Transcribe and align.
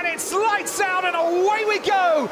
and 0.00 0.08
it's 0.08 0.32
lights 0.32 0.80
out 0.80 1.04
and 1.04 1.14
away 1.14 1.64
we 1.68 1.78
go. 1.80 2.28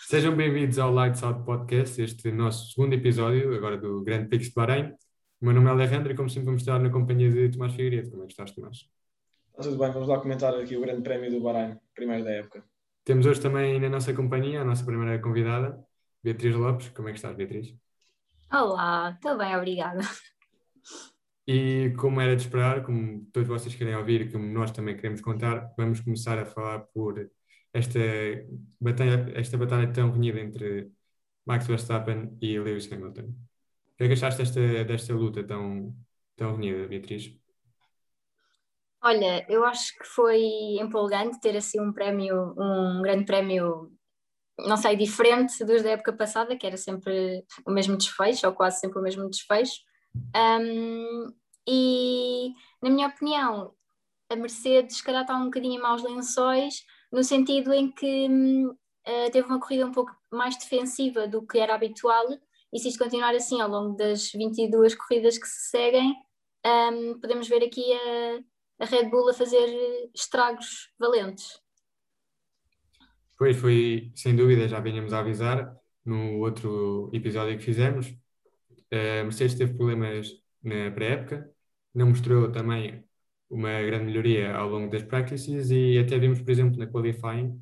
Sejam 0.00 0.34
bem-vindos 0.34 0.78
ao 0.78 0.92
Lights 0.92 1.22
Out 1.22 1.44
Podcast, 1.44 2.02
este 2.02 2.32
nosso 2.32 2.72
segundo 2.72 2.94
episódio, 2.94 3.54
agora 3.54 3.76
do 3.78 4.02
Grande 4.02 4.28
Prix 4.28 4.48
de 4.48 4.54
Bahrein. 4.54 4.94
O 5.40 5.44
meu 5.46 5.54
nome 5.54 5.68
é 5.68 5.70
Alejandro 5.70 6.12
e, 6.12 6.16
como 6.16 6.28
sempre, 6.28 6.46
vamos 6.46 6.62
estar 6.62 6.78
na 6.78 6.90
companhia 6.90 7.30
de 7.30 7.50
Tomás 7.50 7.72
Figueiredo. 7.72 8.10
Como 8.10 8.24
é 8.24 8.26
que 8.26 8.32
estás, 8.32 8.50
Tomás? 8.52 8.86
Está 9.50 9.62
tudo 9.62 9.78
bem, 9.78 9.92
vamos 9.92 10.08
lá 10.08 10.18
comentar 10.18 10.54
aqui 10.54 10.76
o 10.76 10.80
Grande 10.80 11.02
Prémio 11.02 11.30
do 11.30 11.40
Bahrein, 11.40 11.78
primeiro 11.94 12.24
da 12.24 12.32
época. 12.32 12.67
Temos 13.08 13.24
hoje 13.24 13.40
também 13.40 13.80
na 13.80 13.88
nossa 13.88 14.12
companhia 14.12 14.60
a 14.60 14.64
nossa 14.66 14.84
primeira 14.84 15.18
convidada, 15.18 15.82
Beatriz 16.22 16.54
Lopes. 16.54 16.90
Como 16.90 17.08
é 17.08 17.12
que 17.12 17.16
estás, 17.16 17.34
Beatriz? 17.34 17.74
Olá, 18.52 19.12
estou 19.14 19.38
bem, 19.38 19.56
obrigada. 19.56 20.00
E 21.46 21.94
como 21.96 22.20
era 22.20 22.36
de 22.36 22.42
esperar, 22.42 22.82
como 22.82 23.24
todos 23.32 23.48
vocês 23.48 23.74
querem 23.74 23.96
ouvir 23.96 24.20
e 24.20 24.30
como 24.30 24.44
nós 24.44 24.72
também 24.72 24.94
queremos 24.94 25.22
contar, 25.22 25.72
vamos 25.78 26.00
começar 26.02 26.38
a 26.38 26.44
falar 26.44 26.80
por 26.80 27.30
esta 27.72 27.98
batalha, 28.78 29.32
esta 29.34 29.56
batalha 29.56 29.90
tão 29.90 30.10
renhida 30.10 30.40
entre 30.40 30.92
Max 31.46 31.66
Verstappen 31.66 32.36
e 32.42 32.58
Lewis 32.58 32.92
Hamilton. 32.92 33.22
O 33.22 33.96
que 33.96 34.04
é 34.04 34.06
que 34.06 34.12
achaste 34.12 34.42
desta, 34.42 34.84
desta 34.84 35.14
luta 35.14 35.42
tão, 35.42 35.96
tão 36.36 36.56
renhida, 36.56 36.86
Beatriz? 36.86 37.34
Olha, 39.02 39.46
eu 39.48 39.64
acho 39.64 39.96
que 39.96 40.04
foi 40.04 40.42
empolgante 40.80 41.40
ter 41.40 41.56
assim 41.56 41.80
um 41.80 41.92
prémio, 41.92 42.54
um 42.58 43.00
grande 43.00 43.24
prémio, 43.24 43.92
não 44.58 44.76
sei, 44.76 44.96
diferente 44.96 45.64
dos 45.64 45.82
da 45.82 45.90
época 45.90 46.12
passada, 46.12 46.56
que 46.56 46.66
era 46.66 46.76
sempre 46.76 47.44
o 47.64 47.70
mesmo 47.70 47.96
desfecho, 47.96 48.46
ou 48.46 48.52
quase 48.52 48.80
sempre 48.80 48.98
o 48.98 49.02
mesmo 49.02 49.28
desfecho. 49.30 49.80
Um, 50.36 51.32
e, 51.68 52.52
na 52.82 52.90
minha 52.90 53.06
opinião, 53.06 53.72
a 54.28 54.34
Mercedes, 54.34 54.96
se 54.96 55.04
calhar, 55.04 55.22
está 55.22 55.36
um 55.36 55.44
bocadinho 55.44 55.80
maus 55.80 56.02
lençóis, 56.02 56.84
no 57.12 57.22
sentido 57.22 57.72
em 57.72 57.92
que 57.92 58.26
uh, 58.26 59.30
teve 59.30 59.46
uma 59.46 59.60
corrida 59.60 59.86
um 59.86 59.92
pouco 59.92 60.12
mais 60.30 60.56
defensiva 60.56 61.28
do 61.28 61.46
que 61.46 61.58
era 61.58 61.74
habitual, 61.74 62.26
e 62.72 62.78
se 62.78 62.88
isto 62.88 63.02
continuar 63.02 63.34
assim 63.34 63.60
ao 63.60 63.70
longo 63.70 63.96
das 63.96 64.30
22 64.32 64.94
corridas 64.96 65.38
que 65.38 65.46
se 65.46 65.70
seguem, 65.70 66.14
um, 66.66 67.18
podemos 67.20 67.48
ver 67.48 67.62
aqui 67.62 67.92
a, 67.92 68.40
a 68.78 68.84
Red 68.84 69.08
Bull 69.10 69.30
a 69.30 69.34
fazer 69.34 69.68
estragos 70.14 70.92
valentes. 70.98 71.60
Pois 73.36 73.56
foi, 73.56 74.10
sem 74.14 74.34
dúvida, 74.34 74.68
já 74.68 74.80
vinhamos 74.80 75.12
a 75.12 75.20
avisar 75.20 75.76
no 76.04 76.38
outro 76.38 77.10
episódio 77.12 77.56
que 77.56 77.64
fizemos. 77.64 78.12
A 78.90 79.22
Mercedes 79.24 79.54
teve 79.54 79.74
problemas 79.74 80.28
na 80.62 80.90
pré-época, 80.90 81.50
não 81.94 82.08
mostrou 82.08 82.50
também 82.50 83.04
uma 83.50 83.82
grande 83.82 84.06
melhoria 84.06 84.54
ao 84.54 84.68
longo 84.68 84.90
das 84.90 85.02
practices 85.02 85.70
e 85.70 85.98
até 85.98 86.18
vimos, 86.18 86.40
por 86.40 86.50
exemplo, 86.50 86.78
na 86.78 86.86
qualifying, 86.86 87.60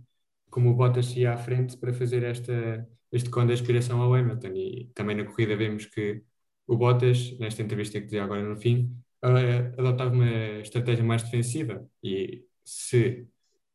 como 0.51 0.71
o 0.71 0.75
Bottas 0.75 1.15
ia 1.17 1.33
à 1.33 1.37
frente 1.37 1.77
para 1.77 1.93
fazer 1.93 2.23
esta, 2.23 2.89
este 3.13 3.31
cone 3.31 3.49
de 3.49 3.55
aspiração 3.55 4.01
ao 4.01 4.15
Hamilton 4.15 4.53
e 4.55 4.91
também 4.95 5.17
na 5.17 5.25
corrida 5.25 5.57
vemos 5.57 5.87
que 5.87 6.23
o 6.67 6.77
Bottas, 6.77 7.39
nesta 7.39 7.63
entrevista 7.63 8.01
que 8.01 8.07
dizia 8.07 8.25
agora 8.25 8.43
no 8.43 8.57
fim, 8.57 8.97
adotava 9.23 10.11
uma 10.13 10.61
estratégia 10.61 11.05
mais 11.05 11.23
defensiva 11.23 11.87
e 12.03 12.45
se 12.65 13.27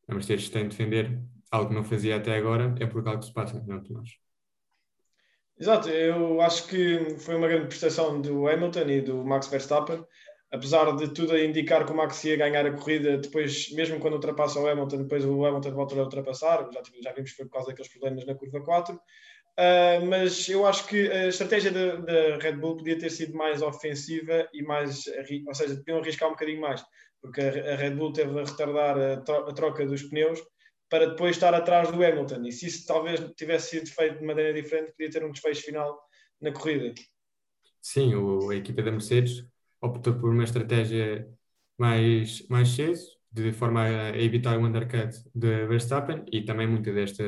a 0.08 0.14
Mercedes 0.14 0.50
tem 0.50 0.64
de 0.64 0.70
defender 0.70 1.20
algo 1.50 1.70
que 1.70 1.76
não 1.76 1.84
fazia 1.84 2.18
até 2.18 2.36
agora, 2.36 2.76
é 2.80 2.86
por 2.86 3.06
algo 3.08 3.20
que 3.20 3.26
se 3.26 3.34
passa, 3.34 3.64
não 3.66 3.84
Tomás? 3.84 4.10
Exato, 5.58 5.90
eu 5.90 6.42
acho 6.42 6.68
que 6.68 7.18
foi 7.20 7.36
uma 7.36 7.48
grande 7.48 7.68
prestação 7.68 8.20
do 8.20 8.48
Hamilton 8.48 8.90
e 8.90 9.02
do 9.02 9.24
Max 9.24 9.48
Verstappen 9.48 10.04
apesar 10.52 10.94
de 10.98 11.08
tudo 11.08 11.34
a 11.34 11.44
indicar 11.44 11.86
que 11.86 11.92
o 11.92 11.96
Max 11.96 12.24
ia 12.26 12.36
ganhar 12.36 12.66
a 12.66 12.74
corrida, 12.74 13.18
depois, 13.18 13.72
mesmo 13.72 14.00
quando 14.00 14.16
ultrapassa 14.16 14.60
o 14.60 14.68
Hamilton, 14.68 15.04
depois 15.04 15.26
o 15.26 15.46
Hamilton 15.46 15.72
volta 15.72 15.96
a 15.96 16.04
ultrapassar, 16.04 16.70
já, 16.74 16.82
já 17.02 17.14
vimos 17.14 17.32
que 17.32 17.38
foi 17.38 17.46
por 17.46 17.54
causa 17.54 17.70
daqueles 17.70 17.90
problemas 17.90 18.26
na 18.26 18.36
curva 18.36 18.62
4. 18.62 19.00
Uh, 19.60 20.06
mas 20.08 20.48
eu 20.48 20.66
acho 20.66 20.88
que 20.88 21.12
a 21.12 21.28
estratégia 21.28 21.72
da, 21.72 22.38
Red 22.38 22.54
Bull 22.54 22.78
podia 22.78 22.98
ter 22.98 23.10
sido 23.10 23.36
mais 23.36 23.62
ofensiva 23.62 24.48
e 24.54 24.64
mais, 24.64 25.04
ou 25.46 25.54
seja, 25.54 25.76
podiam 25.76 26.00
arriscar 26.00 26.30
um 26.30 26.34
bocadinho 26.34 26.62
mais, 26.62 26.84
porque 27.22 27.42
a, 27.42 27.74
a 27.74 27.76
Red 27.76 27.96
Bull 27.96 28.14
teve 28.14 28.40
a 28.40 28.44
retardar 28.44 28.98
a, 28.98 29.18
tro 29.18 29.50
a, 29.50 29.54
troca 29.54 29.86
dos 29.86 30.04
pneus 30.04 30.42
para 30.90 31.10
depois 31.10 31.36
estar 31.36 31.54
atrás 31.54 31.92
do 31.92 32.04
Hamilton. 32.04 32.46
E 32.46 32.52
se 32.52 32.68
isso 32.68 32.86
talvez 32.86 33.20
tivesse 33.36 33.70
sido 33.72 33.90
feito 33.90 34.20
de 34.20 34.26
maneira 34.26 34.54
diferente, 34.54 34.92
podia 34.92 35.12
ter 35.12 35.24
um 35.24 35.32
desfecho 35.32 35.64
final 35.64 36.00
na 36.42 36.52
corrida. 36.52 36.94
Sim, 37.82 38.16
o, 38.16 38.50
a 38.50 38.56
equipa 38.56 38.82
da 38.82 38.92
Mercedes 38.92 39.46
optou 39.82 40.20
por 40.20 40.32
uma 40.32 40.44
estratégia 40.44 41.28
mais, 41.78 42.46
mais 42.48 42.70
cedo, 42.70 43.00
de 43.32 43.52
forma 43.52 43.84
a 43.84 44.18
evitar 44.18 44.58
o 44.58 44.66
undercut 44.66 45.18
de 45.34 45.66
Verstappen 45.66 46.26
e 46.32 46.44
também 46.44 46.68
muita 46.68 46.92
desta, 46.92 47.24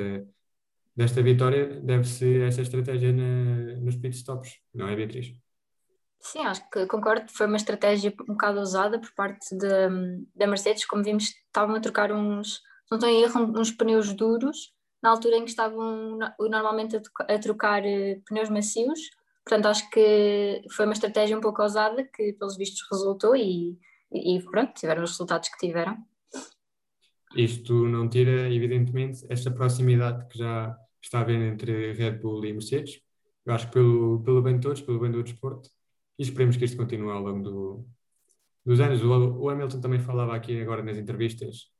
desta 0.95 1.21
vitória 1.21 1.79
deve-se 1.81 2.41
essa 2.41 2.61
estratégia 2.61 3.11
na, 3.11 3.77
nos 3.81 3.95
pitstops, 3.95 4.59
não 4.73 4.87
é, 4.87 4.95
Beatriz? 4.95 5.33
Sim, 6.19 6.39
acho 6.39 6.69
que 6.69 6.85
concordo. 6.85 7.29
Foi 7.31 7.47
uma 7.47 7.57
estratégia 7.57 8.13
um 8.21 8.33
bocado 8.33 8.59
ousada 8.59 8.99
por 8.99 9.13
parte 9.13 9.55
da 9.57 10.47
Mercedes. 10.47 10.85
Como 10.85 11.03
vimos, 11.03 11.25
estavam 11.25 11.75
a 11.75 11.81
trocar 11.81 12.11
uns, 12.11 12.61
não 12.89 12.97
estou 12.97 13.09
em 13.09 13.23
erro, 13.23 13.59
uns 13.59 13.71
pneus 13.71 14.13
duros 14.13 14.73
na 15.01 15.09
altura 15.09 15.35
em 15.35 15.43
que 15.43 15.49
estavam 15.49 16.17
normalmente 16.39 16.95
a, 16.95 17.39
trocar 17.39 17.85
eh, 17.85 18.21
pneus 18.25 18.49
macios 18.49 18.99
Portanto, 19.43 19.65
acho 19.67 19.89
que 19.89 20.61
foi 20.71 20.85
uma 20.85 20.93
estratégia 20.93 21.37
um 21.37 21.41
pouco 21.41 21.61
ousada 21.61 22.03
que, 22.03 22.33
pelos 22.33 22.55
vistos, 22.55 22.87
resultou 22.89 23.35
e, 23.35 23.77
e 24.11 24.41
pronto, 24.49 24.73
tiveram 24.73 25.03
os 25.03 25.11
resultados 25.11 25.49
que 25.49 25.67
tiveram. 25.67 25.97
Isto 27.35 27.87
não 27.87 28.09
tira, 28.09 28.51
evidentemente, 28.53 29.25
esta 29.29 29.51
proximidade 29.51 30.27
que 30.27 30.37
já 30.37 30.77
está 31.01 31.21
haver 31.21 31.41
entre 31.41 31.93
Red 31.93 32.19
Bull 32.19 32.45
e 32.45 32.53
Mercedes. 32.53 33.01
Eu 33.45 33.53
acho 33.53 33.67
que 33.67 33.73
pelo, 33.73 34.21
pelo 34.23 34.41
bem 34.41 34.55
de 34.55 34.61
todos, 34.61 34.81
pelo 34.81 34.99
bem 34.99 35.11
do 35.11 35.23
desporto, 35.23 35.69
e 36.17 36.23
esperemos 36.23 36.57
que 36.57 36.65
isto 36.65 36.77
continue 36.77 37.11
ao 37.11 37.21
longo 37.21 37.43
do, 37.43 37.87
dos 38.65 38.79
anos. 38.79 39.01
O, 39.03 39.09
o 39.41 39.49
Hamilton 39.49 39.81
também 39.81 39.99
falava 39.99 40.35
aqui 40.35 40.61
agora 40.61 40.83
nas 40.83 40.97
entrevistas 40.97 41.71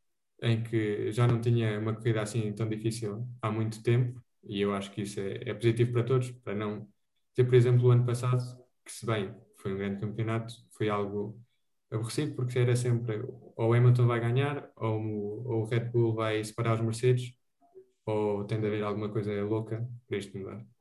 em 0.42 0.62
que 0.64 1.12
já 1.12 1.28
não 1.28 1.40
tinha 1.40 1.80
uma 1.80 1.94
corrida 1.96 2.22
assim 2.22 2.52
tão 2.54 2.68
difícil 2.68 3.28
há 3.42 3.50
muito 3.52 3.82
tempo, 3.82 4.22
e 4.44 4.62
eu 4.62 4.74
acho 4.74 4.92
que 4.92 5.02
isso 5.04 5.20
é, 5.20 5.50
é 5.50 5.54
positivo 5.54 5.94
para 5.94 6.04
todos, 6.04 6.32
para 6.32 6.54
não 6.56 6.88
ter, 7.34 7.46
por 7.46 7.56
exemplo, 7.56 7.88
o 7.88 7.92
ano 7.92 8.06
passado, 8.06 8.44
que 8.86 8.92
se 8.92 9.06
bem 9.06 9.34
foi 9.58 9.74
um 9.74 9.78
grande 9.78 10.02
campeonato, 10.02 10.54
foi 10.72 10.90
algo 10.90 11.42
aborrecido, 11.96 12.36
porque 12.36 12.60
era 12.60 12.76
sempre 12.76 13.22
ou 13.56 13.70
o 13.70 13.74
Hamilton 13.74 14.08
vai 14.08 14.20
ganhar, 14.20 14.72
ou, 14.76 15.00
ou 15.46 15.62
o 15.64 15.66
Red 15.66 15.86
Bull 15.92 16.14
vai 16.16 16.44
separar 16.44 16.76
os 16.76 16.82
Mercedes, 16.82 17.34
ou 18.06 18.46
tem 18.46 18.60
de 18.60 18.68
haver 18.68 18.84
alguma 18.84 19.10
coisa 19.10 19.32
louca 19.46 19.88
para 20.08 20.18
isto 20.18 20.38
mudar. 20.38 20.73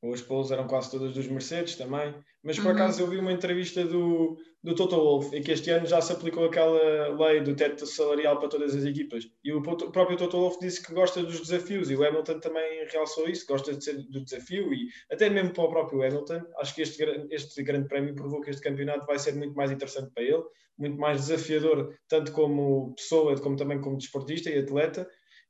Os 0.00 0.22
polos 0.22 0.52
eram 0.52 0.66
quase 0.66 0.92
todas 0.92 1.12
dos 1.12 1.26
Mercedes 1.26 1.74
também. 1.74 2.14
Mas 2.42 2.56
por 2.56 2.66
uhum. 2.66 2.72
acaso 2.72 3.02
eu 3.02 3.08
vi 3.08 3.16
uma 3.16 3.32
entrevista 3.32 3.84
do, 3.84 4.38
do 4.62 4.74
Toto 4.74 4.94
Wolff 4.94 5.36
e 5.36 5.40
que 5.40 5.50
este 5.50 5.70
ano 5.70 5.86
já 5.86 6.00
se 6.00 6.12
aplicou 6.12 6.44
aquela 6.44 7.08
lei 7.16 7.40
do 7.40 7.56
teto 7.56 7.84
salarial 7.84 8.38
para 8.38 8.48
todas 8.48 8.76
as 8.76 8.84
equipas. 8.84 9.24
E 9.42 9.52
o, 9.52 9.58
o 9.58 9.90
próprio 9.90 10.16
Toto 10.16 10.38
Wolff 10.38 10.58
disse 10.60 10.84
que 10.84 10.94
gosta 10.94 11.22
dos 11.22 11.40
desafios 11.40 11.90
e 11.90 11.96
o 11.96 12.04
Hamilton 12.04 12.38
também 12.38 12.86
realçou 12.92 13.28
isso, 13.28 13.44
gosta 13.46 13.74
de 13.74 13.82
ser 13.82 13.96
do 13.96 14.22
desafio 14.22 14.72
e 14.72 14.88
até 15.10 15.28
mesmo 15.28 15.52
para 15.52 15.64
o 15.64 15.68
próprio 15.68 16.02
Hamilton. 16.02 16.42
Acho 16.58 16.74
que 16.76 16.82
este, 16.82 17.02
este 17.30 17.62
grande 17.64 17.88
prémio 17.88 18.14
provou 18.14 18.40
que 18.40 18.50
este 18.50 18.62
campeonato 18.62 19.04
vai 19.04 19.18
ser 19.18 19.34
muito 19.34 19.54
mais 19.54 19.72
interessante 19.72 20.12
para 20.14 20.22
ele, 20.22 20.44
muito 20.78 20.96
mais 20.96 21.22
desafiador, 21.22 21.92
tanto 22.08 22.30
como 22.30 22.94
pessoa 22.94 23.36
como 23.40 23.56
também 23.56 23.80
como 23.80 23.98
desportista 23.98 24.48
e 24.48 24.60
atleta 24.60 25.08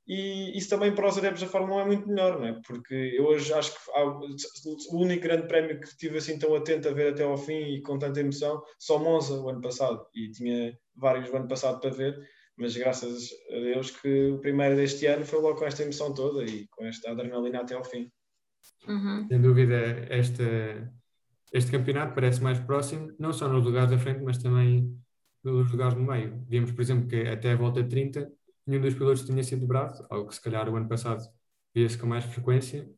e 0.09 0.57
isso 0.57 0.67
também 0.67 0.95
para 0.95 1.07
os 1.07 1.19
adeptos 1.19 1.43
da 1.43 1.47
Fórmula 1.47 1.75
1 1.75 1.79
é 1.81 1.85
muito 1.85 2.09
melhor, 2.09 2.39
não 2.39 2.47
é? 2.47 2.59
Porque 2.65 2.95
eu 3.15 3.25
hoje 3.25 3.53
acho 3.53 3.71
que 3.71 3.91
há, 3.91 4.05
o 4.05 4.97
único 4.97 5.21
grande 5.21 5.47
prémio 5.47 5.79
que 5.79 5.85
estive 5.85 6.17
assim 6.17 6.39
tão 6.39 6.55
atento 6.55 6.89
a 6.89 6.91
ver 6.91 7.13
até 7.13 7.21
ao 7.21 7.37
fim 7.37 7.75
e 7.75 7.81
com 7.83 7.99
tanta 7.99 8.19
emoção, 8.19 8.59
só 8.79 8.97
Monza 8.97 9.39
o 9.39 9.47
ano 9.47 9.61
passado, 9.61 10.03
e 10.15 10.31
tinha 10.31 10.75
vários 10.95 11.29
o 11.29 11.35
ano 11.35 11.47
passado 11.47 11.79
para 11.79 11.91
ver, 11.91 12.19
mas 12.57 12.75
graças 12.75 13.29
a 13.51 13.59
Deus 13.59 13.91
que 13.91 14.31
o 14.31 14.39
primeiro 14.39 14.75
deste 14.75 15.05
ano 15.05 15.23
foi 15.23 15.39
logo 15.41 15.59
com 15.59 15.65
esta 15.65 15.83
emoção 15.83 16.11
toda 16.11 16.43
e 16.43 16.67
com 16.69 16.85
esta 16.85 17.11
adrenalina 17.11 17.61
até 17.61 17.75
ao 17.75 17.83
fim. 17.83 18.11
Uhum. 18.87 19.27
Sem 19.27 19.39
dúvida, 19.39 20.07
este, 20.09 20.43
este 21.53 21.69
campeonato 21.69 22.15
parece 22.15 22.41
mais 22.41 22.57
próximo, 22.59 23.13
não 23.19 23.31
só 23.31 23.47
nos 23.47 23.63
lugares 23.63 23.91
da 23.91 23.99
frente, 23.99 24.23
mas 24.23 24.39
também 24.39 24.91
nos 25.43 25.71
lugares 25.71 25.93
no 25.93 26.03
meio. 26.03 26.43
Vimos, 26.49 26.71
por 26.71 26.81
exemplo, 26.81 27.07
que 27.07 27.27
até 27.27 27.51
a 27.51 27.55
volta 27.55 27.83
30 27.83 28.38
nenhum 28.69 28.81
dos 28.81 28.93
pilotos 28.93 29.25
tinha 29.25 29.43
sido 29.43 29.61
dobrado, 29.61 30.05
algo 30.09 30.27
que 30.29 30.35
se 30.35 30.41
calhar 30.41 30.69
o 30.69 30.75
ano 30.75 30.87
passado 30.87 31.23
via-se 31.73 31.97
com 31.97 32.07
mais 32.07 32.25
frequência, 32.25 32.89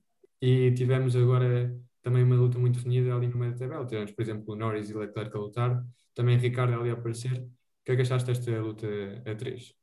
e 0.41 0.71
tivemos 0.73 1.15
agora 1.15 1.75
também 2.01 2.23
uma 2.23 2.35
luta 2.35 2.57
muito 2.57 2.79
renhida 2.79 3.13
ali 3.15 3.27
no 3.27 3.37
meio 3.37 3.53
da 3.53 3.59
tabela. 3.59 3.85
Tivemos, 3.85 4.11
por 4.11 4.21
exemplo, 4.21 4.55
Norris 4.55 4.89
e 4.89 4.93
Leclerc 4.93 5.35
a 5.35 5.39
lutar, 5.39 5.83
também 6.15 6.37
Ricardo 6.37 6.73
ali 6.73 6.89
a 6.89 6.93
aparecer. 6.93 7.37
O 7.41 7.83
que 7.85 7.91
é 7.91 7.95
que 7.95 8.01
achaste 8.01 8.27
desta 8.27 8.51
luta 8.59 8.87
a 9.25 9.35
três? 9.35 9.75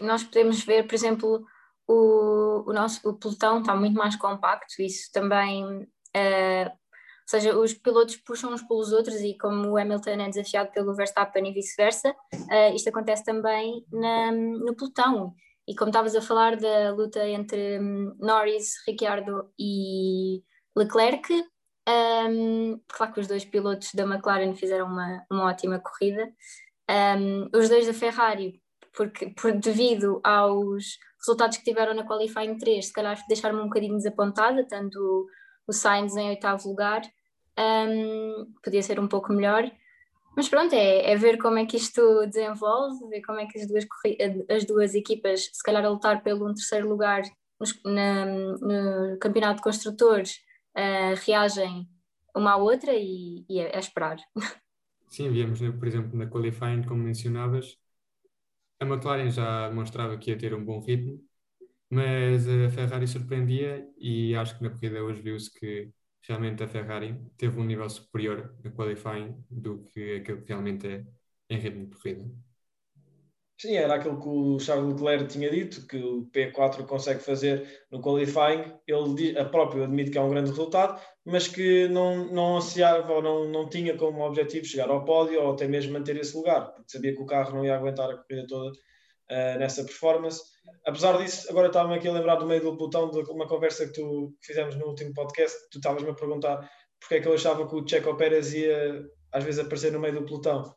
nós 0.00 0.24
podemos 0.24 0.64
ver, 0.64 0.86
por 0.86 0.94
exemplo, 0.94 1.46
o, 1.86 2.70
o 2.70 2.72
nosso 2.72 3.08
o 3.08 3.14
pelotão 3.14 3.60
está 3.60 3.74
muito 3.74 3.96
mais 3.96 4.16
compacto, 4.16 4.80
isso 4.80 5.10
também, 5.12 5.64
uh, 5.64 6.78
seja, 7.26 7.56
os 7.56 7.72
pilotos 7.72 8.16
puxam 8.16 8.52
uns 8.52 8.62
pelos 8.62 8.92
outros 8.92 9.20
e 9.20 9.36
como 9.38 9.70
o 9.70 9.78
Hamilton 9.78 10.10
é 10.10 10.28
desafiado 10.28 10.70
pelo 10.72 10.94
Verstappen 10.94 11.48
e 11.48 11.52
vice-versa, 11.52 12.10
uh, 12.10 12.74
isto 12.74 12.88
acontece 12.88 13.24
também 13.24 13.84
na, 13.90 14.30
no 14.30 14.74
pelotão. 14.76 15.34
E 15.66 15.74
como 15.74 15.88
estavas 15.88 16.14
a 16.14 16.20
falar 16.20 16.56
da 16.56 16.92
luta 16.92 17.26
entre 17.26 17.78
um, 17.80 18.14
Norris, 18.18 18.74
Ricciardo 18.86 19.50
e 19.58 20.42
Leclerc, 20.76 21.32
um, 21.88 22.80
claro 22.88 23.12
que 23.12 23.20
os 23.20 23.26
dois 23.26 23.44
pilotos 23.44 23.92
da 23.94 24.04
McLaren 24.04 24.54
fizeram 24.54 24.86
uma, 24.86 25.24
uma 25.30 25.44
ótima 25.44 25.78
corrida. 25.78 26.30
Um, 26.90 27.48
os 27.54 27.68
dois 27.68 27.86
da 27.86 27.94
Ferrari, 27.94 28.62
porque 28.94 29.28
por, 29.30 29.52
devido 29.52 30.20
aos 30.22 30.98
resultados 31.18 31.56
que 31.56 31.64
tiveram 31.64 31.94
na 31.94 32.06
Qualifying 32.06 32.58
3, 32.58 32.86
se 32.86 32.92
calhar 32.92 33.18
deixaram-me 33.26 33.62
um 33.62 33.68
bocadinho 33.68 33.96
desapontada, 33.96 34.66
tanto 34.68 35.26
o, 35.66 35.72
Sainz 35.72 36.16
em 36.16 36.28
oitavo 36.28 36.68
lugar, 36.68 37.02
um, 37.58 38.52
podia 38.62 38.82
ser 38.82 38.98
um 38.98 39.08
pouco 39.08 39.32
melhor. 39.32 39.70
Mas 40.36 40.48
pronto, 40.48 40.74
é, 40.74 41.12
é, 41.12 41.16
ver 41.16 41.38
como 41.38 41.58
é 41.58 41.66
que 41.66 41.76
isto 41.76 42.26
desenvolve, 42.26 43.08
ver 43.08 43.22
como 43.22 43.38
é 43.38 43.46
que 43.46 43.58
as 43.58 43.68
duas, 43.68 43.86
as 44.50 44.64
duas 44.64 44.94
equipas, 44.94 45.50
se 45.52 45.62
calhar 45.62 45.84
a 45.84 45.88
lutar 45.88 46.22
pelo 46.22 46.48
um 46.48 46.54
terceiro 46.54 46.88
lugar 46.88 47.22
no, 47.60 47.92
na, 47.92 48.26
no 48.26 49.18
campeonato 49.18 49.56
de 49.56 49.62
construtores, 49.62 50.40
uh, 50.76 51.14
reagem 51.24 51.88
uma 52.34 52.52
à 52.52 52.56
outra 52.56 52.92
e, 52.92 53.44
e 53.48 53.60
é, 53.60 53.76
é 53.76 53.78
esperar. 53.78 54.16
Sim, 55.08 55.30
víamos, 55.30 55.60
né, 55.60 55.70
por 55.70 55.86
exemplo, 55.86 56.18
na 56.18 56.26
qualifying, 56.26 56.82
como 56.82 57.04
mencionavas, 57.04 57.78
a 58.80 58.84
McLaren 58.84 59.30
já 59.30 59.68
demonstrava 59.68 60.18
que 60.18 60.30
ia 60.30 60.38
ter 60.38 60.52
um 60.54 60.64
bom 60.64 60.80
ritmo, 60.80 61.20
mas 61.90 62.48
a 62.48 62.70
Ferrari 62.70 63.06
surpreendia 63.06 63.88
e 63.96 64.34
acho 64.34 64.56
que 64.58 64.64
na 64.64 64.70
corrida 64.70 65.02
hoje 65.02 65.22
viu-se 65.22 65.52
que 65.52 65.90
realmente 66.22 66.62
a 66.62 66.68
Ferrari 66.68 67.16
teve 67.36 67.60
um 67.60 67.64
nível 67.64 67.88
superior 67.88 68.54
no 68.64 68.72
qualifying 68.72 69.34
do 69.50 69.84
que 69.92 70.16
aquele 70.16 70.42
que 70.42 70.48
realmente 70.48 70.86
é 70.86 71.04
em 71.50 71.58
ritmo 71.58 71.86
de 71.86 71.96
corrida. 71.96 72.24
Sim, 73.56 73.76
era 73.76 73.94
aquilo 73.94 74.20
que 74.20 74.28
o 74.28 74.58
Charles 74.58 74.94
Leclerc 74.94 75.28
tinha 75.28 75.48
dito, 75.50 75.86
que 75.86 75.96
o 75.96 76.26
P4 76.32 76.84
consegue 76.86 77.20
fazer 77.20 77.86
no 77.90 78.00
qualifying. 78.02 78.74
Ele 78.86 79.38
a 79.38 79.44
próprio 79.44 79.84
admite 79.84 80.10
que 80.10 80.18
é 80.18 80.20
um 80.20 80.28
grande 80.28 80.50
resultado, 80.50 81.00
mas 81.24 81.46
que 81.48 81.88
não, 81.88 82.26
não 82.32 82.56
ansiava 82.56 83.12
ou 83.12 83.22
não, 83.22 83.48
não 83.48 83.68
tinha 83.68 83.96
como 83.96 84.22
objetivo 84.22 84.66
chegar 84.66 84.90
ao 84.90 85.04
pódio 85.04 85.40
ou 85.40 85.52
até 85.52 85.68
mesmo 85.68 85.92
manter 85.92 86.16
esse 86.16 86.36
lugar, 86.36 86.72
porque 86.72 86.90
sabia 86.90 87.14
que 87.14 87.22
o 87.22 87.26
carro 87.26 87.54
não 87.54 87.64
ia 87.64 87.76
aguentar 87.76 88.10
a 88.10 88.16
corrida 88.16 88.46
toda 88.46 88.70
uh, 88.70 89.58
nessa 89.58 89.84
performance. 89.84 90.42
Apesar 90.86 91.18
disso, 91.18 91.46
agora 91.50 91.68
estava-me 91.68 91.94
aqui 91.94 92.08
a 92.08 92.12
lembrar 92.12 92.36
do 92.36 92.46
meio 92.46 92.62
do 92.62 92.76
pelotão 92.76 93.10
de 93.10 93.18
uma 93.30 93.46
conversa 93.46 93.86
que 93.86 93.92
tu 93.92 94.34
fizemos 94.42 94.74
no 94.76 94.86
último 94.86 95.12
podcast. 95.14 95.56
Tu 95.70 95.78
estavas-me 95.78 96.10
a 96.10 96.14
perguntar 96.14 96.70
porque 97.00 97.16
é 97.16 97.20
que 97.20 97.28
eu 97.28 97.34
achava 97.34 97.68
que 97.68 97.74
o 97.74 97.86
Checo 97.86 98.16
Pérez 98.16 98.54
ia 98.54 99.04
às 99.32 99.44
vezes 99.44 99.60
aparecer 99.60 99.92
no 99.92 100.00
meio 100.00 100.14
do 100.14 100.24
pelotão. 100.24 100.74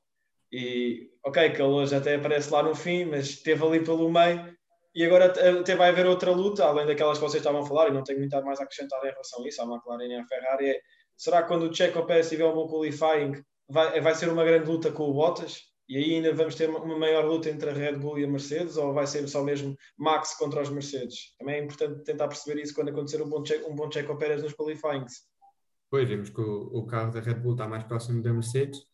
E 0.51 1.09
ok, 1.25 1.51
que 1.51 1.61
ele 1.61 1.69
hoje 1.69 1.95
até 1.95 2.15
aparece 2.15 2.51
lá 2.51 2.63
no 2.63 2.75
fim, 2.75 3.05
mas 3.05 3.29
esteve 3.29 3.65
ali 3.65 3.83
pelo 3.83 4.09
meio 4.09 4.57
e 4.97 5.05
agora 5.05 5.25
até 5.25 5.75
vai 5.75 5.89
haver 5.89 6.07
outra 6.07 6.31
luta, 6.31 6.65
além 6.65 6.87
daquelas 6.87 7.19
que 7.19 7.23
vocês 7.23 7.39
estavam 7.39 7.61
a 7.61 7.65
falar, 7.67 7.87
e 7.87 7.91
não 7.91 8.03
tenho 8.03 8.17
muito 8.17 8.43
mais 8.43 8.59
a 8.59 8.63
acrescentar 8.63 8.99
em 9.05 9.11
relação 9.11 9.43
a 9.43 9.47
isso, 9.47 9.61
à 9.61 9.65
McLaren 9.65 10.07
e 10.07 10.15
à 10.15 10.25
Ferrari, 10.25 10.71
é, 10.71 10.79
será 11.15 11.43
que 11.43 11.49
quando 11.49 11.69
o 11.69 11.73
Checo 11.73 12.03
Pérez 12.07 12.27
tiver 12.27 12.45
um 12.45 12.55
bom 12.55 12.67
qualifying 12.67 13.33
vai, 13.69 14.01
vai 14.01 14.15
ser 14.15 14.27
uma 14.27 14.43
grande 14.43 14.67
luta 14.67 14.91
com 14.91 15.03
o 15.03 15.13
Bottas? 15.13 15.61
E 15.89 15.97
aí 15.97 16.15
ainda 16.15 16.33
vamos 16.33 16.55
ter 16.55 16.69
uma 16.69 16.97
maior 16.97 17.25
luta 17.25 17.49
entre 17.49 17.69
a 17.69 17.73
Red 17.73 17.97
Bull 17.97 18.19
e 18.19 18.25
a 18.25 18.27
Mercedes, 18.27 18.75
ou 18.75 18.93
vai 18.93 19.07
ser 19.07 19.27
só 19.27 19.41
mesmo 19.43 19.77
Max 19.97 20.35
contra 20.37 20.61
os 20.61 20.69
Mercedes? 20.69 21.33
Também 21.39 21.55
é 21.55 21.63
importante 21.63 22.03
tentar 22.03 22.27
perceber 22.27 22.61
isso 22.61 22.73
quando 22.73 22.89
acontecer 22.89 23.21
um 23.21 23.29
bom 23.29 23.45
Checo, 23.45 23.71
um 23.71 23.75
bom 23.75 23.89
Checo 23.89 24.17
Pérez 24.17 24.43
nos 24.43 24.53
qualifyings. 24.53 25.25
Pois, 25.89 26.07
vemos 26.09 26.29
que 26.29 26.41
o, 26.41 26.69
o 26.73 26.85
carro 26.85 27.11
da 27.11 27.21
Red 27.21 27.35
Bull 27.35 27.53
está 27.53 27.67
mais 27.67 27.83
próximo 27.85 28.21
da 28.21 28.33
Mercedes, 28.33 28.85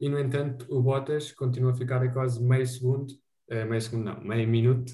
e 0.00 0.08
no 0.08 0.18
entanto 0.18 0.66
o 0.70 0.80
Bottas 0.80 1.32
continua 1.32 1.72
a 1.72 1.74
ficar 1.74 2.02
a 2.02 2.10
quase 2.10 2.42
meio 2.42 2.66
segundo, 2.66 3.10
uh, 3.50 3.66
meio 3.68 3.82
segundo 3.82 4.04
não, 4.04 4.20
meio 4.20 4.48
minuto 4.48 4.92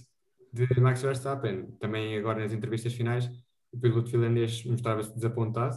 de 0.52 0.80
Max 0.80 1.02
Verstappen. 1.02 1.70
Também 1.78 2.16
agora 2.16 2.40
nas 2.40 2.52
entrevistas 2.52 2.94
finais 2.94 3.30
o 3.72 3.78
piloto 3.78 4.10
finlandês 4.10 4.64
mostrava-se 4.64 5.14
desapontado, 5.14 5.76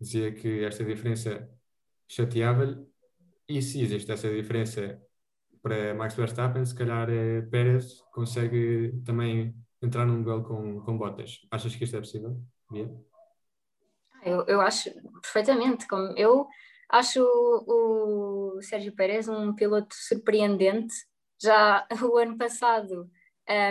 dizia 0.00 0.32
que 0.32 0.64
esta 0.64 0.84
diferença 0.84 1.48
chateava-lhe 2.08 2.76
e 3.48 3.62
se 3.62 3.80
existe 3.80 4.10
essa 4.10 4.28
diferença 4.28 5.00
para 5.62 5.94
Max 5.94 6.14
Verstappen, 6.14 6.64
se 6.64 6.74
calhar 6.74 7.08
eh, 7.10 7.42
Pérez 7.42 8.00
consegue 8.12 9.00
também 9.04 9.54
entrar 9.82 10.06
num 10.06 10.22
duelo 10.22 10.42
com, 10.42 10.80
com 10.80 10.98
Bottas. 10.98 11.46
Achas 11.50 11.74
que 11.74 11.84
isto 11.84 11.96
é 11.96 12.00
possível? 12.00 12.40
Bia? 12.70 12.90
Eu, 14.24 14.44
eu 14.46 14.60
acho 14.60 14.90
perfeitamente. 15.22 15.86
Como 15.86 16.16
eu 16.16 16.48
Acho 16.88 17.22
o, 17.22 18.56
o 18.56 18.62
Sérgio 18.62 18.94
Pérez 18.94 19.28
um 19.28 19.54
piloto 19.54 19.94
surpreendente. 19.94 20.94
Já 21.40 21.86
o 22.02 22.16
ano 22.16 22.36
passado 22.38 23.10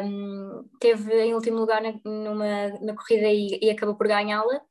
um, 0.04 0.70
teve 0.80 1.14
em 1.24 1.34
último 1.34 1.58
lugar 1.58 1.82
na, 1.82 1.94
numa, 2.06 2.70
na 2.80 2.96
corrida 2.96 3.28
e, 3.28 3.60
e 3.62 3.70
acabou 3.72 3.96
por 3.96 4.08
ganhá-la. 4.08 4.62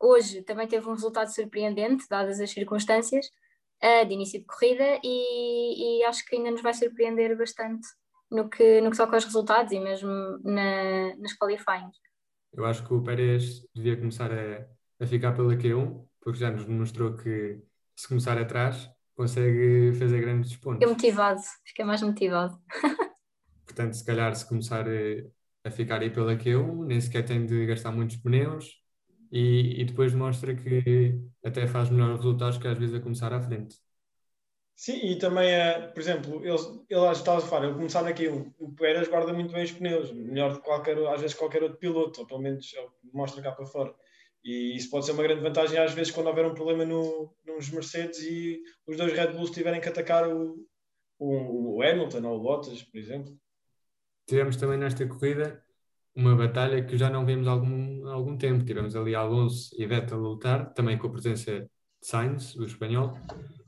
Hoje 0.00 0.42
também 0.42 0.66
teve 0.66 0.88
um 0.88 0.92
resultado 0.92 1.28
surpreendente, 1.28 2.08
dadas 2.08 2.40
as 2.40 2.50
circunstâncias 2.50 3.30
uh, 3.82 4.06
de 4.06 4.14
início 4.14 4.40
de 4.40 4.46
corrida, 4.46 5.00
e, 5.02 6.00
e, 6.00 6.04
acho 6.04 6.24
que 6.26 6.36
ainda 6.36 6.50
nos 6.50 6.62
vai 6.62 6.74
surpreender 6.74 7.36
bastante 7.36 7.86
no 8.30 8.48
que, 8.48 8.80
no 8.80 8.90
que 8.90 8.96
toca 8.96 9.16
aos 9.16 9.24
resultados 9.24 9.72
e 9.72 9.80
mesmo 9.80 10.10
na, 10.44 11.16
nas 11.16 11.36
qualifying. 11.36 11.90
Eu 12.52 12.64
acho 12.64 12.86
que 12.86 12.92
o 12.92 13.02
Pérez 13.02 13.66
devia 13.74 13.96
começar 13.96 14.30
a, 14.32 14.66
a 15.02 15.06
ficar 15.06 15.32
pela 15.32 15.54
Q1 15.56 16.04
porque 16.20 16.38
já 16.38 16.50
nos 16.50 16.64
demonstrou 16.64 17.16
que 17.16 17.60
se 17.96 18.08
começar 18.08 18.38
atrás 18.38 18.90
consegue 19.14 19.92
fazer 19.98 20.20
grandes 20.20 20.56
pontos. 20.56 20.78
Fica 20.78 20.90
motivado, 20.90 21.40
fica 21.64 21.84
mais 21.84 22.02
motivado. 22.02 22.58
Portanto, 23.66 23.94
se 23.94 24.04
calhar 24.04 24.34
se 24.34 24.48
começar 24.48 24.86
eh, 24.88 25.26
a 25.64 25.70
ficar 25.70 26.00
aí 26.00 26.10
pela 26.10 26.36
Q1, 26.36 26.86
nem 26.86 27.00
sequer 27.00 27.24
tem 27.24 27.46
de 27.46 27.66
gastar 27.66 27.92
muitos 27.92 28.16
pneus 28.16 28.79
e, 29.30 29.80
e 29.80 29.84
depois 29.84 30.12
mostra 30.12 30.54
que 30.54 31.14
até 31.44 31.66
faz 31.66 31.90
melhores 31.90 32.16
resultados 32.16 32.58
que 32.58 32.66
às 32.66 32.78
vezes 32.78 32.94
a 32.94 33.00
começar 33.00 33.32
à 33.32 33.40
frente. 33.40 33.76
Sim, 34.74 34.96
e 35.10 35.18
também, 35.18 35.50
é, 35.50 35.88
por 35.88 36.00
exemplo, 36.00 36.36
ele, 36.42 36.56
ele 36.88 37.12
estava 37.12 37.38
a 37.38 37.42
falar, 37.42 37.66
ele 37.66 37.74
começar 37.74 38.06
aqui, 38.06 38.28
o, 38.28 38.52
o 38.58 38.74
Pérez 38.74 39.08
guarda 39.08 39.32
muito 39.32 39.52
bem 39.52 39.62
os 39.62 39.72
pneus, 39.72 40.10
melhor 40.10 40.54
de 40.54 40.60
qualquer, 40.60 40.96
às 41.08 41.20
vezes 41.20 41.36
qualquer 41.36 41.62
outro 41.62 41.78
piloto, 41.78 42.20
ou 42.20 42.26
pelo 42.26 42.40
menos 42.40 42.66
mostra 43.12 43.42
cá 43.42 43.52
para 43.52 43.66
fora. 43.66 43.94
E 44.42 44.74
isso 44.74 44.88
pode 44.88 45.04
ser 45.04 45.12
uma 45.12 45.22
grande 45.22 45.42
vantagem 45.42 45.78
às 45.78 45.92
vezes 45.92 46.10
quando 46.10 46.28
houver 46.28 46.46
um 46.46 46.54
problema 46.54 46.86
no, 46.86 47.30
nos 47.44 47.68
Mercedes 47.68 48.20
e 48.20 48.62
os 48.86 48.96
dois 48.96 49.12
Red 49.12 49.32
Bulls 49.32 49.50
tiverem 49.50 49.82
que 49.82 49.88
atacar 49.88 50.26
o, 50.26 50.66
o, 51.18 51.76
o 51.76 51.82
Hamilton 51.82 52.26
ou 52.26 52.38
o 52.38 52.42
Bottas, 52.42 52.82
por 52.82 52.98
exemplo. 52.98 53.38
Tivemos 54.26 54.56
também 54.56 54.78
nesta 54.78 55.06
corrida 55.06 55.62
uma 56.14 56.34
batalha 56.34 56.84
que 56.84 56.96
já 56.96 57.08
não 57.08 57.24
vimos 57.24 57.46
há 57.46 57.52
algum, 57.52 58.08
algum 58.08 58.36
tempo. 58.36 58.64
Tivemos 58.64 58.96
ali 58.96 59.14
Alonso 59.14 59.74
e 59.78 59.86
Vettel 59.86 60.18
a 60.18 60.20
lutar, 60.20 60.72
também 60.74 60.98
com 60.98 61.06
a 61.06 61.10
presença 61.10 61.60
de 61.60 61.68
Sainz, 62.06 62.56
o 62.56 62.64
espanhol, 62.64 63.18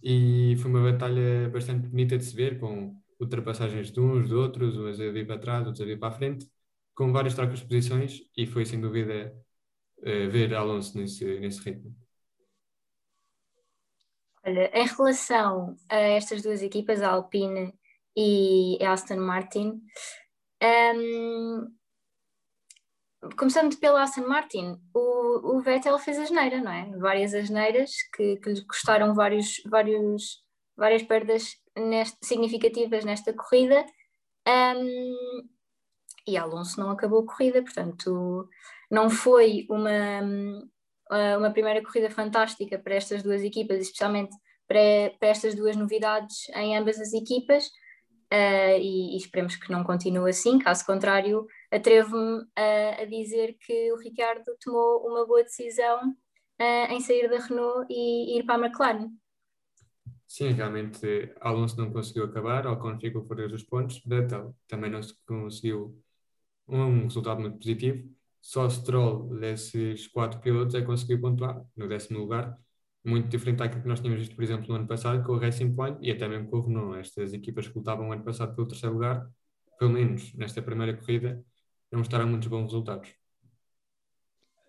e 0.02 0.56
foi 0.60 0.70
uma 0.70 0.92
batalha 0.92 1.48
bastante 1.50 1.88
bonita 1.88 2.16
de 2.16 2.24
se 2.24 2.34
ver, 2.34 2.58
com 2.58 2.96
ultrapassagens 3.20 3.92
de 3.92 4.00
uns, 4.00 4.28
de 4.28 4.34
outros, 4.34 4.76
uns 4.76 5.00
a 5.00 5.10
vir 5.10 5.26
para 5.26 5.38
trás, 5.38 5.66
outros 5.66 5.82
a 5.82 5.84
vir 5.84 5.98
para 5.98 6.08
a 6.08 6.16
frente, 6.16 6.46
com 6.94 7.12
várias 7.12 7.34
trocas 7.34 7.60
de 7.60 7.66
posições, 7.66 8.20
e 8.36 8.46
foi 8.46 8.64
sem 8.64 8.80
dúvida 8.80 9.32
uh, 9.98 10.30
ver 10.30 10.54
Alonso 10.54 10.98
nesse, 10.98 11.24
nesse 11.38 11.60
ritmo? 11.62 11.94
Olha, 14.44 14.70
em 14.76 14.86
relação 14.86 15.76
a 15.88 15.96
estas 15.96 16.42
duas 16.42 16.62
equipas, 16.62 17.00
a 17.00 17.10
Alpine 17.10 17.72
e 18.16 18.76
a 18.82 18.92
Aston 18.92 19.18
Martin, 19.18 19.80
um, 20.62 21.72
começando 23.36 23.76
pela 23.78 24.02
Aston 24.02 24.26
Martin, 24.26 24.76
o, 24.94 25.56
o 25.56 25.60
Vettel 25.60 25.98
fez 25.98 26.18
a 26.18 26.24
geneira, 26.24 26.60
não 26.60 26.72
é? 26.72 26.90
Várias 26.98 27.34
asneiras 27.34 27.90
que, 28.14 28.36
que 28.36 28.50
lhe 28.50 28.66
custaram 28.66 29.14
vários, 29.14 29.62
vários, 29.66 30.42
várias 30.76 31.02
perdas 31.02 31.56
neste, 31.76 32.18
significativas 32.22 33.04
nesta 33.04 33.32
corrida. 33.32 33.84
Um, 34.46 35.48
e 36.26 36.36
Alonso 36.36 36.80
não 36.80 36.90
acabou 36.90 37.20
a 37.20 37.26
corrida, 37.26 37.62
portanto 37.62 38.48
não 38.90 39.08
foi 39.08 39.66
uma, 39.70 40.20
uma 41.38 41.50
primeira 41.50 41.82
corrida 41.82 42.10
fantástica 42.10 42.78
para 42.78 42.94
estas 42.94 43.22
duas 43.22 43.42
equipas, 43.42 43.80
especialmente 43.80 44.36
para, 44.68 45.16
para 45.18 45.28
estas 45.28 45.54
duas 45.54 45.76
novidades 45.76 46.48
em 46.54 46.76
ambas 46.76 47.00
as 47.00 47.12
equipas, 47.12 47.66
uh, 48.32 48.78
e, 48.78 49.14
e, 49.14 49.16
esperemos 49.16 49.56
que 49.56 49.70
não 49.70 49.82
continue 49.84 50.30
assim, 50.30 50.58
caso 50.58 50.84
contrário, 50.84 51.46
atrevo-me 51.72 52.44
a, 52.54 53.02
a, 53.02 53.04
dizer 53.06 53.56
que 53.58 53.92
o 53.92 53.96
Ricardo 53.96 54.44
tomou 54.62 55.06
uma 55.06 55.26
boa 55.26 55.42
decisão 55.42 56.10
uh, 56.10 56.92
em 56.92 57.00
sair 57.00 57.28
da 57.28 57.38
Renault 57.38 57.86
e, 57.90 58.34
e 58.34 58.38
ir 58.38 58.44
para 58.44 58.56
a 58.56 58.66
McLaren. 58.66 59.10
Sim, 60.28 60.52
realmente 60.52 61.34
Alonso 61.40 61.78
não 61.78 61.92
conseguiu 61.92 62.24
acabar, 62.24 62.66
Ocon 62.66 62.98
ficou 62.98 63.24
fora 63.26 63.48
dos 63.48 63.62
pontos, 63.62 64.02
Vettel 64.04 64.54
também 64.66 64.90
não 64.90 65.02
se 65.02 65.14
conseguiu 65.26 66.02
um 66.68 67.04
resultado 67.04 67.40
muito 67.40 67.58
positivo. 67.58 68.08
Só 68.40 68.68
Stroll 68.68 69.38
desses 69.38 70.08
quatro 70.08 70.40
pilotos 70.40 70.74
é 70.74 70.82
conseguiu 70.82 71.20
pontuar 71.20 71.62
no 71.76 71.88
décimo 71.88 72.18
lugar, 72.20 72.58
muito 73.04 73.28
diferente 73.28 73.58
daquilo 73.58 73.82
que 73.82 73.88
nós 73.88 74.00
tínhamos 74.00 74.20
visto, 74.20 74.34
por 74.34 74.42
exemplo, 74.42 74.68
no 74.68 74.74
ano 74.74 74.86
passado 74.86 75.24
com 75.24 75.32
o 75.32 75.38
Racing 75.38 75.74
Point 75.74 75.98
e 76.00 76.10
até 76.10 76.28
mesmo 76.28 76.48
com 76.48 76.58
o 76.58 76.66
Renault. 76.66 76.98
Estas 76.98 77.32
equipas 77.32 77.68
que 77.68 77.78
lutavam 77.78 78.08
o 78.08 78.12
ano 78.12 78.24
passado 78.24 78.54
pelo 78.54 78.68
terceiro 78.68 78.94
lugar, 78.94 79.28
pelo 79.78 79.92
menos 79.92 80.32
nesta 80.34 80.62
primeira 80.62 80.96
corrida, 80.96 81.44
não 81.92 81.98
mostraram 81.98 82.26
muitos 82.26 82.48
bons 82.48 82.64
resultados. 82.64 83.10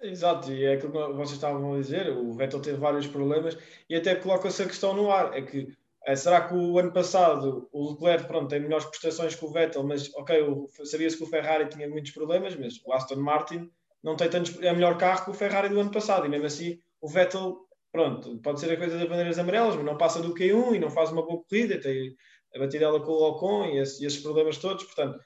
Exato, 0.02 0.52
e 0.52 0.66
é 0.66 0.74
aquilo 0.74 0.92
que 0.92 1.14
vocês 1.14 1.32
estavam 1.32 1.74
a 1.74 1.78
dizer, 1.78 2.10
o 2.10 2.34
Vettel 2.34 2.60
teve 2.60 2.78
vários 2.78 3.08
problemas 3.08 3.58
e 3.90 3.96
até 3.96 4.14
coloca-se 4.16 4.62
a 4.62 4.68
questão 4.68 4.94
no 4.94 5.10
ar, 5.10 5.34
é 5.34 5.42
que 5.42 5.74
é, 6.06 6.14
será 6.18 6.46
que 6.46 6.54
o 6.54 6.78
ano 6.78 6.92
passado 6.92 7.70
o 7.72 7.92
Leclerc 7.92 8.28
pronto, 8.28 8.50
tem 8.50 8.60
melhores 8.60 8.86
prestações 8.86 9.34
que 9.34 9.46
o 9.46 9.50
Vettel, 9.50 9.84
mas 9.84 10.14
ok, 10.16 10.68
sabia-se 10.84 11.16
que 11.16 11.24
o 11.24 11.28
Ferrari 11.28 11.70
tinha 11.70 11.88
muitos 11.88 12.12
problemas, 12.12 12.54
mas 12.58 12.82
o 12.86 12.92
Aston 12.92 13.16
Martin 13.16 13.72
não 14.04 14.18
tem 14.18 14.30
tantos, 14.30 14.62
é 14.62 14.74
melhor 14.74 14.98
carro 14.98 15.24
que 15.24 15.32
o 15.32 15.34
Ferrari 15.34 15.70
do 15.70 15.80
ano 15.80 15.92
passado, 15.92 16.26
e 16.26 16.30
mesmo 16.30 16.48
assim 16.48 16.78
o 17.00 17.08
Vettel, 17.08 17.58
pronto, 17.90 18.38
pode 18.40 18.60
ser 18.60 18.74
a 18.74 18.78
coisa 18.78 18.98
das 18.98 19.08
bandeiras 19.08 19.40
amarelas, 19.40 19.78
mas 19.78 19.86
não 19.86 19.98
passa 19.98 20.22
do 20.22 20.34
Q1 20.34 20.76
e 20.76 20.80
não 20.80 20.90
faz 20.90 21.14
uma 21.14 21.26
boa 21.26 21.42
corrida, 21.42 21.80
tem 21.80 22.14
a 22.54 22.60
batidela 22.60 23.00
com 23.00 23.12
o 23.14 23.30
Ocon 23.30 23.68
e, 23.68 23.78
esse, 23.78 24.04
e 24.04 24.06
esses 24.06 24.22
problemas 24.22 24.58
todos, 24.58 24.84
portanto, 24.84 25.18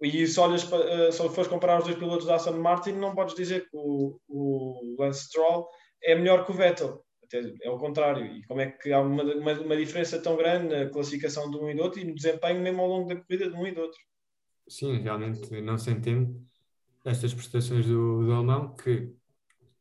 e 0.00 0.26
se, 0.26 0.38
olhas, 0.38 0.70
eh, 0.70 1.10
se 1.10 1.28
fores 1.30 1.48
comparar 1.48 1.78
os 1.78 1.84
dois 1.84 1.96
pilotos 1.96 2.26
da 2.26 2.34
Aston 2.34 2.58
Martin, 2.58 2.92
não 2.92 3.14
podes 3.14 3.34
dizer 3.34 3.68
que 3.70 3.76
o, 3.76 4.20
o 4.28 4.96
Lance 4.98 5.24
Stroll 5.24 5.66
é 6.02 6.14
melhor 6.14 6.44
que 6.44 6.50
o 6.50 6.54
Vettel. 6.54 7.02
Até 7.24 7.40
é 7.62 7.70
o 7.70 7.78
contrário. 7.78 8.24
E 8.26 8.44
como 8.44 8.60
é 8.60 8.70
que 8.70 8.92
há 8.92 9.00
uma, 9.00 9.22
uma, 9.22 9.52
uma, 9.52 9.76
diferença 9.76 10.20
tão 10.20 10.36
grande 10.36 10.68
na 10.68 10.90
classificação 10.90 11.50
de 11.50 11.56
um 11.56 11.70
e 11.70 11.74
do 11.74 11.82
outro 11.82 12.00
e 12.00 12.04
no 12.04 12.14
desempenho 12.14 12.60
mesmo 12.60 12.82
ao 12.82 12.88
longo 12.88 13.08
da 13.08 13.16
corrida 13.16 13.50
de 13.50 13.56
um 13.56 13.66
e 13.66 13.72
do 13.72 13.80
outro? 13.80 13.98
Sim, 14.68 14.98
realmente 14.98 15.60
não 15.60 15.78
se 15.78 15.90
entende 15.90 16.36
estas 17.04 17.32
prestações 17.32 17.86
do, 17.86 18.24
do 18.24 18.32
alemão, 18.32 18.74
que 18.74 19.12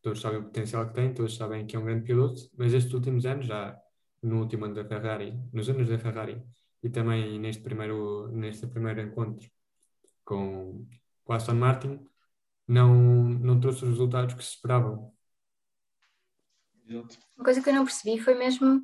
todos 0.01 0.21
sabem 0.21 0.39
o 0.39 0.43
potencial 0.43 0.87
que 0.87 0.93
tem, 0.93 1.13
todos 1.13 1.35
sabem 1.35 1.65
que 1.65 1.75
é 1.75 1.79
um 1.79 1.85
grande 1.85 2.05
piloto, 2.05 2.49
mas 2.57 2.73
estes 2.73 2.93
últimos 2.93 3.25
anos, 3.25 3.47
já 3.47 3.77
no 4.21 4.39
último 4.41 4.65
ano 4.65 4.75
da 4.75 4.85
Ferrari, 4.85 5.33
nos 5.51 5.67
anos 5.69 5.89
da 5.89 5.97
Ferrari, 5.97 6.41
e 6.83 6.89
também 6.89 7.39
neste 7.39 7.63
primeiro, 7.63 8.27
neste 8.31 8.67
primeiro 8.67 9.01
encontro 9.01 9.49
com, 10.25 10.85
com 11.23 11.33
a 11.33 11.37
Aston 11.37 11.53
Martin, 11.53 12.05
não, 12.67 12.93
não 12.93 13.59
trouxe 13.59 13.83
os 13.83 13.91
resultados 13.91 14.33
que 14.33 14.43
se 14.43 14.55
esperavam. 14.55 15.13
Uma 16.87 17.45
coisa 17.45 17.61
que 17.61 17.69
eu 17.69 17.73
não 17.73 17.85
percebi 17.85 18.19
foi 18.19 18.35
mesmo 18.35 18.83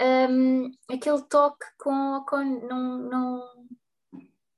um, 0.00 0.70
aquele 0.88 1.22
toque 1.22 1.66
com, 1.78 2.24
com 2.28 2.36
não, 2.36 2.98
não, 2.98 3.68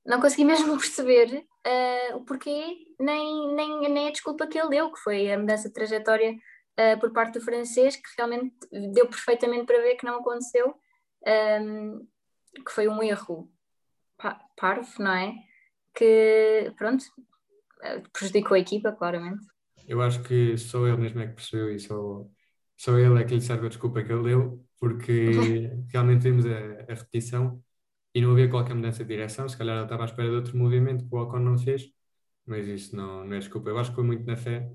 não 0.05 0.21
consegui 0.21 0.45
mesmo 0.45 0.77
perceber 0.77 1.45
uh, 1.65 2.17
o 2.17 2.25
porquê, 2.25 2.85
nem, 2.99 3.53
nem, 3.55 3.89
nem 3.89 4.07
a 4.07 4.11
desculpa 4.11 4.47
que 4.47 4.59
ele 4.59 4.69
deu, 4.69 4.91
que 4.91 4.99
foi 4.99 5.31
a 5.31 5.37
mudança 5.37 5.67
de 5.67 5.73
trajetória 5.73 6.33
uh, 6.33 6.99
por 6.99 7.11
parte 7.11 7.33
do 7.33 7.45
francês, 7.45 7.95
que 7.95 8.09
realmente 8.17 8.55
deu 8.93 9.07
perfeitamente 9.07 9.65
para 9.65 9.81
ver 9.81 9.95
que 9.95 10.05
não 10.05 10.19
aconteceu, 10.19 10.75
um, 11.61 12.07
que 12.63 12.71
foi 12.71 12.87
um 12.87 13.01
erro 13.01 13.51
parvo, 14.55 14.87
não 14.99 15.13
é? 15.13 15.33
Que, 15.93 16.73
pronto, 16.77 17.03
prejudicou 18.11 18.55
a 18.55 18.59
equipa, 18.59 18.91
claramente. 18.91 19.45
Eu 19.87 20.01
acho 20.01 20.23
que 20.23 20.57
só 20.57 20.87
ele 20.87 20.97
mesmo 20.97 21.19
é 21.19 21.27
que 21.27 21.33
percebeu 21.33 21.73
e 21.73 21.79
só, 21.79 22.25
só 22.77 22.97
ele 22.97 23.21
é 23.21 23.25
que 23.25 23.35
lhe 23.35 23.41
serve 23.41 23.65
a 23.65 23.69
desculpa 23.69 24.03
que 24.03 24.11
ele 24.11 24.23
deu, 24.23 24.65
porque 24.79 25.11
realmente 25.91 26.23
vimos 26.23 26.45
a, 26.45 26.91
a, 26.91 26.95
repetição 26.95 27.61
e 28.13 28.21
não 28.21 28.31
havia 28.31 28.49
qualquer 28.49 28.75
mudança 28.75 29.03
de 29.03 29.09
direção. 29.09 29.47
Se 29.47 29.57
calhar 29.57 29.75
ele 29.75 29.85
estava 29.85 30.03
à 30.03 30.05
espera 30.05 30.29
de 30.29 30.35
outro 30.35 30.57
movimento 30.57 31.07
que 31.07 31.15
o 31.15 31.19
Ocon 31.19 31.39
não 31.39 31.57
fez, 31.57 31.89
mas 32.45 32.67
isso 32.67 32.95
não, 32.95 33.25
não 33.25 33.35
é 33.35 33.39
desculpa. 33.39 33.69
Eu 33.69 33.77
acho 33.77 33.89
que 33.89 33.95
foi 33.95 34.05
muito 34.05 34.25
na 34.25 34.37
fé. 34.37 34.71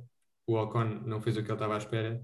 O 0.46 0.56
Ocon 0.56 0.84
não 1.06 1.20
fez 1.20 1.36
o 1.36 1.42
que 1.42 1.48
ele 1.48 1.54
estava 1.54 1.74
à 1.74 1.78
espera 1.78 2.22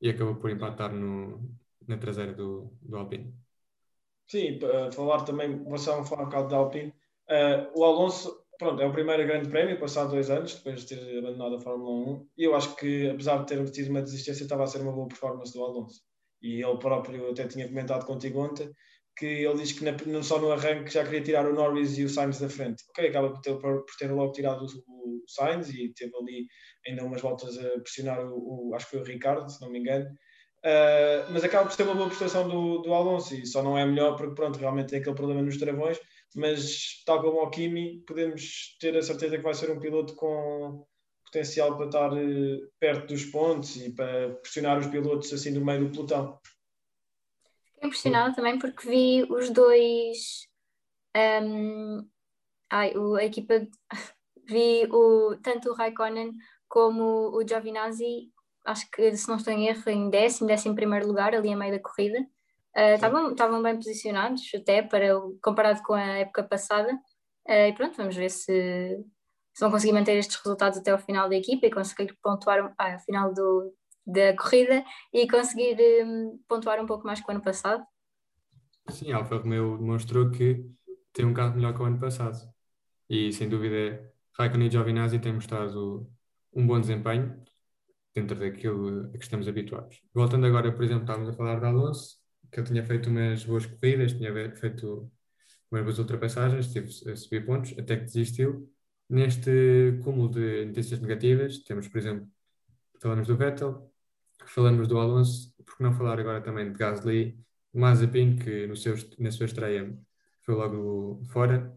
e 0.00 0.08
acabou 0.08 0.36
por 0.36 0.50
empatar 0.50 0.92
no, 0.92 1.52
na 1.86 1.96
traseira 1.98 2.32
do, 2.32 2.72
do 2.80 2.96
Alpine. 2.96 3.34
Sim, 4.28 4.58
para 4.58 4.92
falar 4.92 5.24
também, 5.24 5.64
vou 5.64 5.78
só 5.78 6.04
falar 6.04 6.22
um 6.22 6.26
bocado 6.26 6.48
da 6.48 6.56
Alpine. 6.56 6.94
Uh, 7.30 7.70
o 7.78 7.84
Alonso, 7.84 8.44
pronto, 8.58 8.82
é 8.82 8.86
o 8.86 8.92
primeiro 8.92 9.24
grande 9.24 9.48
prémio, 9.48 9.78
passado 9.78 10.10
dois 10.10 10.30
anos, 10.30 10.54
depois 10.54 10.84
de 10.84 10.96
ter 10.96 11.18
abandonado 11.18 11.54
a 11.54 11.60
Fórmula 11.60 11.90
1, 11.90 12.28
e 12.36 12.44
eu 12.44 12.56
acho 12.56 12.74
que, 12.74 13.08
apesar 13.08 13.38
de 13.38 13.46
ter 13.46 13.70
tido 13.70 13.90
uma 13.90 14.02
desistência, 14.02 14.42
estava 14.42 14.64
a 14.64 14.66
ser 14.66 14.80
uma 14.82 14.92
boa 14.92 15.06
performance 15.06 15.52
do 15.52 15.62
Alonso. 15.62 16.00
E 16.42 16.60
ele 16.62 16.78
próprio 16.78 17.30
até 17.30 17.46
tinha 17.46 17.68
comentado 17.68 18.04
contigo 18.04 18.40
ontem 18.40 18.70
que 19.16 19.26
ele 19.26 19.58
diz 19.58 19.72
que 19.72 19.84
na, 19.84 20.22
só 20.22 20.38
no 20.40 20.50
arranque 20.50 20.90
já 20.90 21.04
queria 21.04 21.22
tirar 21.22 21.46
o 21.46 21.54
Norris 21.54 21.98
e 21.98 22.04
o 22.04 22.08
Sainz 22.08 22.40
da 22.40 22.48
frente. 22.48 22.82
Ok, 22.90 23.06
acaba 23.06 23.30
por 23.30 23.40
ter, 23.40 23.54
por 23.58 23.84
ter 23.98 24.10
logo 24.10 24.32
tirado 24.32 24.64
o, 24.64 25.22
o 25.22 25.28
Sainz 25.28 25.68
e 25.68 25.92
teve 25.94 26.16
ali 26.16 26.46
ainda 26.88 27.04
umas 27.04 27.20
voltas 27.20 27.58
a 27.58 27.80
pressionar 27.80 28.24
o, 28.24 28.70
o 28.70 28.74
acho 28.74 28.86
que 28.86 28.92
foi 28.92 29.00
o 29.00 29.04
Ricardo, 29.04 29.50
se 29.50 29.60
não 29.60 29.70
me 29.70 29.78
engano. 29.78 30.06
Uh, 30.64 31.30
mas 31.30 31.44
acaba 31.44 31.68
por 31.68 31.76
ter 31.76 31.82
uma 31.82 31.94
boa 31.94 32.08
prestação 32.08 32.48
do, 32.48 32.78
do 32.78 32.94
Alonso 32.94 33.34
e 33.34 33.46
só 33.46 33.62
não 33.62 33.78
é 33.78 33.84
melhor 33.84 34.16
porque 34.16 34.34
pronto, 34.34 34.58
realmente 34.58 34.88
tem 34.88 35.00
aquele 35.00 35.16
problema 35.16 35.42
nos 35.42 35.58
travões 35.58 35.98
mas 36.34 37.02
tal 37.04 37.22
como 37.22 37.42
o 37.42 37.50
Kimi, 37.50 38.02
podemos 38.06 38.76
ter 38.80 38.96
a 38.96 39.02
certeza 39.02 39.36
que 39.36 39.42
vai 39.42 39.54
ser 39.54 39.70
um 39.70 39.80
piloto 39.80 40.14
com 40.14 40.86
potencial 41.24 41.76
para 41.76 41.86
estar 41.86 42.12
eh, 42.16 42.58
perto 42.78 43.08
dos 43.08 43.24
pontos 43.26 43.76
e 43.76 43.92
para 43.92 44.34
pressionar 44.36 44.78
os 44.78 44.88
pilotos 44.88 45.32
assim 45.32 45.50
no 45.50 45.64
meio 45.64 45.86
do 45.86 45.92
pelotão. 45.92 46.38
Fiquei 47.66 47.86
impressionada 47.86 48.34
também 48.34 48.58
porque 48.58 48.88
vi 48.88 49.22
os 49.30 49.50
dois. 49.50 50.48
Um, 51.16 52.08
ai, 52.68 52.96
o, 52.96 53.14
a 53.14 53.24
equipa. 53.24 53.66
Vi 54.48 54.88
o, 54.90 55.36
tanto 55.40 55.70
o 55.70 55.74
Raikkonen 55.74 56.32
como 56.66 57.30
o 57.36 57.46
Giovinazzi, 57.46 58.32
acho 58.64 58.90
que 58.90 59.16
se 59.16 59.28
não 59.28 59.36
estou 59.36 59.52
em 59.52 59.68
erro, 59.68 59.88
em 59.88 60.10
décimo, 60.10 60.48
décimo 60.48 60.74
primeiro 60.74 61.06
lugar, 61.06 61.32
ali 61.36 61.52
a 61.52 61.56
meio 61.56 61.72
da 61.72 61.78
corrida. 61.78 62.18
Estavam 62.74 63.60
uh, 63.60 63.62
bem 63.62 63.76
posicionados, 63.76 64.42
até 64.54 64.82
para, 64.82 65.20
comparado 65.42 65.82
com 65.82 65.94
a 65.94 66.18
época 66.18 66.44
passada. 66.44 66.92
Uh, 67.48 67.68
e 67.68 67.72
pronto, 67.72 67.96
vamos 67.96 68.16
ver 68.16 68.30
se, 68.30 68.96
se 69.54 69.60
vão 69.60 69.70
conseguir 69.70 69.92
manter 69.92 70.16
estes 70.16 70.36
resultados 70.36 70.78
até 70.78 70.90
ao 70.90 70.98
final 70.98 71.28
da 71.28 71.36
equipa 71.36 71.66
e 71.66 71.70
conseguir 71.70 72.16
pontuar 72.22 72.72
ah, 72.78 72.92
ao 72.92 72.98
final 73.00 73.34
do, 73.34 73.74
da 74.06 74.36
corrida 74.36 74.84
e 75.12 75.28
conseguir 75.28 75.76
um, 76.04 76.38
pontuar 76.48 76.80
um 76.80 76.86
pouco 76.86 77.06
mais 77.06 77.20
que 77.20 77.28
o 77.28 77.30
ano 77.30 77.42
passado. 77.42 77.84
Sim, 78.88 79.12
a 79.12 79.18
Alfa 79.18 79.36
Romeo 79.36 79.78
demonstrou 79.78 80.30
que 80.30 80.64
tem 81.12 81.24
um 81.24 81.34
carro 81.34 81.54
melhor 81.54 81.74
que 81.74 81.82
o 81.82 81.84
ano 81.84 81.98
passado. 81.98 82.38
E 83.08 83.32
sem 83.32 83.48
dúvida, 83.48 84.12
Raikkonen 84.38 84.68
e 84.68 84.70
Giovinazzi 84.70 85.18
têm 85.18 85.32
mostrado 85.32 86.08
um 86.52 86.66
bom 86.66 86.80
desempenho 86.80 87.42
dentro 88.14 88.38
daquilo 88.38 89.10
a 89.14 89.18
que 89.18 89.24
estamos 89.24 89.46
habituados. 89.48 90.02
Voltando 90.14 90.46
agora, 90.46 90.72
por 90.72 90.84
exemplo, 90.84 91.02
estávamos 91.02 91.28
a 91.28 91.32
falar 91.32 91.60
de 91.60 91.66
Alonso, 91.66 92.19
que 92.50 92.60
ele 92.60 92.66
tinha 92.68 92.84
feito 92.84 93.10
umas 93.10 93.44
boas 93.44 93.66
corridas, 93.66 94.12
tinha 94.12 94.32
feito 94.56 95.10
umas 95.70 95.82
boas 95.84 95.98
ultrapassagens, 95.98 96.72
teve 96.72 96.88
a 97.10 97.16
subir 97.16 97.46
pontos, 97.46 97.74
até 97.78 97.96
que 97.96 98.04
desistiu. 98.04 98.70
Neste 99.08 99.98
cúmulo 100.04 100.30
de 100.30 100.66
notícias 100.66 101.00
negativas, 101.00 101.58
temos, 101.64 101.88
por 101.88 101.98
exemplo, 101.98 102.28
falamos 103.00 103.28
do 103.28 103.36
Vettel, 103.36 103.92
falamos 104.46 104.88
do 104.88 104.98
Alonso, 104.98 105.54
por 105.64 105.76
que 105.76 105.82
não 105.82 105.92
falar 105.92 106.20
agora 106.20 106.40
também 106.42 106.72
de 106.72 106.78
Gasly, 106.78 107.38
Mazepin, 107.72 108.36
que 108.36 108.66
no 108.66 108.76
seu, 108.76 108.94
na 109.18 109.30
sua 109.30 109.46
estreia 109.46 109.96
foi 110.42 110.54
logo 110.54 111.22
fora, 111.30 111.76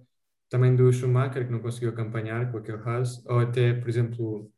também 0.50 0.76
do 0.76 0.92
Schumacher, 0.92 1.46
que 1.46 1.52
não 1.52 1.60
conseguiu 1.62 1.90
acompanhar 1.90 2.52
com 2.52 2.58
aquele 2.58 2.78
Haas, 2.80 3.26
ou 3.26 3.40
até, 3.40 3.74
por 3.74 3.90
exemplo, 3.90 4.52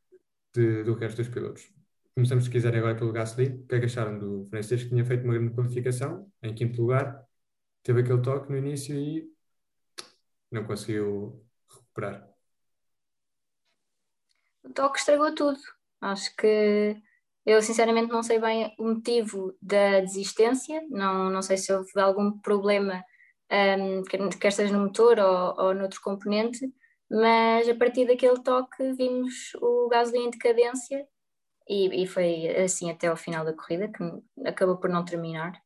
de, 0.54 0.84
do 0.84 0.96
resto 0.96 1.18
dos 1.18 1.30
pilotos. 1.30 1.75
Começamos, 2.16 2.46
se 2.46 2.50
quiser, 2.50 2.74
agora 2.74 2.96
pelo 2.96 3.12
Gasly. 3.12 3.48
O 3.48 3.68
que 3.68 3.76
é 3.76 3.80
que 3.80 3.88
acharam 3.88 4.18
do 4.18 4.46
francês 4.46 4.84
que 4.84 4.88
tinha 4.88 5.04
feito 5.04 5.26
uma 5.26 5.34
grande 5.34 5.54
qualificação, 5.54 6.32
em 6.42 6.56
quinto 6.56 6.82
lugar, 6.82 7.22
teve 7.84 8.00
aquele 8.00 8.22
toque 8.22 8.50
no 8.50 8.58
início 8.58 8.96
e 8.98 9.30
não 10.50 10.64
conseguiu 10.64 11.46
recuperar? 11.70 12.26
O 14.64 14.70
toque 14.70 15.00
estragou 15.00 15.36
tudo. 15.36 15.60
Acho 16.00 16.34
que 16.38 16.96
eu 17.46 17.62
sinceramente 17.62 18.10
não 18.10 18.24
sei 18.24 18.40
bem 18.40 18.74
o 18.80 18.86
motivo 18.86 19.54
da 19.62 20.00
desistência, 20.00 20.88
não, 20.90 21.30
não 21.30 21.42
sei 21.42 21.58
se 21.58 21.74
houve 21.74 22.00
algum 22.00 22.40
problema, 22.40 23.04
um, 23.52 24.04
quer 24.40 24.54
seja 24.54 24.72
no 24.72 24.86
motor 24.86 25.20
ou, 25.20 25.66
ou 25.66 25.74
noutro 25.74 26.00
componente, 26.00 26.66
mas 27.12 27.68
a 27.68 27.76
partir 27.76 28.08
daquele 28.08 28.42
toque 28.42 28.94
vimos 28.94 29.54
o 29.56 29.90
Gasly 29.90 30.20
em 30.20 30.30
decadência 30.30 31.06
e, 31.68 32.04
e 32.04 32.08
foi 32.08 32.48
assim 32.58 32.90
até 32.92 33.08
ao 33.08 33.18
final 33.18 33.46
da 33.46 33.54
corrida, 33.54 33.90
que 33.92 34.04
acabou 34.48 34.78
por 34.78 34.90
não 34.90 35.06
terminar. 35.06 35.62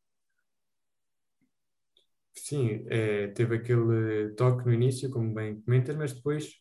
Sim, 2.36 2.86
é, 2.90 3.28
teve 3.30 3.56
aquele 3.58 4.30
toque 4.36 4.66
no 4.66 4.74
início, 4.74 5.10
como 5.12 5.34
bem 5.34 5.62
comentas, 5.62 5.96
mas 5.96 6.14
depois, 6.14 6.56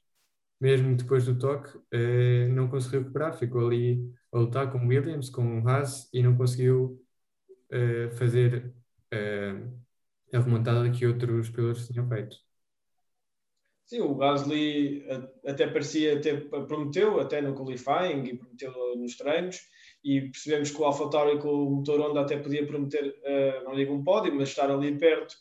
mesmo 0.61 0.97
depois 0.97 1.27
do 1.27 1.39
toque, 1.39 1.79
é, 1.93 2.49
não 2.49 2.69
conseguiu 2.69 3.01
recuperar, 3.03 3.39
ficou 3.39 3.67
ali 3.69 4.01
a 4.33 4.39
lutar 4.39 4.73
com 4.73 4.87
Williams, 4.87 5.31
com 5.31 5.67
Haas 5.69 6.09
e 6.13 6.23
não 6.23 6.37
conseguiu 6.37 7.01
é, 7.71 8.11
fazer 8.13 8.75
é, 9.13 9.53
a 10.35 10.41
remontada 10.41 10.91
que 10.93 11.07
outros 11.07 11.51
pilotos 11.51 11.89
tinham 11.89 12.09
feito. 12.09 12.37
Sim, 13.89 14.03
o 14.03 14.15
Gasly 14.15 15.03
até 15.47 15.67
parecia, 15.67 16.19
até 16.19 16.37
prometeu, 16.37 17.19
até 17.21 17.41
no 17.41 17.55
qualifying 17.55 18.23
e 18.25 18.37
prometeu 18.37 18.71
nos 18.99 19.17
treinos, 19.17 19.61
e 20.05 20.31
percebemos 20.31 20.71
que 20.71 20.83
o 20.83 20.85
AlphaTauri 20.85 21.39
com 21.39 21.49
o 21.49 21.71
motor 21.77 21.99
Honda 21.99 22.21
até 22.21 22.37
podia 22.37 22.67
prometer, 22.67 23.03
uh, 23.03 23.65
não 23.65 23.75
digo 23.75 23.95
um 23.95 24.05
pódio, 24.05 24.35
mas 24.35 24.51
estar 24.51 24.71
ali 24.71 24.99
perto 24.99 25.33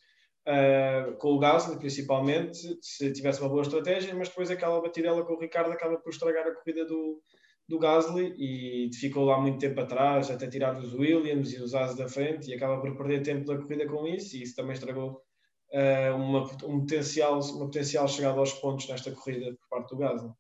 uh, 0.48 1.18
com 1.18 1.34
o 1.34 1.40
Gasly 1.40 1.78
principalmente, 1.78 2.58
se 2.82 3.12
tivesse 3.12 3.42
uma 3.42 3.50
boa 3.50 3.64
estratégia, 3.64 4.16
mas 4.16 4.30
depois 4.30 4.50
aquela 4.50 4.80
batidela 4.80 5.26
com 5.26 5.34
o 5.34 5.40
Ricardo 5.42 5.74
acaba 5.74 5.98
por 5.98 6.10
estragar 6.10 6.48
a 6.48 6.56
corrida 6.56 6.86
do, 6.86 7.22
do 7.68 7.78
Gasly 7.78 8.34
e 8.38 8.90
ficou 8.96 9.26
lá 9.26 9.42
muito 9.42 9.60
tempo 9.60 9.82
atrás, 9.82 10.32
até 10.32 10.48
tirar 10.48 10.80
os 10.80 10.94
Williams 10.94 11.52
e 11.52 11.62
os 11.62 11.76
As 11.76 11.98
da 11.98 12.08
frente 12.08 12.50
e 12.50 12.54
acaba 12.54 12.80
por 12.80 12.96
perder 12.96 13.24
tempo 13.24 13.46
da 13.46 13.58
corrida 13.58 13.86
com 13.86 14.08
isso 14.08 14.38
e 14.38 14.44
isso 14.44 14.56
também 14.56 14.72
estragou 14.72 15.27
uma, 16.16 16.44
um 16.66 16.80
potencial, 16.82 17.40
uma 17.40 17.66
potencial 17.66 18.08
chegada 18.08 18.40
aos 18.40 18.54
pontos 18.54 18.88
nesta 18.88 19.12
corrida 19.12 19.56
por 19.56 19.68
parte 19.70 19.90
do 19.90 19.98
Gasly. 19.98 20.32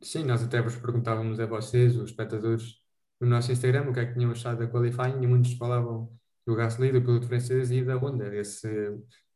Sim, 0.00 0.24
nós 0.24 0.42
até 0.42 0.62
vos 0.62 0.76
perguntávamos 0.76 1.40
a 1.40 1.46
vocês, 1.46 1.96
os 1.96 2.10
espectadores, 2.10 2.80
no 3.20 3.26
nosso 3.26 3.50
Instagram, 3.50 3.90
o 3.90 3.92
que 3.92 4.00
é 4.00 4.06
que 4.06 4.14
tinham 4.14 4.30
achado 4.30 4.58
da 4.58 4.68
qualifying 4.68 5.22
e 5.22 5.26
muitos 5.26 5.54
falavam 5.54 6.12
do 6.46 6.54
Gasly, 6.54 6.92
do 6.92 7.02
piloto 7.02 7.26
francês 7.26 7.70
e 7.70 7.84
da 7.84 7.96
Honda, 7.96 8.34
essa 8.34 8.68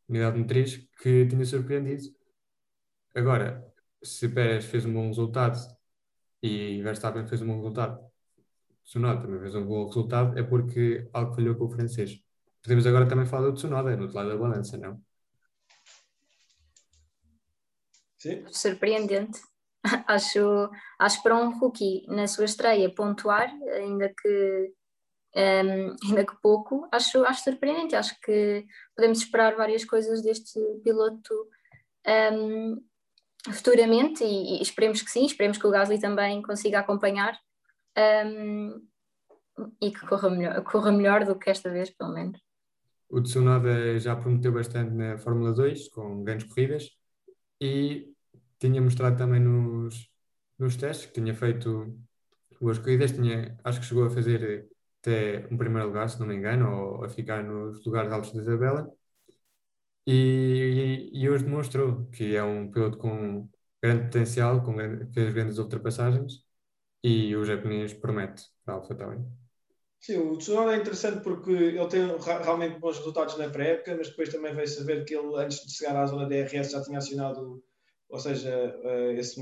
unidade 0.08 0.38
motriz 0.38 0.88
que 1.00 1.26
tinha 1.26 1.44
surpreendido. 1.44 2.04
Agora, 3.14 3.66
se 4.02 4.28
Pérez 4.28 4.64
fez 4.64 4.86
um 4.86 4.92
bom 4.92 5.08
resultado 5.08 5.58
e 6.42 6.80
Verstappen 6.82 7.26
fez 7.26 7.42
um 7.42 7.46
bom 7.46 7.56
resultado, 7.56 8.00
Tsunoda 8.84 9.20
também 9.20 9.40
fez 9.40 9.54
um 9.54 9.64
bom 9.66 9.86
resultado, 9.86 10.38
é 10.38 10.42
porque 10.42 11.08
algo 11.12 11.34
falhou 11.34 11.54
com 11.54 11.64
o 11.64 11.70
francês. 11.70 12.20
Podemos 12.62 12.86
agora 12.86 13.08
também 13.08 13.26
falar 13.26 13.48
do 13.48 13.54
Tsunoda, 13.54 13.96
no 13.96 14.02
outro 14.02 14.16
lado 14.16 14.28
da 14.30 14.36
balança, 14.36 14.76
não? 14.76 15.00
Sim. 18.22 18.44
Surpreendente. 18.52 19.40
acho, 20.06 20.70
acho 20.96 21.22
para 21.24 21.36
um 21.36 21.58
rookie 21.58 22.06
na 22.06 22.28
sua 22.28 22.44
estreia 22.44 22.94
pontuar, 22.94 23.52
ainda 23.74 24.08
que 24.08 24.72
um, 25.34 25.96
ainda 26.06 26.24
que 26.24 26.40
pouco, 26.40 26.86
acho, 26.92 27.24
acho 27.24 27.42
surpreendente. 27.42 27.96
Acho 27.96 28.14
que 28.20 28.64
podemos 28.94 29.18
esperar 29.18 29.56
várias 29.56 29.84
coisas 29.84 30.22
deste 30.22 30.60
piloto 30.84 31.34
um, 32.32 32.80
futuramente 33.52 34.22
e, 34.22 34.58
e, 34.58 34.62
esperemos 34.62 35.02
que 35.02 35.10
sim, 35.10 35.26
esperemos 35.26 35.58
que 35.58 35.66
o 35.66 35.70
Gasly 35.70 35.98
também 35.98 36.40
consiga 36.42 36.78
acompanhar 36.78 37.36
um, 38.24 38.86
e 39.80 39.90
que 39.90 40.06
corra 40.06 40.30
melhor, 40.30 40.62
corra 40.62 40.92
melhor 40.92 41.24
do 41.24 41.36
que 41.36 41.50
esta 41.50 41.70
vez, 41.70 41.90
pelo 41.90 42.12
menos. 42.12 42.40
O 43.10 43.20
Tsunoda 43.20 43.98
já 43.98 44.14
prometeu 44.14 44.52
bastante 44.52 44.94
na 44.94 45.18
Fórmula 45.18 45.52
2, 45.52 45.88
com 45.88 46.22
grandes 46.22 46.46
corridas, 46.46 46.88
e 47.60 48.11
tinha 48.62 48.80
mostrado 48.80 49.16
também 49.16 49.40
nos, 49.40 50.08
nos 50.58 50.76
testes 50.76 51.06
que 51.06 51.14
tinha 51.14 51.34
feito 51.34 51.98
boas 52.60 52.78
corridas, 52.78 53.12
tinha, 53.12 53.58
acho 53.64 53.80
que 53.80 53.86
chegou 53.86 54.04
a 54.06 54.10
fazer 54.10 54.68
até 55.00 55.48
um 55.50 55.56
primeiro 55.56 55.88
lugar, 55.88 56.08
se 56.08 56.20
não 56.20 56.26
me 56.26 56.36
engano, 56.36 56.70
ou 56.70 57.04
a 57.04 57.08
ficar 57.08 57.42
nos 57.42 57.84
lugares 57.84 58.12
altos 58.12 58.32
da 58.32 58.44
tabela. 58.44 58.88
E, 60.06 61.10
e, 61.12 61.22
e, 61.22 61.28
hoje 61.30 61.44
demonstrou 61.44 62.06
que 62.06 62.34
é 62.36 62.42
um 62.42 62.70
piloto 62.70 62.98
com 62.98 63.48
grande 63.82 64.04
potencial, 64.04 64.62
com 64.62 64.74
grande, 64.76 65.12
fez 65.12 65.32
grandes 65.32 65.58
ultrapassagens 65.58 66.44
e 67.02 67.34
o 67.36 67.44
japonês 67.44 67.92
promete 67.94 68.44
para 68.64 68.74
a 68.74 68.76
AlphaTauri. 68.78 69.20
Sim, 70.00 70.18
o 70.18 70.36
Tsunoda 70.36 70.74
é 70.74 70.78
interessante 70.78 71.22
porque 71.22 71.50
ele 71.52 71.86
tem 71.86 72.02
realmente 72.42 72.78
bons 72.80 72.98
resultados 72.98 73.38
na 73.38 73.48
pré-época, 73.48 73.96
mas 73.96 74.08
depois 74.08 74.28
também 74.28 74.54
veio 74.54 74.66
saber 74.66 75.04
que 75.04 75.14
ele, 75.14 75.36
antes 75.36 75.64
de 75.64 75.72
chegar 75.72 75.96
à 75.96 76.06
zona 76.06 76.28
DRS, 76.28 76.72
já 76.72 76.82
tinha 76.82 76.98
acionado, 76.98 77.62
ou 78.12 78.18
seja, 78.18 78.50
eh, 78.84 79.14
esse, 79.14 79.40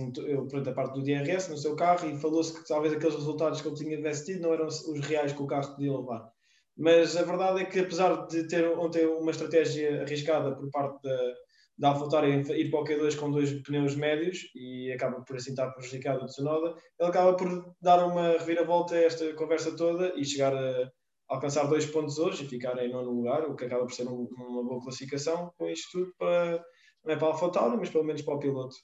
pronto, 0.49 0.71
a 0.71 0.73
parte 0.73 0.95
do 0.95 1.03
DRS 1.03 1.49
no 1.49 1.59
seu 1.59 1.75
carro 1.75 2.09
e 2.09 2.17
falou-se 2.17 2.55
que 2.55 2.69
talvez 2.69 2.95
aqueles 2.95 3.17
resultados 3.17 3.61
que 3.61 3.67
ele 3.67 3.77
tinha 3.77 3.99
investido 3.99 4.43
não 4.43 4.55
eram 4.55 4.67
os 4.69 5.01
reais 5.01 5.33
que 5.33 5.43
o 5.43 5.47
carro 5.47 5.75
podia 5.75 5.93
levar. 5.93 6.31
Mas 6.79 7.17
a 7.17 7.25
verdade 7.25 7.63
é 7.63 7.65
que, 7.65 7.81
apesar 7.81 8.29
de 8.29 8.47
ter 8.47 8.65
ontem 8.79 9.05
uma 9.07 9.33
estratégia 9.33 10.03
arriscada 10.03 10.55
por 10.55 10.71
parte 10.71 11.03
da, 11.03 11.35
da 11.79 11.89
AlphaTauri 11.89 12.43
ir 12.61 12.71
para 12.71 12.81
o 12.81 12.85
Q2 12.85 13.19
com 13.19 13.33
dois 13.33 13.53
pneus 13.63 13.97
médios 13.97 14.39
e 14.55 14.93
acaba 14.93 15.21
por 15.23 15.35
assim 15.35 15.51
estar 15.51 15.69
prejudicado 15.73 16.23
o 16.23 16.27
Tsunoda, 16.27 16.77
ele 16.99 17.09
acaba 17.09 17.35
por 17.35 17.75
dar 17.83 18.07
uma 18.07 18.39
reviravolta 18.39 18.95
a 18.95 19.03
esta 19.03 19.35
conversa 19.35 19.77
toda 19.77 20.13
e 20.15 20.25
chegar 20.25 20.55
a 20.55 20.89
alcançar 21.29 21.67
dois 21.67 21.87
pontos 21.87 22.19
hoje 22.19 22.45
e 22.45 22.49
ficar 22.49 22.79
em 22.79 22.93
nono 22.93 23.11
lugar, 23.11 23.49
o 23.49 23.57
que 23.57 23.65
acaba 23.65 23.85
por 23.85 23.93
ser 23.93 24.07
um, 24.07 24.29
uma 24.37 24.63
boa 24.63 24.81
classificação 24.81 25.53
com 25.59 25.69
isto 25.69 25.91
tudo 25.91 26.13
para, 26.17 26.65
não 27.05 27.13
é 27.13 27.17
para 27.17 27.29
a 27.29 27.31
AlphaTauri, 27.31 27.77
mas 27.77 27.91
pelo 27.91 28.05
menos 28.05 28.23
para 28.23 28.35
o 28.35 28.39
piloto. 28.39 28.77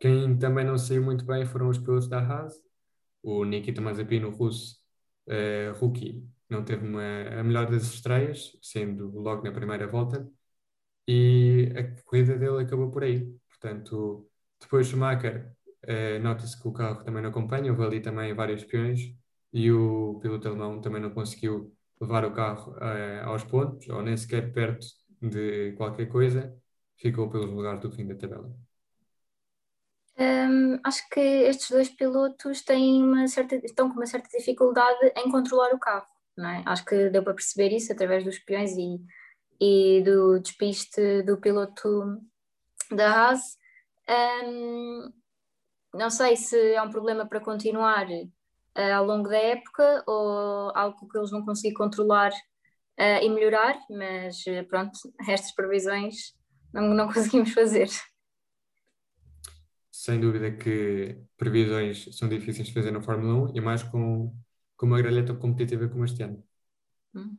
Quem 0.00 0.36
também 0.36 0.64
não 0.64 0.76
saiu 0.76 1.02
muito 1.02 1.24
bem 1.24 1.46
foram 1.46 1.68
os 1.68 1.78
pilotos 1.78 2.08
da 2.08 2.18
Haas, 2.18 2.54
o 3.22 3.44
Nikita 3.44 3.80
Mazepin, 3.80 4.24
o 4.24 4.30
russo, 4.30 4.76
uh, 5.28 5.78
rookie, 5.78 6.26
não 6.48 6.64
teve 6.64 6.86
uma, 6.86 7.02
a 7.40 7.42
melhor 7.42 7.70
das 7.70 7.84
estreias, 7.84 8.58
sendo 8.60 9.10
logo 9.18 9.42
na 9.42 9.52
primeira 9.52 9.86
volta, 9.86 10.28
e 11.06 11.72
a 11.76 12.02
corrida 12.02 12.36
dele 12.38 12.62
acabou 12.62 12.90
por 12.90 13.02
aí. 13.02 13.32
Portanto, 13.48 14.28
depois 14.60 14.86
Schumacher, 14.86 15.52
eh, 15.82 16.18
nota-se 16.18 16.60
que 16.60 16.68
o 16.68 16.72
carro 16.72 17.04
também 17.04 17.22
não 17.22 17.30
acompanha, 17.30 17.70
houve 17.72 17.84
ali 17.84 18.00
também 18.00 18.34
vários 18.34 18.64
peões, 18.64 19.00
e 19.52 19.70
o 19.72 20.18
piloto 20.20 20.48
alemão 20.48 20.80
também 20.80 21.00
não 21.02 21.10
conseguiu 21.10 21.74
levar 22.00 22.24
o 22.24 22.32
carro 22.32 22.76
eh, 22.80 23.20
aos 23.24 23.44
pontos, 23.44 23.88
ou 23.88 24.02
nem 24.02 24.16
sequer 24.16 24.52
perto 24.52 24.86
de 25.20 25.72
qualquer 25.76 26.06
coisa, 26.06 26.56
ficou 27.02 27.28
pelos 27.28 27.50
lugares 27.50 27.80
do 27.80 27.90
fim 27.90 28.06
da 28.06 28.14
tabela. 28.14 28.48
Um, 30.16 30.78
acho 30.84 31.08
que 31.08 31.20
estes 31.20 31.70
dois 31.70 31.88
pilotos 31.88 32.62
têm 32.62 33.02
uma 33.02 33.26
certa, 33.26 33.56
estão 33.56 33.88
com 33.88 33.96
uma 33.96 34.06
certa 34.06 34.28
dificuldade 34.28 35.12
em 35.16 35.30
controlar 35.30 35.74
o 35.74 35.80
carro. 35.80 36.06
É? 36.38 36.62
Acho 36.64 36.84
que 36.84 37.10
deu 37.10 37.22
para 37.22 37.34
perceber 37.34 37.74
isso 37.74 37.92
através 37.92 38.24
dos 38.24 38.38
peões 38.38 38.72
e, 38.76 39.00
e 39.60 40.02
do 40.02 40.38
despiste 40.38 41.22
do 41.22 41.38
piloto 41.38 42.18
da 42.90 43.10
Haas. 43.10 43.58
Um, 44.44 45.12
não 45.94 46.08
sei 46.08 46.36
se 46.36 46.74
é 46.74 46.82
um 46.82 46.90
problema 46.90 47.26
para 47.26 47.40
continuar 47.40 48.06
uh, 48.08 48.94
ao 48.94 49.04
longo 49.04 49.28
da 49.28 49.36
época 49.36 50.02
ou 50.06 50.72
algo 50.74 51.08
que 51.08 51.18
eles 51.18 51.30
vão 51.30 51.44
conseguir 51.44 51.74
controlar 51.74 52.30
uh, 52.30 53.22
e 53.22 53.28
melhorar, 53.28 53.76
mas 53.90 54.38
uh, 54.46 54.66
pronto, 54.68 54.98
estas 55.28 55.52
previsões 55.52 56.34
não, 56.72 56.94
não 56.94 57.06
conseguimos 57.12 57.52
fazer. 57.52 57.88
Sem 59.90 60.20
dúvida 60.20 60.50
que 60.50 61.16
previsões 61.36 62.08
são 62.16 62.28
difíceis 62.28 62.68
de 62.68 62.74
fazer 62.74 62.90
na 62.90 63.02
Fórmula 63.02 63.50
1 63.50 63.56
e 63.56 63.60
mais 63.60 63.82
com 63.82 64.34
com 64.82 64.86
uma 64.86 65.00
grelha 65.00 65.24
tão 65.24 65.36
competitiva 65.36 65.88
como 65.88 66.04
este 66.04 66.24
ano. 66.24 66.42
Hum. 67.14 67.38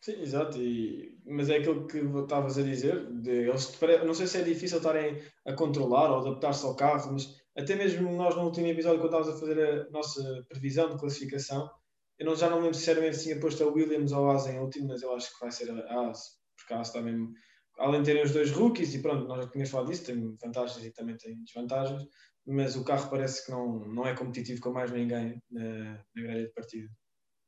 Sim, 0.00 0.20
exato, 0.20 0.58
e, 0.58 1.16
mas 1.24 1.48
é 1.48 1.58
aquilo 1.58 1.86
que 1.86 1.98
estavas 1.98 2.58
a 2.58 2.62
dizer, 2.62 3.06
de, 3.20 3.48
eles, 3.48 3.78
não 4.04 4.12
sei 4.12 4.26
se 4.26 4.38
é 4.38 4.42
difícil 4.42 4.78
estarem 4.78 5.22
a 5.46 5.52
controlar 5.52 6.10
ou 6.10 6.18
adaptar-se 6.18 6.66
ao 6.66 6.74
carro, 6.74 7.12
mas 7.12 7.40
até 7.56 7.76
mesmo 7.76 8.10
nós 8.16 8.34
no 8.34 8.42
último 8.42 8.66
episódio, 8.66 8.98
quando 8.98 9.14
estávamos 9.14 9.36
a 9.36 9.38
fazer 9.38 9.62
a 9.62 9.90
nossa 9.90 10.44
previsão 10.48 10.90
de 10.90 10.98
classificação, 10.98 11.70
eu 12.18 12.26
não, 12.26 12.34
já 12.34 12.50
não 12.50 12.58
lembro 12.58 12.74
sinceramente 12.74 13.18
se 13.18 13.24
tinha 13.24 13.38
posto 13.38 13.62
a 13.62 13.68
Williams 13.68 14.10
ou 14.10 14.28
a 14.28 14.34
Asa 14.34 14.50
em 14.50 14.58
último, 14.58 14.88
mas 14.88 15.02
eu 15.02 15.14
acho 15.14 15.32
que 15.32 15.40
vai 15.40 15.52
ser 15.52 15.70
a 15.70 16.08
Asa, 16.08 16.24
porque 16.56 16.74
a 16.74 16.80
Asa 16.80 16.90
está 16.90 17.00
mesmo, 17.00 17.32
além 17.80 18.02
de 18.02 18.06
terem 18.06 18.22
os 18.22 18.32
dois 18.32 18.50
rookies, 18.50 18.94
e 18.94 19.00
pronto, 19.00 19.26
nós 19.26 19.44
já 19.44 19.50
tínhamos 19.50 19.70
falado 19.70 19.88
disso, 19.88 20.04
tem 20.04 20.36
vantagens 20.36 20.84
e 20.84 20.92
também 20.92 21.16
tem 21.16 21.42
desvantagens, 21.42 22.06
mas 22.46 22.76
o 22.76 22.84
carro 22.84 23.08
parece 23.10 23.44
que 23.44 23.50
não, 23.50 23.86
não 23.88 24.06
é 24.06 24.14
competitivo 24.14 24.60
com 24.60 24.72
mais 24.72 24.92
ninguém 24.92 25.42
na, 25.50 25.94
na 26.14 26.22
grelha 26.22 26.46
de 26.46 26.52
partida. 26.52 26.88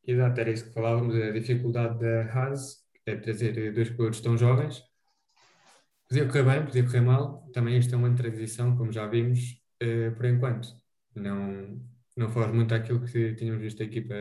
Exato, 0.04 0.40
era 0.40 0.50
isso 0.50 0.66
que 0.66 0.72
falávamos, 0.72 1.14
a 1.14 1.30
dificuldade 1.30 1.98
da 2.00 2.24
Haas, 2.32 2.82
é 3.06 3.14
trazer 3.16 3.72
dois 3.72 3.90
pilotos 3.90 4.20
tão 4.20 4.36
jovens. 4.36 4.82
Podia 6.08 6.26
correr 6.26 6.42
bem, 6.44 6.64
podia 6.64 6.84
correr 6.84 7.00
mal, 7.00 7.48
também 7.52 7.78
isto 7.78 7.94
é 7.94 7.98
uma 7.98 8.14
transição, 8.14 8.76
como 8.76 8.90
já 8.90 9.06
vimos, 9.06 9.62
uh, 9.82 10.14
por 10.16 10.24
enquanto. 10.24 10.68
Não, 11.14 11.80
não 12.16 12.30
foge 12.30 12.52
muito 12.52 12.74
àquilo 12.74 13.04
que 13.04 13.34
tínhamos 13.34 13.62
visto 13.62 13.78
da 13.78 13.84
equipa 13.84 14.14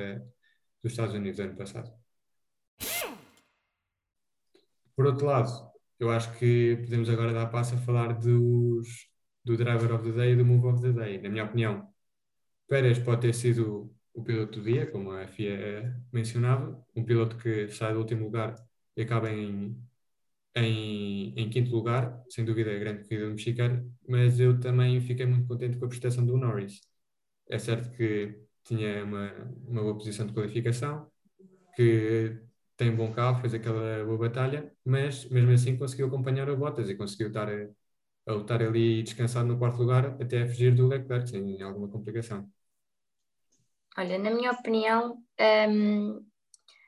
dos 0.83 0.91
Estados 0.91 1.15
Unidos 1.15 1.39
ano 1.39 1.55
passado. 1.55 1.91
Por 4.95 5.05
outro 5.05 5.25
lado, 5.25 5.70
eu 6.01 6.09
acho 6.11 6.33
que 6.39 6.77
podemos 6.77 7.09
agora 7.09 7.31
dar 7.31 7.45
passo 7.47 7.75
a 7.75 7.77
falar 7.77 8.13
dos, 8.13 9.07
do 9.45 9.55
Driver 9.55 9.93
of 9.93 10.03
the 10.03 10.11
Day 10.11 10.33
e 10.33 10.35
do 10.35 10.43
Move 10.45 10.67
of 10.67 10.81
the 10.81 10.91
Day. 10.91 11.21
Na 11.21 11.29
minha 11.29 11.45
opinião, 11.45 11.87
Pérez 12.67 12.99
pode 12.99 13.21
ter 13.21 13.33
sido 13.35 13.93
o 14.13 14.23
piloto 14.23 14.59
do 14.59 14.65
dia, 14.65 14.87
como 14.91 15.11
a 15.11 15.27
FIA 15.27 15.95
mencionava, 16.11 16.83
um 16.95 17.05
piloto 17.05 17.37
que 17.37 17.69
sai 17.69 17.93
do 17.93 17.99
último 17.99 18.25
lugar 18.25 18.55
e 18.97 19.03
acaba 19.03 19.29
em, 19.31 19.77
em, 20.55 21.33
em 21.39 21.49
quinto 21.51 21.71
lugar, 21.71 22.23
sem 22.29 22.43
dúvida 22.45 22.71
a 22.75 22.79
grande 22.79 23.03
corrida 23.03 23.25
do 23.27 23.31
mexicano, 23.33 23.95
mas 24.07 24.39
eu 24.39 24.59
também 24.59 24.99
fiquei 25.01 25.25
muito 25.27 25.47
contente 25.47 25.77
com 25.77 25.85
a 25.85 25.87
prestação 25.89 26.25
do 26.25 26.37
Norris. 26.37 26.81
É 27.49 27.59
certo 27.59 27.91
que 27.95 28.39
tinha 28.63 29.03
uma, 29.05 29.31
uma 29.67 29.81
boa 29.83 29.95
posição 29.95 30.25
de 30.27 30.33
qualificação, 30.33 31.11
que 31.75 32.41
tem 32.81 32.89
um 32.89 32.95
bom 32.95 33.13
carro, 33.13 33.39
fez 33.39 33.53
aquela 33.53 34.03
boa 34.03 34.17
batalha, 34.17 34.73
mas 34.83 35.25
mesmo 35.25 35.51
assim 35.51 35.77
conseguiu 35.77 36.07
acompanhar 36.07 36.49
o 36.49 36.57
Bottas 36.57 36.89
e 36.89 36.95
conseguiu 36.95 37.27
estar 37.27 37.47
a, 37.47 37.69
a 38.25 38.33
lutar 38.33 38.59
ali 38.59 39.03
descansado 39.03 39.47
no 39.47 39.59
quarto 39.59 39.77
lugar 39.77 40.19
até 40.19 40.41
a 40.41 40.47
fugir 40.47 40.73
do 40.73 40.87
Leclerc 40.87 41.29
sem 41.29 41.61
alguma 41.61 41.87
complicação. 41.87 42.49
Olha, 43.95 44.17
na 44.17 44.31
minha 44.31 44.51
opinião, 44.51 45.23
um, 45.69 46.25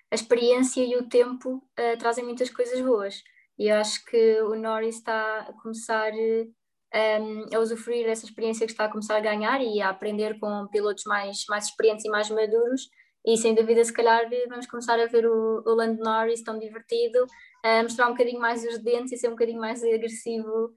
a 0.10 0.16
experiência 0.16 0.84
e 0.84 0.96
o 0.98 1.08
tempo 1.08 1.58
uh, 1.58 1.98
trazem 2.00 2.24
muitas 2.24 2.50
coisas 2.50 2.82
boas. 2.82 3.22
E 3.60 3.68
eu 3.68 3.76
acho 3.76 4.04
que 4.06 4.42
o 4.42 4.56
Norris 4.56 4.96
está 4.96 5.42
a 5.42 5.54
começar 5.62 6.12
um, 6.12 7.56
a 7.56 7.60
usufruir 7.60 8.08
dessa 8.08 8.26
experiência 8.26 8.66
que 8.66 8.72
está 8.72 8.86
a 8.86 8.90
começar 8.90 9.18
a 9.18 9.20
ganhar 9.20 9.62
e 9.62 9.80
a 9.80 9.90
aprender 9.90 10.40
com 10.40 10.68
pilotos 10.72 11.04
mais, 11.06 11.46
mais 11.48 11.66
experientes 11.66 12.04
e 12.04 12.10
mais 12.10 12.32
maduros. 12.32 12.90
E 13.26 13.38
sem 13.38 13.56
dúvida, 13.56 13.84
se 13.84 13.94
calhar, 13.94 14.30
vamos 14.50 14.68
começar 14.68 15.00
a 15.00 15.08
ver 15.08 15.26
o, 15.26 15.64
o 15.66 15.76
Norris 16.04 16.44
tão 16.44 16.60
divertido, 16.60 17.26
a 17.64 17.84
mostrar 17.84 18.08
um 18.08 18.12
bocadinho 18.12 18.40
mais 18.40 18.64
os 18.66 18.80
dentes 18.80 19.14
e 19.14 19.18
ser 19.18 19.28
um 19.28 19.32
bocadinho 19.32 19.60
mais 19.60 19.84
agressivo 19.84 20.74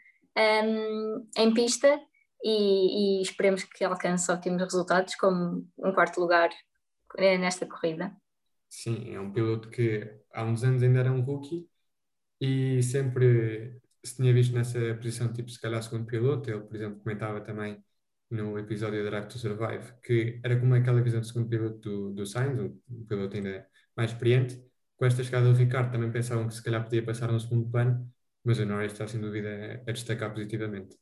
um, 0.65 1.29
em 1.37 1.53
pista. 1.55 2.01
E, 2.45 3.19
e 3.19 3.23
esperemos 3.23 3.65
que 3.65 3.83
alcance 3.85 4.31
ótimos 4.31 4.63
resultados, 4.63 5.17
como 5.17 5.67
um 5.79 5.93
quarto 5.93 6.21
lugar 6.21 6.51
eh, 7.17 7.39
nesta 7.39 7.67
corrida. 7.67 8.15
Sim, 8.69 9.15
é 9.15 9.21
um 9.21 9.33
piloto 9.33 9.71
que 9.71 10.21
há 10.33 10.45
uns 10.45 10.63
anos 10.63 10.83
ainda 10.83 11.01
era 11.01 11.13
um 11.13 11.23
rookie 11.23 11.69
e 12.41 12.83
sempre 12.83 13.81
se 14.05 14.17
tinha 14.17 14.33
visto 14.33 14.55
nessa 14.55 14.79
posição, 14.97 15.33
tipo, 15.33 15.49
se 15.51 15.61
calhar 15.61 15.83
segundo 15.83 16.07
piloto. 16.07 16.51
Ele, 16.51 16.61
por 16.61 16.77
exemplo, 16.77 17.01
comentava 17.01 17.41
também 17.41 17.83
no 18.31 18.59
episódio 18.59 19.03
de 19.03 19.09
Drive 19.09 19.29
to 19.29 19.39
Survive 19.39 19.93
que 20.03 20.41
era 20.45 20.59
como 20.59 20.75
aquela 20.75 21.01
visão 21.01 21.21
de 21.21 21.29
segundo 21.29 21.49
piloto 21.49 21.79
do, 21.79 22.15
do 22.15 22.27
Sainz, 22.27 22.59
um 22.59 23.05
piloto 23.07 23.37
ainda 23.37 23.67
mais 23.97 24.11
experiente. 24.11 24.63
Com 24.97 25.05
esta 25.05 25.23
chegada 25.23 25.53
do 25.53 25.59
Ricardo, 25.59 25.93
também 25.93 26.11
pensavam 26.11 26.49
que 26.49 26.55
se 26.55 26.63
calhar 26.63 26.83
podia 26.83 27.05
passar 27.05 27.31
um 27.31 27.39
segundo 27.39 27.71
plano, 27.71 28.11
mas 28.43 28.59
o 28.59 28.65
Norris 28.65 28.93
está 28.93 29.07
sem 29.07 29.21
dúvida 29.21 29.83
a 29.87 29.93
destacar 29.93 30.33
positivamente. 30.33 30.97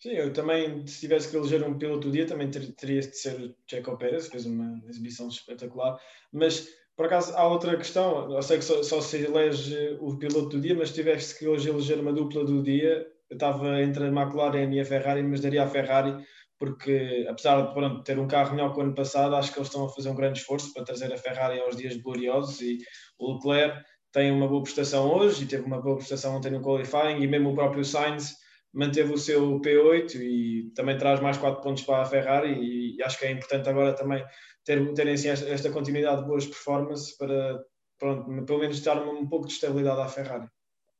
Sim, 0.00 0.10
eu 0.10 0.32
também, 0.32 0.86
se 0.86 1.00
tivesse 1.00 1.30
que 1.30 1.36
eleger 1.36 1.62
um 1.64 1.78
piloto 1.78 2.08
do 2.08 2.12
dia, 2.12 2.26
também 2.26 2.50
ter, 2.50 2.72
teria 2.74 3.00
de 3.00 3.16
ser 3.16 3.40
o 3.40 3.56
Checo 3.68 3.96
Pérez, 3.96 4.28
fez 4.28 4.44
uma 4.44 4.80
exibição 4.86 5.28
espetacular, 5.28 5.98
mas 6.30 6.68
por 6.96 7.06
acaso, 7.06 7.34
há 7.36 7.46
outra 7.48 7.76
questão. 7.76 8.32
Eu 8.32 8.42
sei 8.42 8.58
que 8.58 8.64
só, 8.64 8.82
só, 8.82 9.00
se 9.00 9.24
elege 9.24 9.96
o 10.00 10.16
piloto 10.16 10.50
do 10.50 10.60
dia, 10.60 10.74
mas 10.74 10.90
se 10.90 10.94
tivesse 10.94 11.36
que 11.36 11.46
hoje 11.46 11.68
eleger 11.68 11.98
uma 11.98 12.12
dupla 12.12 12.44
do 12.44 12.62
dia, 12.62 13.06
eu 13.30 13.34
estava 13.34 13.80
entre 13.82 14.04
a 14.04 14.08
McLaren 14.08 14.72
e 14.72 14.80
a 14.80 14.84
Ferrari, 14.84 15.22
mas 15.22 15.40
daria 15.40 15.64
a 15.64 15.68
Ferrari, 15.68 16.16
porque 16.58 17.26
apesar 17.28 17.62
de 17.62 17.74
pronto, 17.74 18.02
ter 18.02 18.18
um 18.18 18.28
carro 18.28 18.54
melhor 18.54 18.72
que 18.72 18.78
o 18.78 18.82
ano 18.82 18.94
passado, 18.94 19.34
acho 19.34 19.52
que 19.52 19.58
eles 19.58 19.68
estão 19.68 19.84
a 19.84 19.88
fazer 19.88 20.08
um 20.08 20.14
grande 20.14 20.38
esforço 20.38 20.72
para 20.72 20.84
trazer 20.84 21.12
a 21.12 21.18
Ferrari 21.18 21.60
aos 21.60 21.76
dias 21.76 21.96
gloriosos 21.96 22.60
e 22.60 22.78
o 23.18 23.34
Leclerc 23.34 23.82
tem 24.12 24.30
uma 24.30 24.46
boa 24.46 24.62
prestação 24.62 25.12
hoje 25.12 25.42
e 25.42 25.46
teve 25.46 25.64
uma 25.64 25.80
boa 25.80 25.96
prestação 25.96 26.36
ontem 26.36 26.50
no 26.50 26.62
qualifying 26.62 27.20
e 27.20 27.26
mesmo 27.26 27.50
o 27.50 27.54
próprio 27.54 27.84
Sainz 27.84 28.34
manteve 28.72 29.12
o 29.12 29.18
seu 29.18 29.60
P8 29.60 30.14
e 30.16 30.72
também 30.74 30.96
traz 30.96 31.20
mais 31.20 31.36
4 31.36 31.60
pontos 31.60 31.82
para 31.84 32.02
a 32.02 32.06
Ferrari 32.06 32.52
e, 32.52 32.96
e 32.96 33.02
acho 33.02 33.18
que 33.18 33.24
é 33.24 33.30
importante 33.30 33.68
agora 33.68 33.92
também 33.92 34.24
ter, 34.64 34.92
terem 34.94 35.14
assim, 35.14 35.28
esta, 35.28 35.48
esta, 35.48 35.70
continuidade 35.70 36.22
de 36.22 36.28
boas 36.28 36.46
performances 36.46 37.16
para, 37.16 37.60
pronto, 37.98 38.44
pelo 38.44 38.60
menos 38.60 38.80
dar 38.80 39.00
um 39.02 39.28
pouco 39.28 39.46
de 39.46 39.52
estabilidade 39.52 40.00
à 40.00 40.08
Ferrari. 40.08 40.48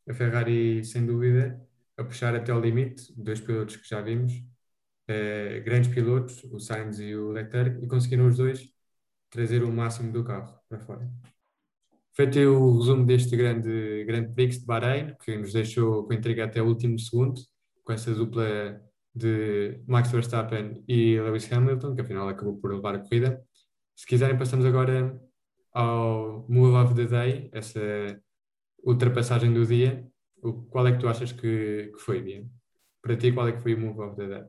A 0.09 0.13
Ferrari, 0.13 0.85
sem 0.85 1.07
dúvida, 1.07 1.61
a 1.97 2.05
puxar 2.05 2.35
até 2.35 2.53
o 2.53 2.61
limite, 2.61 3.13
dois 3.17 3.41
pilotos 3.41 3.77
que 3.77 3.89
já 3.89 4.01
vimos, 4.01 4.33
eh, 5.09 5.61
grandes 5.61 5.93
pilotos, 5.93 6.43
o 6.45 6.59
Sainz 6.59 6.99
e 6.99 7.15
o 7.15 7.31
Leclerc, 7.31 7.85
e 7.85 7.87
conseguiram 7.87 8.27
os 8.27 8.37
dois 8.37 8.69
trazer 9.31 9.63
o 9.63 9.73
máximo 9.73 10.13
do 10.13 10.25
carro 10.25 10.59
para 10.69 10.81
fora. 10.81 11.11
Feito 12.13 12.39
o 12.39 12.79
resumo 12.79 13.05
deste 13.05 13.37
grande, 13.37 14.05
grande 14.05 14.33
Prix 14.35 14.61
de 14.61 14.67
Bahrein, 14.67 15.17
que 15.25 15.37
nos 15.37 15.53
deixou 15.53 16.05
com 16.07 16.13
intriga 16.13 16.45
até 16.45 16.63
o 16.63 16.67
último 16.67 16.99
segundo, 16.99 17.41
com 17.83 17.93
essa 17.93 18.15
dupla 18.15 18.81
de 19.15 19.81
Max 19.87 20.11
Verstappen 20.11 20.85
e 20.89 21.21
Lewis 21.21 21.51
Hamilton, 21.53 21.95
que 21.95 22.01
afinal 22.03 22.29
acabou 22.29 22.57
por 22.59 22.73
levar 22.75 22.95
a 22.95 22.99
corrida. 23.01 23.43
Se 23.97 24.07
quiserem, 24.07 24.39
passamos 24.39 24.65
agora 24.65 25.21
ao 25.73 26.47
Move 26.49 26.77
of 26.77 26.95
the 26.95 27.07
Day, 27.07 27.51
essa 27.53 27.81
ultrapassagem 28.85 29.53
do 29.53 29.67
dia. 29.67 30.07
Qual 30.71 30.87
é 30.87 30.93
que 30.93 30.99
tu 30.99 31.09
achas 31.09 31.33
que, 31.33 31.93
que 31.95 31.99
foi, 31.99 32.21
Bia? 32.21 32.45
Para 33.01 33.17
ti, 33.17 33.33
qual 33.33 33.49
é 33.49 33.53
que 33.53 33.63
foi 33.63 33.75
o 33.75 33.81
Move 33.81 34.01
of 34.01 34.17
the 34.17 34.27
Day? 34.27 34.45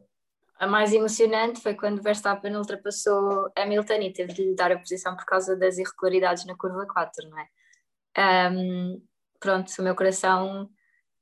A 0.57 0.67
mais 0.67 0.93
emocionante 0.93 1.61
foi 1.61 1.73
quando 1.73 2.01
Verstappen 2.01 2.55
ultrapassou 2.55 3.51
Hamilton 3.57 4.01
e 4.01 4.13
teve 4.13 4.33
de 4.33 4.43
lhe 4.43 4.55
dar 4.55 4.71
a 4.71 4.77
posição 4.77 5.15
por 5.15 5.25
causa 5.25 5.55
das 5.55 5.77
irregularidades 5.77 6.45
na 6.45 6.55
curva 6.55 6.85
4, 6.85 7.29
não 7.29 7.37
é? 7.39 8.49
Um, 8.51 9.01
pronto, 9.39 9.69
o 9.77 9.83
meu 9.83 9.95
coração 9.95 10.69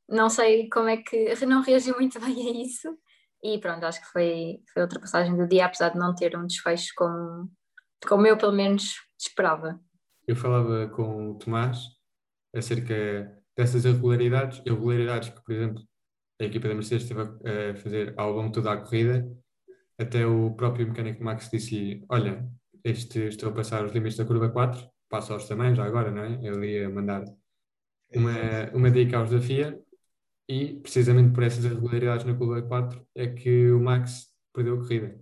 não 0.08 0.30
sei 0.30 0.70
como 0.70 0.90
é 0.90 0.98
que 0.98 1.34
não 1.46 1.64
reagiu 1.64 1.96
muito 1.96 2.20
bem 2.20 2.48
a 2.48 2.64
isso 2.64 2.96
e 3.44 3.58
pronto, 3.60 3.84
acho 3.84 4.00
que 4.00 4.08
foi, 4.08 4.60
foi 4.72 4.84
a 4.84 4.86
ultrapassagem 4.86 5.36
do 5.36 5.48
dia, 5.48 5.66
apesar 5.66 5.90
de 5.90 5.98
não 5.98 6.14
ter 6.16 6.38
um 6.38 6.46
desfecho 6.46 6.94
como, 6.96 7.52
como 8.08 8.26
eu 8.26 8.38
pelo 8.38 8.54
menos 8.54 8.94
esperava. 9.20 9.80
Eu 10.28 10.36
falava 10.36 10.88
com 10.90 11.32
o 11.32 11.38
Tomás 11.38 11.80
acerca 12.56 13.43
dessas 13.56 13.86
irregularidades, 13.86 14.62
irregularidades 14.66 15.30
que, 15.30 15.42
por 15.42 15.54
exemplo, 15.54 15.84
a 16.42 16.46
equipa 16.46 16.68
da 16.68 16.74
Mercedes 16.74 17.04
esteve 17.04 17.22
a 17.22 17.76
fazer 17.76 18.14
ao 18.18 18.32
longo 18.32 18.48
de 18.48 18.54
toda 18.54 18.74
a 18.74 18.78
corrida, 18.78 19.30
até 19.98 20.26
o 20.26 20.54
próprio 20.56 20.88
mecânico 20.88 21.24
Max 21.24 21.50
disse: 21.50 22.04
Olha, 22.10 22.48
este, 22.84 23.28
estou 23.28 23.50
a 23.50 23.54
passar 23.54 23.86
os 23.86 23.94
limites 23.94 24.18
da 24.18 24.26
curva 24.26 24.50
4, 24.50 24.90
passa 25.10 25.34
aos 25.34 25.48
também, 25.48 25.76
já 25.76 25.86
agora, 25.86 26.12
não 26.12 26.24
é? 26.24 26.40
Ele 26.46 26.80
ia 26.80 26.90
mandar 26.90 27.24
uma, 28.14 28.72
uma 28.74 28.92
dica 28.92 29.18
aos 29.18 29.30
da 29.30 29.40
FIA 29.40 29.80
e, 30.50 30.80
precisamente 30.80 31.34
por 31.34 31.44
essas 31.44 31.64
irregularidades 31.64 32.26
na 32.26 32.36
curva 32.36 32.62
4, 32.62 33.08
é 33.16 33.28
que 33.28 33.72
o 33.72 33.80
Max 33.80 34.34
perdeu 34.54 34.76
a 34.76 34.78
corrida. 34.78 35.20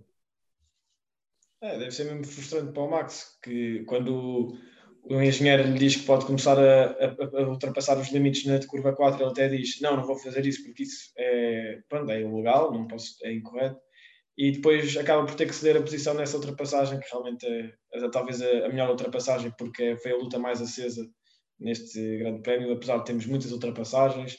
É, 1.60 1.78
deve 1.78 1.92
ser 1.92 2.04
mesmo 2.04 2.26
frustrante 2.26 2.72
para 2.72 2.82
o 2.82 2.90
Max, 2.90 3.38
que 3.40 3.84
quando 3.84 4.58
o 5.04 5.20
engenheiro 5.20 5.64
lhe 5.64 5.78
diz 5.78 5.96
que 5.96 6.06
pode 6.06 6.24
começar 6.24 6.58
a, 6.58 6.84
a, 6.92 7.42
a, 7.42 7.48
ultrapassar 7.48 7.98
os 7.98 8.10
limites 8.10 8.44
na 8.46 8.64
curva 8.66 8.94
4, 8.94 9.20
ele 9.20 9.30
até 9.30 9.48
diz: 9.48 9.80
Não, 9.80 9.96
não 9.96 10.04
vou 10.04 10.16
fazer 10.16 10.46
isso 10.46 10.62
porque 10.64 10.84
isso 10.84 11.12
é, 11.18 11.80
pronto, 11.88 12.10
é 12.10 12.20
ilegal, 12.20 12.72
não 12.72 12.86
posso, 12.86 13.14
é 13.24 13.32
incorreto. 13.32 13.78
E 14.38 14.52
depois 14.52 14.96
acaba 14.96 15.26
por 15.26 15.34
ter 15.34 15.46
que 15.46 15.54
ceder 15.54 15.76
a 15.76 15.82
posição 15.82 16.14
nessa 16.14 16.36
ultrapassagem, 16.36 16.98
que 16.98 17.10
realmente 17.10 17.46
é, 17.46 17.72
é 17.94 18.08
talvez 18.10 18.40
a, 18.40 18.66
a, 18.66 18.68
melhor 18.68 18.90
ultrapassagem, 18.90 19.52
porque 19.58 19.96
foi 19.96 20.12
a 20.12 20.16
luta 20.16 20.38
mais 20.38 20.62
acesa 20.62 21.06
neste 21.58 22.18
Grande 22.18 22.40
Prémio, 22.42 22.72
apesar 22.72 22.98
de 22.98 23.04
termos 23.04 23.26
muitas 23.26 23.52
ultrapassagens. 23.52 24.38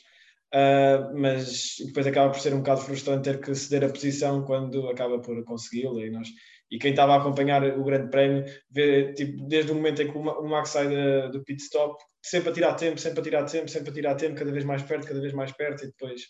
Uh, 0.54 1.18
mas 1.18 1.78
depois 1.84 2.06
acaba 2.06 2.32
por 2.32 2.40
ser 2.40 2.54
um 2.54 2.60
bocado 2.60 2.82
frustrante 2.82 3.24
ter 3.24 3.42
que 3.42 3.56
ceder 3.56 3.90
a 3.90 3.92
posição 3.92 4.44
quando 4.46 4.88
acaba 4.88 5.20
por 5.20 5.44
consegui-la. 5.44 6.06
E 6.06 6.12
nós 6.12 6.28
e 6.70 6.80
quem 6.80 6.92
estava 6.92 7.14
a 7.14 7.18
acompanhar 7.18 7.64
o 7.78 7.84
Grande 7.84 8.10
Prémio 8.10 8.46
vê, 8.70 9.14
tipo, 9.14 9.48
desde 9.48 9.72
o 9.72 9.76
momento 9.76 10.02
em 10.02 10.12
que 10.12 10.18
o 10.18 10.48
Max 10.48 10.70
sai 10.70 11.30
do 11.30 11.44
pit 11.44 11.62
stop, 11.62 12.04
sempre 12.22 12.50
a 12.50 12.54
tirar 12.54 12.74
tempo, 12.74 13.00
sempre 13.00 13.20
a 13.20 13.24
tirar 13.24 13.46
tempo, 13.46 13.70
sempre 13.70 13.92
a 13.92 13.94
tirar 13.94 14.16
tempo, 14.16 14.36
cada 14.36 14.52
vez 14.52 14.66
mais 14.66 14.82
perto, 14.82 15.08
cada 15.08 15.22
vez 15.22 15.34
mais 15.34 15.52
perto, 15.52 15.84
e 15.84 15.88
depois, 15.88 16.22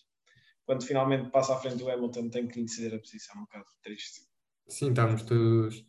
quando 0.65 0.83
finalmente 0.83 1.29
passa 1.29 1.53
à 1.53 1.57
frente 1.57 1.77
do 1.77 1.89
Hamilton, 1.89 2.29
tem 2.29 2.47
que 2.47 2.67
ceder 2.67 2.97
a 2.97 2.99
posição, 2.99 3.37
um 3.37 3.45
bocado 3.45 3.65
triste. 3.81 4.21
Sim, 4.67 4.89
estávamos 4.89 5.23
todos 5.23 5.85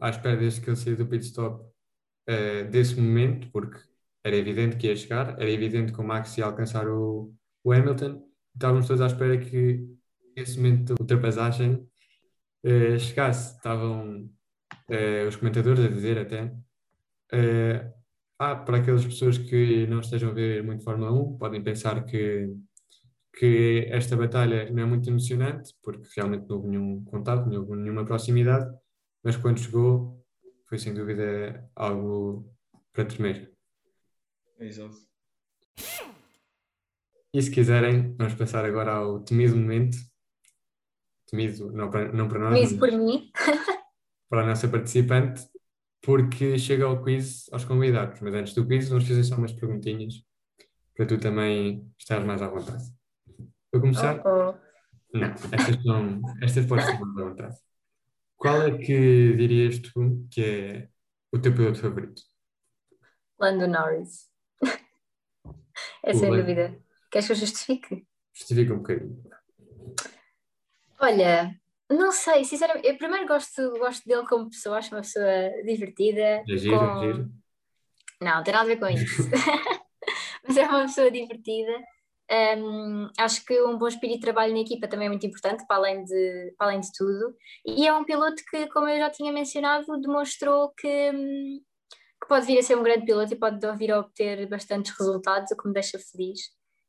à 0.00 0.10
espera 0.10 0.36
desde 0.36 0.60
que 0.60 0.70
ele 0.70 0.76
saiu 0.76 0.96
do 0.96 1.06
pit 1.06 1.24
stop 1.24 1.64
uh, 1.64 2.70
desse 2.70 2.98
momento, 2.98 3.50
porque 3.50 3.78
era 4.24 4.36
evidente 4.36 4.76
que 4.76 4.86
ia 4.86 4.96
chegar, 4.96 5.40
era 5.40 5.50
evidente 5.50 5.92
que 5.92 6.00
o 6.00 6.04
Max 6.04 6.36
ia 6.38 6.44
alcançar 6.44 6.88
o, 6.88 7.34
o 7.64 7.72
Hamilton, 7.72 8.22
estávamos 8.54 8.86
todos 8.86 9.02
à 9.02 9.06
espera 9.06 9.38
que 9.38 9.86
esse 10.36 10.56
momento 10.56 10.94
de 10.94 11.02
ultrapassagem 11.02 11.86
uh, 12.64 12.98
chegasse, 12.98 13.56
estavam 13.56 14.30
uh, 14.90 15.28
os 15.28 15.36
comentadores 15.36 15.84
a 15.84 15.88
dizer 15.88 16.18
até. 16.18 16.44
Uh, 17.32 17.98
ah, 18.40 18.54
para 18.54 18.78
aquelas 18.78 19.04
pessoas 19.04 19.36
que 19.36 19.86
não 19.88 20.00
estejam 20.00 20.30
a 20.30 20.32
ver 20.32 20.62
muito 20.62 20.84
Fórmula 20.84 21.10
1, 21.10 21.38
podem 21.38 21.62
pensar 21.62 22.04
que, 22.04 22.48
que 23.36 23.88
esta 23.90 24.16
batalha 24.16 24.70
não 24.70 24.84
é 24.84 24.86
muito 24.86 25.10
emocionante, 25.10 25.74
porque 25.82 26.06
realmente 26.16 26.48
não 26.48 26.56
houve 26.56 26.68
nenhum 26.68 27.04
contato, 27.04 27.48
não 27.48 27.60
houve 27.60 27.76
nenhuma 27.76 28.04
proximidade, 28.04 28.72
mas 29.24 29.36
quando 29.36 29.58
chegou, 29.58 30.24
foi 30.68 30.78
sem 30.78 30.94
dúvida 30.94 31.68
algo 31.74 32.48
para 32.92 33.06
tremer. 33.06 33.52
Exato. 34.60 34.96
E 37.34 37.42
se 37.42 37.50
quiserem, 37.50 38.14
vamos 38.16 38.34
passar 38.34 38.64
agora 38.64 38.92
ao 38.92 39.20
temido 39.20 39.56
momento 39.56 39.98
temido, 41.28 41.70
não 41.72 41.90
para, 41.90 42.12
não 42.12 42.28
para 42.28 42.38
nós, 42.38 42.54
temido 42.54 42.78
por 42.78 42.92
mim. 42.92 43.30
para 44.28 44.42
a 44.42 44.46
nossa 44.46 44.68
participante, 44.68 45.48
porque 46.02 46.58
chega 46.58 46.84
ao 46.84 47.02
quiz 47.02 47.48
aos 47.52 47.64
convidados. 47.64 48.20
Mas 48.20 48.34
antes 48.34 48.54
do 48.54 48.66
quiz, 48.66 48.88
vamos 48.88 49.06
fazer 49.06 49.24
só 49.24 49.36
umas 49.36 49.52
perguntinhas 49.52 50.22
para 50.94 51.06
tu 51.06 51.18
também 51.18 51.88
estares 51.98 52.26
mais 52.26 52.42
à 52.42 52.48
vontade. 52.48 52.84
Para 53.70 53.80
começar, 53.80 54.20
oh, 54.26 54.50
oh. 54.50 55.18
não, 55.18 55.28
estas, 55.52 55.82
são, 55.82 56.22
estas 56.42 56.66
podes 56.66 56.86
estar 56.86 57.00
mais 57.00 57.18
à 57.18 57.30
vontade. 57.30 57.56
Qual 58.36 58.62
é 58.62 58.78
que 58.78 59.36
dirias 59.36 59.78
tu 59.78 60.26
que 60.30 60.42
é 60.42 60.88
o 61.32 61.38
teu 61.38 61.54
piloto 61.54 61.80
favorito? 61.80 62.22
Lando 63.38 63.68
Norris. 63.68 64.28
é 66.04 66.14
sem 66.14 66.30
dúvida. 66.30 66.80
Queres 67.10 67.26
que 67.26 67.32
eu 67.32 67.36
justifique? 67.36 68.06
Justifica 68.34 68.74
um 68.74 68.78
bocadinho. 68.78 69.22
Olha, 71.00 71.54
não 71.90 72.12
sei, 72.12 72.44
sinceramente, 72.44 72.86
eu 72.88 72.98
primeiro 72.98 73.26
gosto, 73.26 73.70
gosto 73.78 74.06
dele 74.06 74.26
como 74.26 74.50
pessoa, 74.50 74.78
acho 74.78 74.94
uma 74.94 75.00
pessoa 75.02 75.26
divertida. 75.64 76.20
É 76.20 76.44
giro, 76.56 76.78
com- 76.78 76.84
é 76.84 77.12
giro. 77.12 77.28
Não, 78.20 78.36
não 78.36 78.42
tem 78.44 78.52
nada 78.52 78.64
a 78.64 78.66
ver 78.74 78.78
com 78.80 78.88
isso. 78.88 79.30
Mas 80.46 80.56
é 80.56 80.66
uma 80.66 80.82
pessoa 80.82 81.10
divertida. 81.10 81.72
Hum, 82.58 83.08
acho 83.18 83.44
que 83.44 83.60
um 83.62 83.78
bom 83.78 83.88
espírito 83.88 84.16
de 84.18 84.22
trabalho 84.24 84.52
na 84.52 84.60
equipa 84.60 84.86
também 84.88 85.06
é 85.06 85.08
muito 85.10 85.26
importante, 85.26 85.64
para 85.66 85.76
além 85.76 86.04
de, 86.04 86.54
para 86.58 86.66
além 86.68 86.80
de 86.80 86.88
tudo. 86.96 87.34
E 87.64 87.86
é 87.86 87.92
um 87.94 88.04
piloto 88.04 88.42
que, 88.50 88.66
como 88.68 88.88
eu 88.88 88.98
já 88.98 89.10
tinha 89.10 89.32
mencionado, 89.32 89.86
demonstrou 90.00 90.70
que, 90.76 91.10
hum, 91.12 91.60
que 92.20 92.28
pode 92.28 92.46
vir 92.46 92.58
a 92.58 92.62
ser 92.62 92.76
um 92.76 92.82
grande 92.82 93.06
piloto 93.06 93.32
e 93.32 93.36
pode 93.38 93.58
vir 93.76 93.92
a 93.92 94.00
obter 94.00 94.46
bastantes 94.48 94.92
resultados, 94.98 95.50
o 95.52 95.56
que 95.56 95.68
me 95.68 95.74
deixa 95.74 95.98
feliz. 95.98 96.40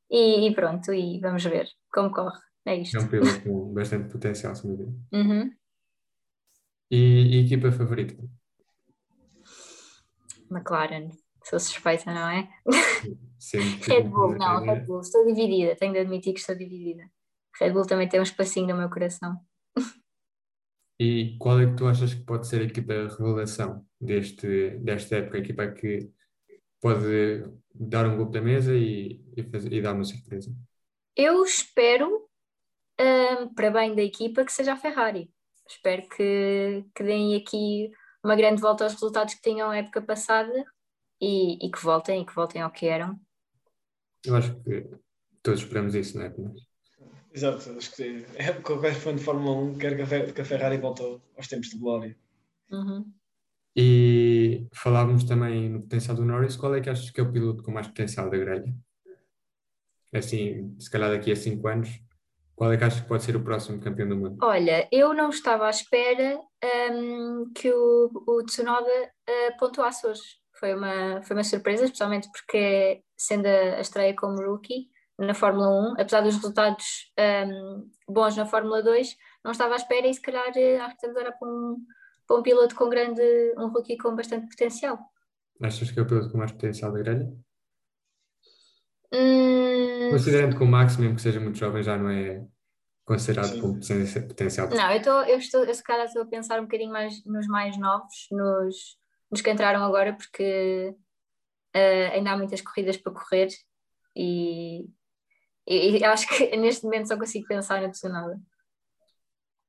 E, 0.09 0.47
e 0.47 0.55
pronto, 0.55 0.91
e 0.93 1.19
vamos 1.21 1.43
ver 1.43 1.69
como 1.93 2.11
corre. 2.11 2.39
É 2.65 2.75
isto. 2.75 2.97
É 2.97 2.99
um 3.01 3.07
piloto 3.07 3.41
com 3.43 3.73
bastante 3.73 4.11
potencial, 4.11 4.55
sem 4.55 4.69
dúvida. 4.69 4.91
Uhum. 5.13 5.51
E, 6.91 6.97
e 6.97 7.45
equipa 7.45 7.71
favorita? 7.71 8.15
McLaren, 10.51 11.09
sou 11.43 11.59
suspeita, 11.59 12.11
não 12.13 12.29
é? 12.29 12.49
Sempre. 13.37 13.85
Red 13.93 14.03
Bull, 14.09 14.35
não, 14.37 14.63
Red 14.63 14.81
Bull, 14.81 15.01
estou 15.01 15.25
dividida, 15.25 15.75
tenho 15.75 15.93
de 15.93 15.99
admitir 15.99 16.33
que 16.33 16.39
estou 16.39 16.55
dividida. 16.55 17.09
Red 17.59 17.71
Bull 17.71 17.85
também 17.85 18.09
tem 18.09 18.19
um 18.19 18.23
espacinho 18.23 18.67
no 18.67 18.77
meu 18.77 18.89
coração. 18.89 19.39
E 20.99 21.37
qual 21.39 21.59
é 21.61 21.65
que 21.65 21.77
tu 21.77 21.87
achas 21.87 22.13
que 22.13 22.23
pode 22.23 22.45
ser 22.45 22.61
a 22.61 22.65
equipa 22.65 22.93
revelação 22.93 23.85
deste, 24.01 24.71
desta 24.79 25.15
época? 25.15 25.37
A 25.37 25.39
equipa 25.39 25.67
que 25.71 26.11
pode 26.81 27.45
dar 27.73 28.05
um 28.05 28.17
golpe 28.17 28.33
da 28.33 28.41
mesa 28.41 28.75
e, 28.75 29.23
e, 29.35 29.43
fazer, 29.43 29.71
e 29.71 29.81
dar 29.81 29.93
uma 29.93 30.03
surpresa? 30.03 30.53
Eu 31.15 31.43
espero, 31.43 32.28
hum, 32.99 33.53
para 33.53 33.71
bem 33.71 33.95
da 33.95 34.01
equipa, 34.01 34.43
que 34.43 34.51
seja 34.51 34.73
a 34.73 34.77
Ferrari. 34.77 35.31
Espero 35.67 36.07
que, 36.09 36.85
que 36.95 37.03
deem 37.03 37.35
aqui 37.35 37.91
uma 38.23 38.35
grande 38.35 38.61
volta 38.61 38.83
aos 38.83 38.93
resultados 38.93 39.35
que 39.35 39.41
tinham 39.41 39.69
a 39.69 39.77
época 39.77 40.01
passada 40.01 40.65
e, 41.21 41.65
e 41.65 41.71
que 41.71 41.79
voltem, 41.79 42.21
e 42.21 42.25
que 42.25 42.33
voltem 42.33 42.61
ao 42.61 42.71
que 42.71 42.87
eram. 42.87 43.19
Eu 44.25 44.35
acho 44.35 44.55
que 44.61 44.89
todos 45.41 45.61
esperamos 45.61 45.95
isso, 45.95 46.17
não 46.17 46.25
é? 46.25 46.33
Exato, 47.33 47.71
acho 47.77 47.95
que 47.95 48.25
é, 48.35 48.51
qualquer 48.53 48.93
fã 48.95 49.15
de 49.15 49.23
Fórmula 49.23 49.55
1 49.55 49.77
quer 49.77 49.95
que 50.33 50.41
a 50.41 50.45
Ferrari 50.45 50.77
volte 50.77 51.03
ao- 51.03 51.21
aos 51.37 51.47
tempos 51.47 51.69
de 51.69 51.77
glória. 51.77 52.17
Uhum. 52.71 53.13
E 53.75 54.67
falávamos 54.73 55.23
também 55.23 55.69
no 55.69 55.81
potencial 55.81 56.15
do 56.15 56.25
Norris. 56.25 56.57
Qual 56.57 56.73
é 56.75 56.81
que 56.81 56.89
achas 56.89 57.11
que 57.11 57.19
é 57.19 57.23
o 57.23 57.31
piloto 57.31 57.63
com 57.63 57.71
mais 57.71 57.87
potencial 57.87 58.29
da 58.29 58.37
grelha? 58.37 58.75
Assim, 60.11 60.75
se 60.79 60.89
calhar 60.89 61.11
daqui 61.11 61.31
a 61.31 61.35
5 61.35 61.67
anos, 61.67 62.01
qual 62.59 62.73
é 62.73 62.77
que 62.77 62.83
achas 62.83 62.99
que 62.99 63.07
pode 63.07 63.23
ser 63.23 63.37
o 63.37 63.41
próximo 63.41 63.79
campeão 63.79 64.09
do 64.09 64.17
mundo? 64.17 64.37
Olha, 64.41 64.85
eu 64.91 65.13
não 65.13 65.29
estava 65.29 65.65
à 65.65 65.69
espera 65.69 66.37
hum, 66.91 67.49
que 67.55 67.71
o, 67.71 68.11
o 68.27 68.43
Tsunoda 68.43 68.85
uh, 68.85 69.57
pontuasse 69.57 70.05
hoje. 70.05 70.21
Foi 70.59 70.75
uma, 70.75 71.21
foi 71.23 71.37
uma 71.37 71.43
surpresa, 71.45 71.85
especialmente 71.85 72.27
porque, 72.29 73.01
sendo 73.15 73.45
a, 73.45 73.79
estreia 73.79 74.13
como 74.13 74.45
rookie 74.45 74.89
na 75.17 75.33
Fórmula 75.33 75.69
1, 75.69 76.01
apesar 76.01 76.19
dos 76.19 76.35
resultados 76.35 76.83
hum, 77.17 77.89
bons 78.09 78.35
na 78.35 78.45
Fórmula 78.45 78.83
2, 78.83 79.15
não 79.41 79.53
estava 79.53 79.75
à 79.75 79.77
espera 79.77 80.07
e 80.07 80.13
se 80.13 80.21
calhar 80.21 80.51
eh, 80.57 80.79
acho 80.79 80.89
que 80.89 80.95
estamos 80.95 81.15
a 81.15 81.19
olhar 81.21 81.31
para 81.31 81.47
um, 81.47 81.77
para 82.27 82.37
um 82.39 82.43
piloto 82.43 82.75
com 82.75 82.89
grande, 82.89 83.21
um 83.57 83.69
rookie 83.69 83.97
com 83.97 84.13
bastante 84.13 84.49
potencial. 84.49 84.99
Achas 85.61 85.91
que 85.91 85.97
é 85.97 86.01
o 86.01 86.05
piloto 86.05 86.29
com 86.29 86.37
mais 86.37 86.51
potencial 86.51 86.91
da 86.91 86.99
grelha? 86.99 87.31
Hum, 89.11 90.09
Considerando 90.11 90.57
que 90.57 90.63
o 90.63 90.67
Max, 90.67 90.97
mesmo 90.97 91.15
que 91.15 91.21
seja 91.21 91.39
muito 91.39 91.57
jovem, 91.57 91.83
já 91.83 91.97
não 91.97 92.09
é 92.09 92.45
considerado 93.05 93.53
Sim. 93.53 93.61
como 93.61 93.73
poten- 93.79 94.27
potencial. 94.27 94.69
Não, 94.69 94.91
eu, 94.91 94.97
estou 94.97 95.23
eu, 95.25 95.37
estou, 95.39 95.63
eu 95.65 95.73
se 95.73 95.83
calhar 95.83 96.05
estou 96.05 96.21
a 96.23 96.27
pensar 96.27 96.59
um 96.59 96.63
bocadinho 96.63 96.91
mais 96.91 97.23
nos 97.25 97.47
mais 97.47 97.77
novos, 97.77 98.27
nos, 98.31 98.97
nos 99.31 99.41
que 99.41 99.49
entraram 99.49 99.83
agora, 99.83 100.13
porque 100.15 100.95
eh, 101.73 102.07
ainda 102.09 102.31
há 102.31 102.37
muitas 102.37 102.61
corridas 102.61 102.97
para 102.97 103.13
correr 103.13 103.49
e, 104.15 104.85
e, 105.67 105.99
e 105.99 106.03
acho 106.05 106.27
que 106.27 106.55
neste 106.57 106.83
momento 106.85 107.07
só 107.07 107.17
consigo 107.17 107.47
pensar 107.47 107.81
na 107.81 107.89
Tsunoda. 107.89 108.39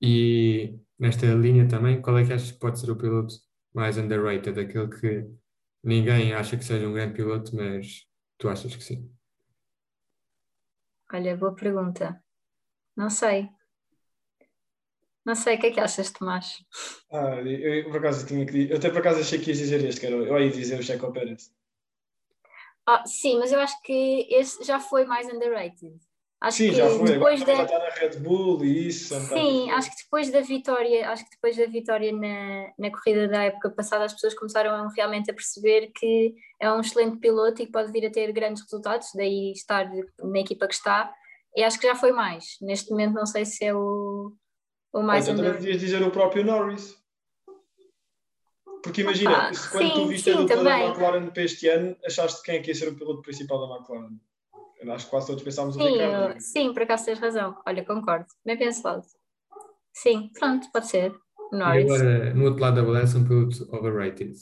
E 0.03 0.79
nesta 0.99 1.27
linha 1.35 1.69
também, 1.69 2.01
qual 2.01 2.19
é 2.19 2.27
que 2.27 2.33
achas 2.33 2.53
que 2.53 2.59
pode 2.59 2.79
ser 2.81 2.91
o 2.91 2.97
piloto 2.97 3.35
mais 3.75 3.99
underrated? 3.99 4.59
Aquele 4.59 4.89
que 4.89 5.31
ninguém 5.85 6.33
acha 6.35 6.57
que 6.57 6.65
seja 6.65 6.89
um 6.89 6.93
grande 6.95 7.15
piloto, 7.15 7.55
mas 7.55 8.07
tu 8.39 8.49
achas 8.49 8.75
que 8.75 8.83
sim. 8.83 9.11
Olha, 11.13 11.37
boa 11.37 11.55
pergunta. 11.55 12.23
Não 12.97 13.11
sei. 13.11 13.49
Não 15.25 15.35
sei, 15.35 15.57
o 15.57 15.61
que 15.61 15.67
é 15.67 15.71
que 15.73 15.81
achas, 15.81 16.11
Tomás? 16.11 16.65
Ah, 17.13 17.41
eu, 17.41 17.75
eu, 17.75 17.85
por 17.91 17.97
acaso 17.99 18.27
tinha 18.27 18.47
que 18.47 18.53
dizer, 18.53 18.71
eu 18.71 18.77
até 18.79 18.89
por 18.89 18.99
acaso 18.99 19.21
achei 19.21 19.39
que 19.39 19.51
ias 19.51 19.59
dizer 19.59 19.85
este, 19.85 20.01
que 20.01 20.07
era, 20.07 20.17
eu 20.17 20.39
ia 20.39 20.51
dizer 20.51 20.79
o 20.79 20.83
Checo 20.83 21.13
Pérez. 21.13 21.53
Ah, 22.87 23.05
sim, 23.07 23.39
mas 23.39 23.53
eu 23.53 23.61
acho 23.61 23.81
que 23.83 24.27
esse 24.31 24.65
já 24.65 24.81
foi 24.81 25.05
mais 25.05 25.27
underrated. 25.27 25.99
Acho 26.41 26.57
Sim, 26.57 26.71
que 26.71 26.77
já 26.77 26.89
foi, 26.89 27.07
depois 27.07 27.41
já 27.41 27.47
da, 27.47 27.63
está 27.65 27.79
na 27.79 27.89
Red 27.91 28.19
Bull 28.21 28.65
e 28.65 28.89
isso. 28.89 29.15
Sim, 29.15 29.21
diferente. 29.21 29.71
acho 29.73 29.91
que 29.91 30.03
depois 30.05 30.31
da 30.31 30.41
vitória, 30.41 31.11
acho 31.11 31.25
que 31.25 31.31
depois 31.33 31.55
da 31.55 31.67
vitória 31.67 32.13
na, 32.13 32.73
na 32.79 32.91
corrida 32.91 33.29
da 33.29 33.43
época 33.45 33.69
passada, 33.69 34.07
as 34.07 34.15
pessoas 34.15 34.33
começaram 34.33 34.89
realmente 34.89 35.31
a 35.31 35.35
perceber 35.35 35.91
que 35.95 36.35
é 36.59 36.73
um 36.73 36.81
excelente 36.81 37.19
piloto 37.19 37.61
e 37.61 37.67
que 37.67 37.73
pode 37.73 37.93
vir 37.93 38.07
a 38.07 38.11
ter 38.11 38.33
grandes 38.33 38.63
resultados, 38.63 39.09
daí 39.15 39.53
estar 39.53 39.87
na 40.19 40.39
equipa 40.39 40.67
que 40.67 40.73
está. 40.75 41.13
E 41.55 41.63
acho 41.63 41.79
que 41.79 41.87
já 41.87 41.95
foi 41.95 42.13
mais. 42.13 42.57
Neste 42.63 42.91
momento 42.91 43.13
não 43.13 43.27
sei 43.27 43.45
se 43.45 43.63
é 43.67 43.75
o, 43.75 44.33
o 44.95 45.03
mais 45.03 45.27
Ou 45.27 45.35
então 45.35 45.45
também 45.45 45.61
podias 45.61 45.79
dizer 45.79 46.03
o 46.03 46.11
próprio 46.11 46.43
Norris. 46.43 46.99
Porque 48.83 49.03
imagina, 49.03 49.53
se 49.53 49.71
quando 49.71 49.89
sim, 49.89 49.95
tu 49.95 50.07
viste 50.07 50.31
a 50.31 50.33
sim, 50.33 50.47
dupla 50.47 50.65
da. 50.65 50.81
McLaren 50.87 51.27
para 51.29 51.43
este 51.43 51.69
ano, 51.69 51.95
achaste 52.03 52.43
quem 52.43 52.55
é 52.57 52.61
que 52.61 52.71
ia 52.71 52.75
ser 52.75 52.89
o 52.89 52.97
piloto 52.97 53.21
principal 53.21 53.69
da 53.69 53.77
McLaren? 53.77 54.19
Eu 54.81 54.93
acho 54.93 55.05
que 55.05 55.11
quase 55.11 55.27
todos 55.27 55.43
pensámos 55.43 55.77
o 55.77 55.79
Sim, 55.79 55.93
Ricardo. 55.93 56.33
eu- 56.35 56.41
sim, 56.41 56.73
por 56.73 56.83
acaso 56.83 57.05
tens 57.05 57.19
razão. 57.19 57.61
Olha, 57.67 57.85
concordo. 57.85 58.27
Bem 58.45 58.57
pensado. 58.59 59.03
Sim, 59.93 60.31
pronto, 60.39 60.71
pode 60.73 60.87
ser. 60.89 61.13
O 61.53 61.57
E 61.57 61.59
Norris. 61.59 61.85
agora, 61.85 62.35
no 62.35 62.45
outro 62.45 62.61
lado 62.63 62.77
da 62.77 62.83
balança, 62.83 63.19
um 63.19 63.25
piloto 63.27 63.75
overrated. 63.77 64.35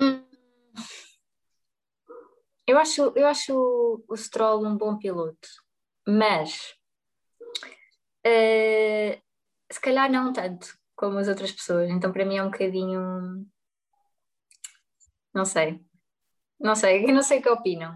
Hum. 0.00 0.24
Eu 2.66 2.78
acho, 2.78 3.12
eu 3.16 3.26
acho 3.26 3.54
o, 3.56 4.04
o 4.08 4.16
Stroll 4.16 4.64
um 4.66 4.76
bom 4.76 4.96
piloto, 4.98 5.48
mas 6.06 6.74
eh, 8.24 9.20
se 9.70 9.80
calhar 9.80 10.10
não 10.10 10.32
tanto 10.32 10.78
como 10.94 11.18
as 11.18 11.28
outras 11.28 11.50
pessoas. 11.52 11.88
Então, 11.90 12.12
para 12.12 12.24
mim, 12.24 12.36
é 12.36 12.42
um 12.42 12.50
bocadinho. 12.50 13.46
Não 15.32 15.44
sei. 15.44 15.80
Não 16.60 16.74
sei, 16.76 17.04
eu 17.04 17.08
não 17.14 17.22
sei 17.22 17.38
o 17.38 17.42
que 17.42 17.48
opinam. 17.48 17.92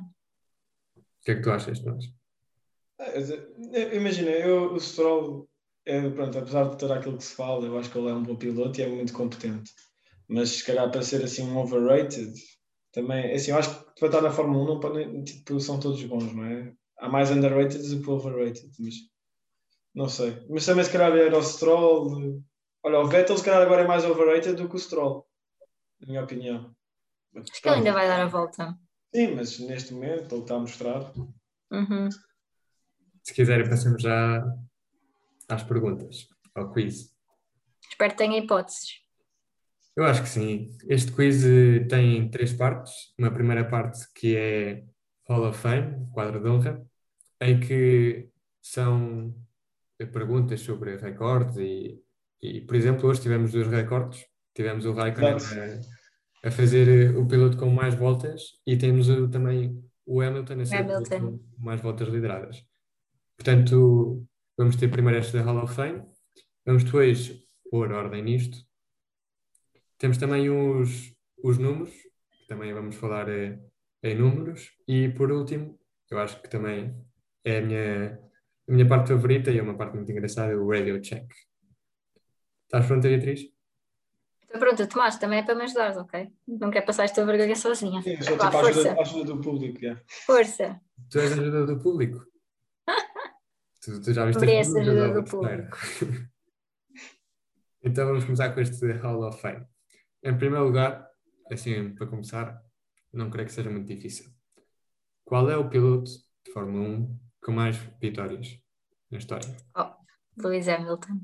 O 0.97 1.25
que 1.25 1.31
é 1.33 1.35
que 1.37 1.43
tu 1.43 1.51
achas, 1.51 1.79
Tomás? 1.81 2.05
Ah, 2.99 3.11
eu- 3.11 3.95
Imagina, 3.95 4.31
eu, 4.31 4.73
o 4.73 4.81
Stroll, 4.81 5.49
é, 5.85 6.09
pronto, 6.11 6.39
apesar 6.39 6.69
de 6.71 6.79
ter 6.79 6.91
aquilo 6.93 7.17
que 7.19 7.25
se 7.25 7.35
fala, 7.35 7.67
eu 7.67 7.79
acho 7.79 7.91
que 7.91 7.99
ele 7.99 8.09
é 8.09 8.15
um 8.15 8.23
bom 8.23 8.37
piloto 8.37 8.79
e 8.81 8.83
é 8.85 8.89
muito 8.89 9.13
competente. 9.13 9.73
Mas 10.29 10.51
se 10.51 10.65
calhar 10.65 10.91
para 10.91 11.03
ser 11.03 11.23
assim 11.25 11.43
um 11.43 11.59
overrated, 11.59 12.33
também, 12.93 13.33
assim, 13.33 13.51
eu 13.51 13.59
acho 13.59 13.85
que 13.85 14.01
para 14.01 14.09
estar 14.09 14.21
na 14.23 14.31
Fórmula 14.31 14.65
1 14.65 14.67
não 14.67 14.81
pode- 14.81 15.25
tipo, 15.25 15.59
são 15.61 15.79
todos 15.81 16.03
bons, 16.05 16.33
não 16.33 16.45
é? 16.45 16.73
Há 16.99 17.09
mais 17.09 17.31
underrated 17.31 17.83
do 17.89 18.03
que 18.03 18.11
overrated, 18.11 18.71
mas 18.79 18.95
não 19.95 20.09
sei. 20.09 20.45
Mas 20.49 20.65
também 20.65 20.85
se 20.85 20.93
calhar 20.93 21.13
era 21.17 21.37
o 21.37 21.43
Stroll. 21.43 22.43
Olha, 22.83 23.01
o 23.01 23.07
Vettel 23.09 23.37
se 23.37 23.45
calhar 23.45 23.63
agora 23.63 23.83
é 23.83 23.87
mais 23.87 24.05
overrated 24.05 24.55
do 24.55 24.69
que 24.69 24.77
o 24.77 24.79
Stroll, 24.79 25.27
na 26.01 26.07
minha 26.09 26.23
opinião. 26.23 26.75
Acho 27.37 27.63
que 27.63 27.69
ele 27.69 27.77
ainda 27.77 27.93
vai 27.93 28.07
dar 28.07 28.21
a 28.21 28.27
volta. 28.27 28.77
Sim, 29.15 29.35
mas 29.35 29.59
neste 29.61 29.95
momento 29.95 30.35
ele 30.35 30.43
está 30.43 30.55
a 30.55 30.61
mostrar. 30.61 31.13
Uhum. 31.71 32.09
Se 33.23 33.33
quiserem, 33.33 33.69
passamos 33.69 34.03
já 34.03 34.45
às 35.49 35.63
perguntas, 35.63 36.29
ao 36.55 36.73
quiz. 36.73 37.15
Espero 37.89 38.13
que 38.13 38.19
tenha 38.19 38.39
hipóteses. 38.39 39.05
Eu 39.97 40.05
acho 40.05 40.23
que 40.23 40.29
sim. 40.29 40.77
Este 40.89 41.13
quiz 41.13 41.45
eh, 41.45 41.81
tem 41.89 42.29
três 42.29 42.53
partes. 42.53 43.15
Uma 43.17 43.31
primeira 43.31 43.65
parte 43.65 44.01
que 44.13 44.37
é 44.37 44.85
Hall 45.29 45.49
of 45.49 45.59
Fame, 45.59 46.09
quadro 46.13 46.43
de 46.43 46.49
honra, 46.49 46.85
em 47.41 47.61
que 47.61 48.29
são 48.61 49.35
eh, 49.99 50.07
perguntas 50.07 50.61
sobre 50.61 50.97
recordes 50.97 51.57
e, 51.59 52.03
e, 52.43 52.61
por 52.63 52.75
exemplo, 52.75 53.09
hoje 53.09 53.23
tivemos 53.23 53.53
dois 53.53 53.69
recordes. 53.69 54.27
Tivemos 54.53 54.85
o 54.85 54.93
Raikkonen. 54.93 55.39
A, 56.45 56.51
fazer 56.51 56.89
eh, 56.89 57.17
o 57.19 57.27
piloto 57.27 57.57
com 57.57 57.71
mais 57.71 57.95
voltas 57.95 58.43
e 58.67 58.77
temos 58.77 59.09
o- 59.09 59.29
também 59.29 59.83
o 60.07 60.21
Hamilton 60.21 60.61
a 60.61 60.67
ser 60.67 60.77
Hamilton. 60.77 61.39
com 61.39 61.65
mais 61.65 61.81
voltas 61.81 62.09
lideradas. 62.09 62.65
Portanto, 63.37 64.25
vamos 64.57 64.77
ter 64.77 64.89
primeiro 64.89 65.19
esta 65.19 65.39
da 65.39 65.45
Hall 65.45 65.63
of 65.65 65.75
Fame. 65.75 66.03
Vamos 66.67 66.85
depois 66.85 67.43
pôr 67.71 67.93
ordem 67.93 68.23
nisto. 68.23 68.59
Temos 69.99 70.19
também 70.19 70.51
os, 70.51 71.15
os 71.43 71.59
números, 71.59 71.93
que 71.95 72.47
também 72.49 72.73
vamos 72.75 72.95
falar 72.97 73.29
eh, 73.29 73.59
em 74.03 74.15
números, 74.15 74.71
e 74.87 75.09
por 75.09 75.33
último, 75.33 75.79
eu 76.11 76.19
acho 76.19 76.41
que 76.43 76.49
também 76.51 76.95
é 77.45 77.59
a 77.59 77.63
minha, 77.63 78.21
a 78.69 78.73
minha 78.73 78.87
parte 78.89 79.09
favorita 79.09 79.51
e 79.51 79.59
é 79.59 79.63
uma 79.63 79.77
parte 79.77 79.95
muito 79.97 80.11
engraçada, 80.13 80.57
o 80.57 80.69
radio 80.71 81.01
check. 81.01 81.25
Estás 82.67 82.87
pronta, 82.87 83.09
Beatriz? 83.09 83.54
Pronto, 84.59 84.87
Tomás, 84.87 85.19
também 85.19 85.41
é 85.41 85.43
para 85.43 85.55
me 85.55 85.63
ajudares, 85.63 85.97
ok? 85.97 86.33
Não 86.47 86.71
quer 86.71 86.83
passar 86.83 87.05
esta 87.05 87.25
vergonha 87.25 87.57
sozinha. 87.57 88.01
Sim, 88.03 88.21
só 88.23 88.33
tipo 88.33 88.43
a 88.45 88.53
força, 88.53 88.69
ajuda, 88.69 89.01
ajuda 89.01 89.25
do 89.25 89.41
público. 89.41 89.81
já. 89.81 90.01
força. 90.27 90.81
Tu 91.11 91.19
és 91.19 91.33
a 91.33 91.35
ajuda 91.43 91.67
do 91.67 91.83
público. 91.83 92.25
tu, 93.83 94.01
tu 94.01 94.13
já 94.13 94.25
viste 94.25 94.45
as 94.45 94.77
ajuda 94.77 95.13
do 95.13 95.25
terceira? 95.25 95.71
então 97.83 98.07
vamos 98.07 98.25
começar 98.25 98.55
com 98.55 98.61
este 98.61 98.93
Hall 98.93 99.27
of 99.27 99.41
Fame. 99.41 99.67
Em 100.23 100.39
primeiro 100.39 100.65
lugar, 100.65 101.09
assim, 101.51 101.93
para 101.95 102.07
começar, 102.07 102.63
não 103.13 103.31
creio 103.31 103.49
que 103.49 103.55
seja 103.55 103.71
muito 103.71 103.89
difícil. 103.89 104.31
Qual 105.25 105.51
é 105.51 105.57
o 105.57 105.69
piloto 105.69 106.11
de 106.47 106.53
Fórmula 106.53 106.89
1 106.89 107.19
com 107.43 107.53
mais 107.53 107.77
vitórias 108.01 108.57
na 109.11 109.19
história? 109.19 109.49
Lewis 110.37 110.69
Hamilton. 110.69 111.21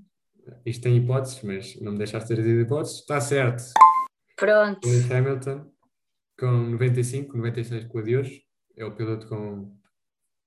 Isto 0.65 0.83
tem 0.83 0.97
hipóteses, 0.97 1.43
mas 1.43 1.81
não 1.81 1.93
me 1.93 1.99
deixaste 1.99 2.29
ter 2.29 2.41
as 2.41 2.47
hipóteses. 2.47 3.01
Está 3.01 3.21
certo. 3.21 3.63
Pronto. 4.37 4.87
Lewis 4.87 5.11
Hamilton, 5.11 5.71
com 6.39 6.51
95, 6.71 7.37
96 7.37 7.85
com 7.87 7.99
a 7.99 8.03
de 8.03 8.17
hoje, 8.17 8.45
é 8.77 8.85
o 8.85 8.95
piloto 8.95 9.29
com 9.29 9.77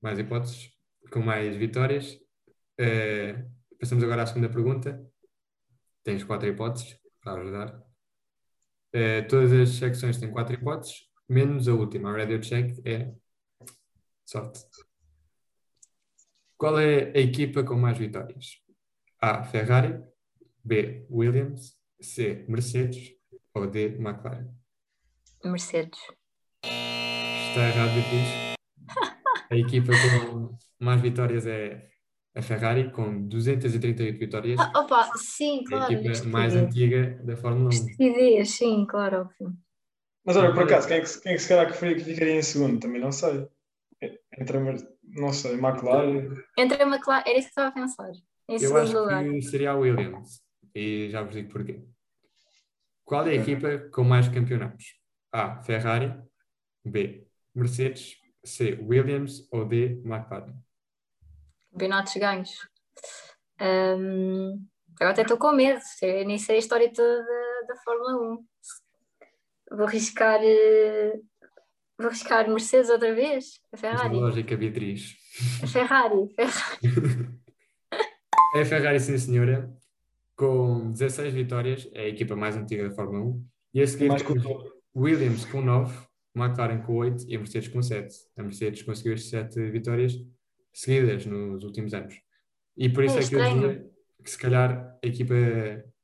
mais 0.01 0.17
hipóteses, 0.17 0.71
com 1.11 1.19
mais 1.19 1.55
vitórias. 1.55 2.19
Eh, 2.77 3.45
passamos 3.79 4.03
agora 4.03 4.23
à 4.23 4.25
segunda 4.25 4.49
pergunta. 4.49 4.99
Tens 6.03 6.23
quatro 6.23 6.49
hipóteses 6.49 6.97
para 7.21 7.41
ajudar. 7.41 7.83
Eh, 8.91 9.21
todas 9.23 9.51
as 9.53 9.69
secções 9.69 10.17
têm 10.17 10.31
quatro 10.31 10.55
hipóteses, 10.55 11.07
menos 11.29 11.67
a 11.67 11.73
última, 11.73 12.09
a 12.09 12.17
radio 12.17 12.39
check, 12.39 12.79
é 12.85 13.13
sorte. 14.25 14.59
Qual 16.57 16.79
é 16.79 17.11
a 17.15 17.19
equipa 17.19 17.63
com 17.63 17.75
mais 17.75 17.97
vitórias? 17.97 18.62
A. 19.23 19.41
Ferrari, 19.41 20.03
B. 20.65 21.05
Williams, 21.09 21.77
C. 22.01 22.43
Mercedes 22.49 23.13
ou 23.53 23.65
D. 23.67 23.95
McLaren? 23.97 24.49
Mercedes. 25.45 25.97
Está 26.61 27.61
errado, 27.69 27.91
Beatriz. 27.93 28.53
A 29.49 29.55
equipa 29.55 29.93
com 29.93 30.57
mais 30.77 30.99
vitórias 30.99 31.47
é 31.47 31.89
a 32.35 32.41
Ferrari, 32.41 32.91
com 32.91 33.25
238 33.29 34.19
vitórias. 34.19 34.59
Ah, 34.59 34.71
opa, 34.81 35.09
sim, 35.15 35.59
É 35.59 35.61
a 35.61 35.67
claro. 35.69 35.93
equipa 35.93 36.27
mais 36.27 36.53
estupidez. 36.53 36.55
antiga 36.55 37.23
da 37.23 37.37
Fórmula 37.37 37.67
1. 37.67 37.69
Estupidez, 37.69 38.49
sim, 38.49 38.85
claro, 38.85 39.21
óbvio. 39.21 39.57
Mas 40.25 40.35
olha, 40.35 40.53
por 40.53 40.63
acaso, 40.63 40.87
quem 40.89 40.97
é 40.97 41.01
que, 41.01 41.21
quem 41.21 41.31
é 41.31 41.35
que 41.35 41.41
se 41.41 41.47
calhar 41.47 41.67
que 41.71 41.77
faria 41.77 41.95
que 41.95 42.03
ficaria 42.03 42.35
em 42.35 42.41
segundo? 42.41 42.77
Também 42.81 42.99
não 42.99 43.11
sei. 43.13 43.47
Entre 44.37 44.57
a 44.57 44.59
Mer- 44.59 44.87
não 45.01 45.31
sei, 45.31 45.53
McLaren. 45.53 46.29
Entre 46.57 46.81
a 46.81 46.85
McLaren, 46.85 47.23
era 47.25 47.37
isso 47.37 47.47
que 47.47 47.51
estava 47.51 47.69
a 47.69 47.71
pensar. 47.71 48.11
Em 48.47 48.61
Eu 48.61 48.77
acho 48.77 48.97
lugar. 48.99 49.23
que 49.23 49.41
seria 49.41 49.71
a 49.71 49.75
Williams. 49.75 50.41
E 50.75 51.09
já 51.09 51.21
vos 51.23 51.33
digo 51.35 51.51
porquê. 51.51 51.81
Qual 53.05 53.25
é 53.27 53.31
a 53.31 53.35
equipa 53.35 53.77
com 53.91 54.03
mais 54.03 54.27
campeonatos? 54.27 54.95
A. 55.31 55.61
Ferrari. 55.63 56.13
B. 56.85 57.27
Mercedes. 57.55 58.17
C. 58.43 58.77
Williams 58.81 59.47
ou 59.51 59.65
D. 59.65 60.01
McLaren? 60.03 60.53
Campeonatos 61.71 62.13
ganhos. 62.15 62.49
Ahm, 63.59 64.65
agora 64.95 65.11
até 65.11 65.21
estou 65.21 65.37
com 65.37 65.51
medo. 65.53 65.79
Eu 66.01 66.25
nem 66.25 66.37
sei 66.37 66.55
a 66.55 66.59
história 66.59 66.91
toda 66.91 67.23
da, 67.23 67.67
da 67.73 67.75
Fórmula 67.83 68.33
1. 68.33 68.45
Vou 69.77 69.85
arriscar. 69.87 70.39
eh, 70.43 71.13
Vou 71.97 72.07
arriscar 72.07 72.49
Mercedes 72.49 72.89
outra 72.89 73.13
vez? 73.13 73.61
A 73.71 73.75
Esta 73.75 73.77
Ferrari? 73.77 74.15
lógica, 74.15 74.57
Beatriz. 74.57 75.15
A 75.63 75.67
Ferrari. 75.67 76.27
Ferrari. 76.35 76.81
É 78.55 78.61
a 78.61 78.65
Ferrari, 78.65 78.99
sim, 78.99 79.17
senhora, 79.17 79.71
com 80.35 80.91
16 80.91 81.33
vitórias, 81.33 81.89
é 81.93 82.01
a 82.01 82.07
equipa 82.07 82.35
mais 82.35 82.55
antiga 82.55 82.87
da 82.87 82.95
Fórmula 82.95 83.23
1. 83.23 83.45
E 83.73 83.81
a 83.81 83.87
seguir 83.87 84.09
Mais. 84.09 84.23
Williams 84.95 85.45
com 85.45 85.61
9, 85.61 86.07
McLaren 86.35 86.81
com 86.81 86.95
8 86.95 87.25
e 87.27 87.35
a 87.35 87.39
Mercedes 87.39 87.67
com 87.69 87.81
7. 87.81 88.15
A 88.37 88.43
Mercedes 88.43 88.83
conseguiu 88.83 89.13
as 89.13 89.25
7 89.25 89.71
vitórias 89.71 90.13
seguidas 90.71 91.25
nos 91.25 91.63
últimos 91.63 91.93
anos. 91.93 92.15
E 92.77 92.89
por 92.89 93.03
isso 93.03 93.17
É 93.17 93.21
é, 93.21 93.27
que 93.27 93.35
eu 93.35 93.43
dizia 93.43 93.91
que 94.23 94.29
se 94.29 94.37
calhar 94.37 94.97
a 95.03 95.07
equipa, 95.07 95.33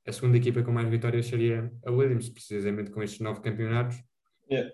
a 0.05 0.11
segunda 0.11 0.37
equipa 0.37 0.63
com 0.63 0.71
mais 0.71 0.89
vitórias 0.89 1.25
seria 1.27 1.71
a 1.85 1.91
Williams, 1.91 2.29
precisamente 2.29 2.91
com 2.91 3.01
estes 3.01 3.19
9 3.19 3.41
campeonatos. 3.41 4.03
Yeah. 4.49 4.73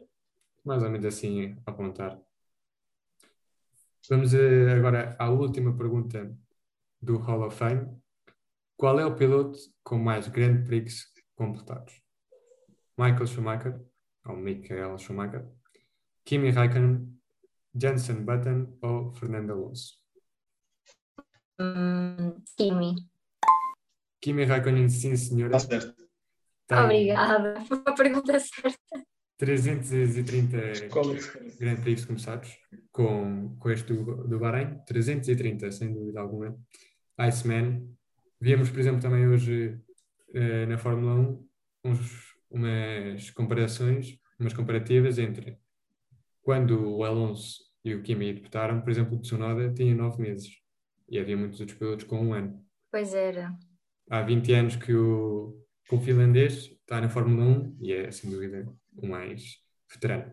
Mais 0.63 0.82
ou 0.84 0.89
menos 0.89 1.06
assim 1.06 1.58
a 1.65 1.72
apontar. 1.72 2.20
Vamos 4.10 4.34
eh, 4.34 4.72
agora 4.72 5.15
à 5.18 5.30
última 5.30 5.76
pergunta 5.76 6.32
do 7.06 7.18
Hall 7.18 7.46
of 7.46 7.56
Fame. 7.56 8.02
Qual 8.78 9.00
é 9.00 9.06
o 9.06 9.15
piloto 9.15 9.58
com 9.84 9.98
mais 9.98 10.28
Grand 10.28 10.65
Prix 10.65 11.06
completados? 11.36 11.94
Michael 12.98 13.28
Schumacher, 13.28 13.82
ou 14.26 14.36
Michael 14.36 14.98
Schumacher, 14.98 15.48
Kimi 16.26 16.50
Raikkonen, 16.50 17.18
Jensen 17.74 18.24
Button 18.24 18.78
ou 18.82 19.13
Fernando 19.13 19.52
Alonso? 19.52 20.00
Hum, 21.60 22.41
Kimi. 22.58 22.96
Kimi 24.22 24.44
Raikkonen, 24.44 24.89
sim 24.89 25.15
senhora, 25.15 25.56
Está 25.56 25.80
certo. 25.80 26.08
tem 26.68 26.78
Obrigada. 26.80 27.62
Foi 27.62 27.78
uma 27.78 27.96
pergunta 27.96 28.39
certa. 28.39 29.06
330 29.38 30.88
Qual 30.89 31.13
é 31.13 31.18
que 31.18 31.58
Grand 31.60 31.82
Prix 31.82 32.06
começados, 32.06 32.58
com, 32.91 33.56
com 33.60 33.70
este 33.70 33.94
do, 33.94 34.28
do 34.28 34.39
Bahrein, 34.39 34.80
330, 34.86 35.72
sem 35.72 35.94
dúvida 35.94 36.22
alguma. 36.22 36.58
Iceman. 37.17 37.88
Víamos, 38.39 38.69
por 38.69 38.80
exemplo, 38.80 39.01
também 39.01 39.28
hoje 39.28 39.80
eh, 40.34 40.65
na 40.65 40.78
Fórmula 40.78 41.15
1 41.15 41.47
uns, 41.86 42.34
umas 42.49 43.30
comparações, 43.32 44.17
umas 44.39 44.54
comparativas 44.54 45.17
entre 45.17 45.58
quando 46.41 46.95
o 46.97 47.04
Alonso 47.04 47.63
e 47.84 47.93
o 47.95 48.01
Kimi 48.01 48.34
disputaram, 48.34 48.82
por 48.82 48.89
exemplo, 48.89 49.15
o 49.17 49.21
Tsunoda 49.21 49.71
tinha 49.73 49.93
nove 49.95 50.21
meses 50.21 50.58
e 51.10 51.19
havia 51.19 51.38
muitos 51.38 51.60
outros 51.60 51.78
pilotos 51.78 52.06
com 52.06 52.19
um 52.19 52.34
ano. 52.34 52.63
Pois 52.91 53.13
era. 53.13 53.56
Há 54.10 54.21
20 54.21 54.54
anos 54.54 54.75
que 54.75 54.93
o, 54.93 55.60
que 55.86 55.95
o 55.95 55.99
finlandês 55.99 56.65
está 56.82 56.99
na 57.01 57.10
Fórmula 57.10 57.43
1 57.45 57.78
e 57.82 57.93
é, 57.93 58.12
sem 58.12 58.30
dúvida, 58.30 58.67
o 58.97 59.08
mais 59.08 59.60
veterano. 59.91 60.32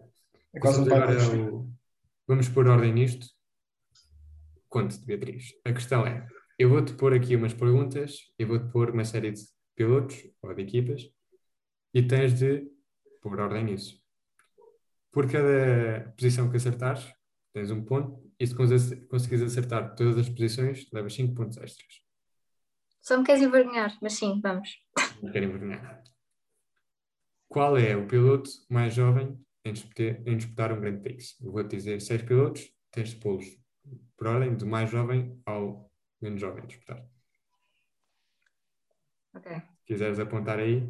É 0.55 0.61
quase 0.61 0.81
um 0.81 0.87
pai 0.87 0.99
agora 1.01 1.17
para 1.17 1.37
ao- 1.39 1.69
Vamos 2.27 2.49
pôr 2.49 2.67
ordem 2.69 2.93
nisto. 2.93 3.27
Conte 4.69 4.99
de 4.99 5.05
Beatriz. 5.07 5.53
A 5.65 5.73
questão 5.73 6.07
é: 6.07 6.27
eu 6.59 6.69
vou-te 6.69 6.95
pôr 6.95 7.15
aqui 7.15 7.37
umas 7.37 7.55
perguntas, 7.55 8.19
eu 8.39 8.47
vou-te 8.47 8.71
pôr 8.71 8.91
uma 8.91 9.05
série 9.05 9.31
de 9.33 9.41
pilotos 9.75 10.17
ou 10.43 10.55
de 10.55 10.63
equipas 10.63 11.03
e 11.95 12.03
tens 12.07 12.39
de 12.39 12.69
pôr 13.21 13.39
ordem 13.41 13.65
nisso. 13.65 14.01
Por 15.11 15.31
cada 15.31 16.13
posição 16.17 16.51
que 16.51 16.57
acertares, 16.57 17.05
tens 17.53 17.71
um 17.71 17.85
ponto, 17.85 18.31
e 18.39 18.47
se 18.47 18.55
cons- 18.55 18.95
conseguires 19.11 19.43
acertar 19.45 19.95
todas 19.95 20.17
as 20.19 20.29
posições, 20.29 20.89
levas 20.93 21.15
5 21.15 21.35
pontos 21.35 21.59
extras. 21.59 22.01
Só 23.03 23.19
me 23.19 23.25
queres 23.25 23.43
envergonhar, 23.43 23.97
mas 24.01 24.15
sim, 24.15 24.41
vamos. 24.43 24.71
Não 25.23 25.31
quero 25.31 25.47
envergonhar. 25.47 26.03
Qual 27.49 27.77
é 27.77 27.95
o 27.97 28.07
piloto 28.07 28.49
mais 28.71 28.95
jovem 28.95 29.39
em 29.65 29.73
disputar, 29.75 30.27
em 30.27 30.37
disputar 30.37 30.73
um 30.73 30.81
Grand 30.81 31.01
Prix? 31.03 31.37
Eu 31.43 31.53
vou-te 31.53 31.77
dizer 31.77 32.01
seis 32.01 32.23
pilotos, 32.23 32.73
tens 32.91 33.11
de 33.11 33.17
pô-los 33.17 33.45
por 34.17 34.27
ordem 34.29 34.55
do 34.57 34.67
mais 34.67 34.91
jovem 34.91 35.39
ao 35.45 35.92
menos 36.23 36.43
a 36.43 36.61
disputar. 36.61 37.09
Ok. 39.35 39.47
Se 39.51 39.85
quiseres 39.87 40.19
apontar 40.19 40.59
aí, 40.59 40.89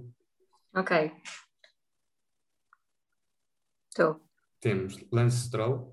Ok. 0.75 0.92
Estou. 3.88 4.21
temos 4.61 4.97
Lance 5.12 5.47
Stroll, 5.49 5.93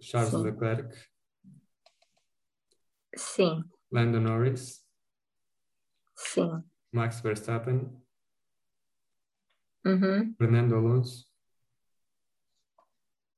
Charles 0.00 0.30
Sim. 0.32 0.42
Leclerc, 0.42 0.94
Sim. 3.16 3.64
Lando 3.90 4.20
Norris, 4.20 4.84
Sim. 6.14 6.62
Max 6.92 7.20
Verstappen, 7.20 8.02
Uhum. 9.84 10.34
Fernando 10.36 10.74
Alonso 10.76 11.26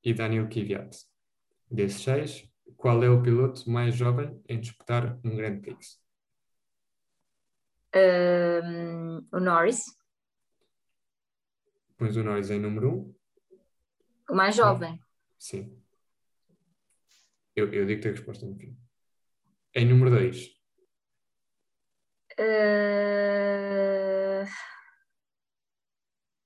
e 0.03 0.13
Daniel 0.13 0.49
Kvyat. 0.49 0.97
Desses 1.69 2.01
seis, 2.03 2.50
qual 2.77 3.03
é 3.03 3.09
o 3.09 3.21
piloto 3.21 3.69
mais 3.69 3.95
jovem 3.95 4.41
em 4.47 4.59
disputar 4.59 5.19
um 5.23 5.35
Grand 5.35 5.59
Prix? 5.61 5.99
Ahm, 7.93 9.27
o 9.31 9.39
Norris, 9.39 9.83
Pões 11.97 12.15
o 12.17 12.23
Norris 12.23 12.49
em 12.49 12.59
número 12.59 12.89
1? 12.89 12.93
Um? 12.93 13.15
o 14.29 14.35
mais 14.35 14.55
jovem. 14.55 14.99
Sim. 15.37 15.77
Eu, 17.55 17.71
eu 17.73 17.85
digo-te 17.85 18.07
a 18.07 18.11
resposta 18.11 18.45
no 18.45 18.55
fim. 18.55 18.75
Em 19.75 19.85
número 19.85 20.09
2, 20.09 20.49
Ah, 22.37 24.47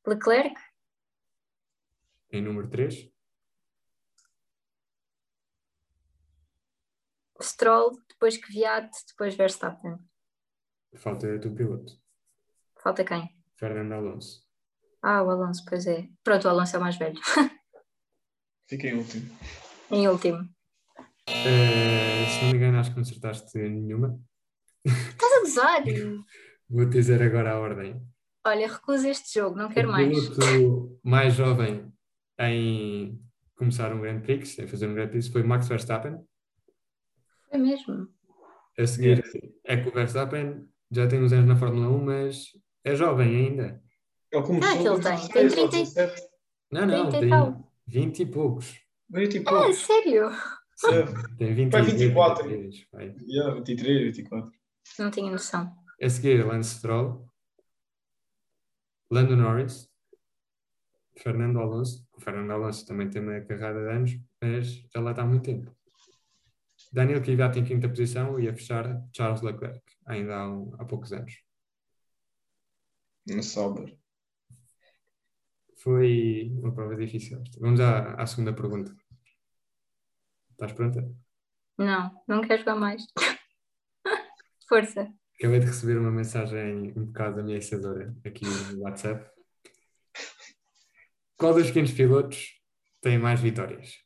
Leclerc, 0.06 0.58
Em 2.32 2.42
número 2.42 2.68
3, 2.70 3.10
Stroll, 7.42 7.92
depois 8.10 8.38
Kvyat, 8.38 8.90
depois 9.10 9.36
Verstappen. 9.36 9.98
falta 10.96 11.28
o 11.28 11.40
teu 11.40 11.54
piloto, 11.54 11.94
Falta 12.82 13.04
quem? 13.04 13.30
Fernando 13.58 13.94
Alonso. 13.94 14.44
Ah, 15.02 15.24
o 15.24 15.30
Alonso, 15.30 15.64
pois 15.68 15.86
é. 15.88 16.08
Pronto, 16.24 16.46
o 16.46 16.50
Alonso 16.50 16.76
é 16.76 16.80
o 16.80 16.82
mais 16.82 16.98
velho. 16.98 17.20
Fica 18.70 18.88
em 18.88 18.96
último. 18.98 19.38
em 19.92 20.08
último. 20.08 20.50
Eh, 21.28 22.26
se 22.30 22.42
não 22.44 22.52
me 22.52 22.58
engano, 22.58 22.80
acho 22.80 22.90
que 22.92 22.96
não 22.96 23.02
acertaste 23.04 23.58
nenhuma. 23.58 24.20
Estás 24.86 25.34
a 25.34 25.40
gozar? 25.42 25.84
Vou 26.70 26.86
dizer 26.86 27.22
agora 27.22 27.54
a 27.54 27.60
ordem. 27.60 28.02
Olha, 28.46 28.68
recuso 28.72 29.08
este 29.08 29.40
jogo, 29.40 29.56
não 29.56 29.70
quero 29.70 29.90
o 29.90 29.92
mais. 29.92 30.30
piloto 30.30 31.00
mais 31.04 31.34
jovem 31.34 31.92
em 32.40 33.20
começar 33.56 33.92
um 33.94 34.02
Grand 34.02 34.22
Prix, 34.22 34.60
em 34.60 34.68
fazer 34.68 34.88
um 34.88 34.94
Grand 34.94 35.10
Prix, 35.10 35.28
foi 35.28 35.42
Max 35.44 35.68
Verstappen. 35.68 36.18
Foi 37.56 37.64
mesmo. 37.64 38.08
A 38.78 38.86
seguir 38.86 39.24
é 39.64 39.78
que 39.78 39.88
o 39.88 39.92
Verstappen 39.94 40.68
já 40.92 41.08
tem 41.08 41.24
uns 41.24 41.32
anos 41.32 41.48
na 41.48 41.56
Fórmula 41.56 41.88
1, 41.88 42.04
mas 42.04 42.48
é 42.84 42.94
jovem 42.96 43.34
ainda. 43.48 43.82
Ele 44.32 44.44
começou 44.44 44.70
Ah, 44.70 44.78
que 44.78 44.88
ele 44.88 45.02
tem? 45.02 45.16
16 45.16 45.28
Tem 45.30 45.44
ou 45.64 45.70
30 45.70 45.78
e- 45.78 45.80
17. 45.84 46.22
Não, 46.72 46.86
não, 46.86 47.10
30 47.10 47.18
e 47.18 47.20
tem 47.22 47.30
tal. 47.30 47.72
20 47.88 48.20
e 48.20 48.26
poucos. 48.26 48.76
20 49.10 49.36
e 49.36 49.40
Ah, 49.40 49.44
poucos. 49.50 49.78
sério? 49.78 50.30
É. 50.30 51.38
Tem 51.38 51.54
20 51.54 51.72
Vai, 51.72 51.82
e 51.82 51.86
24. 51.86 52.44
23, 52.50 52.88
vai. 52.92 53.16
Yeah, 53.26 53.54
23, 53.56 54.02
24. 54.18 54.52
Não 55.00 55.12
tinha 55.12 55.32
noção. 55.32 55.74
A 56.02 56.10
seguir, 56.10 56.46
Lance 56.46 56.76
Stroll, 56.76 57.26
Lando 59.10 59.38
Norris, 59.38 59.88
Fernando 61.18 61.60
Alonso. 61.60 62.06
O 62.14 62.20
Fernando 62.20 62.52
Alonso 62.52 62.86
também 62.86 63.10
tem 63.10 63.22
uma 63.22 63.40
carreira 63.42 63.74
de 63.86 63.90
anos, 63.96 64.12
mas 64.42 64.68
já 64.94 65.00
lá 65.00 65.12
está 65.12 65.24
há 65.24 65.26
muito 65.26 65.44
tempo. 65.46 65.74
Daniel 66.96 67.22
Kvyat 67.22 67.60
em 67.60 67.66
quinta 67.66 67.90
posição 67.90 68.40
e 68.40 68.48
a 68.48 68.54
fechar 68.54 68.86
Charles 69.14 69.42
Leclerc, 69.42 69.82
ainda 70.06 70.34
há, 70.38 70.50
um- 70.50 70.74
há 70.80 70.86
poucos 70.86 71.12
anos. 71.12 71.44
No 73.28 73.44
Sauber. 73.44 73.98
Foi 75.78 76.50
uma 76.54 76.74
prova 76.74 76.96
difícil. 76.96 77.44
Vamos 77.60 77.82
à, 77.82 78.14
à 78.14 78.26
segunda 78.26 78.54
pergunta. 78.54 78.96
Estás 80.52 80.72
pronta? 80.72 81.02
Não, 81.78 82.24
não 82.26 82.42
quero 82.42 82.60
jogar 82.60 82.76
mais. 82.78 83.04
Força. 84.70 85.14
Acabei 85.38 85.60
de 85.60 85.66
receber 85.66 85.98
uma 85.98 86.12
mensagem 86.12 86.94
um 86.96 87.08
bocado 87.08 87.42
ameaçadora 87.42 88.16
aqui 88.26 88.46
no 88.46 88.84
WhatsApp. 88.84 89.30
Qual 91.38 91.54
dos 91.54 91.70
500 91.72 91.92
pilotos 91.94 92.62
tem 93.02 93.20
mais 93.20 93.42
vitórias? 93.42 94.05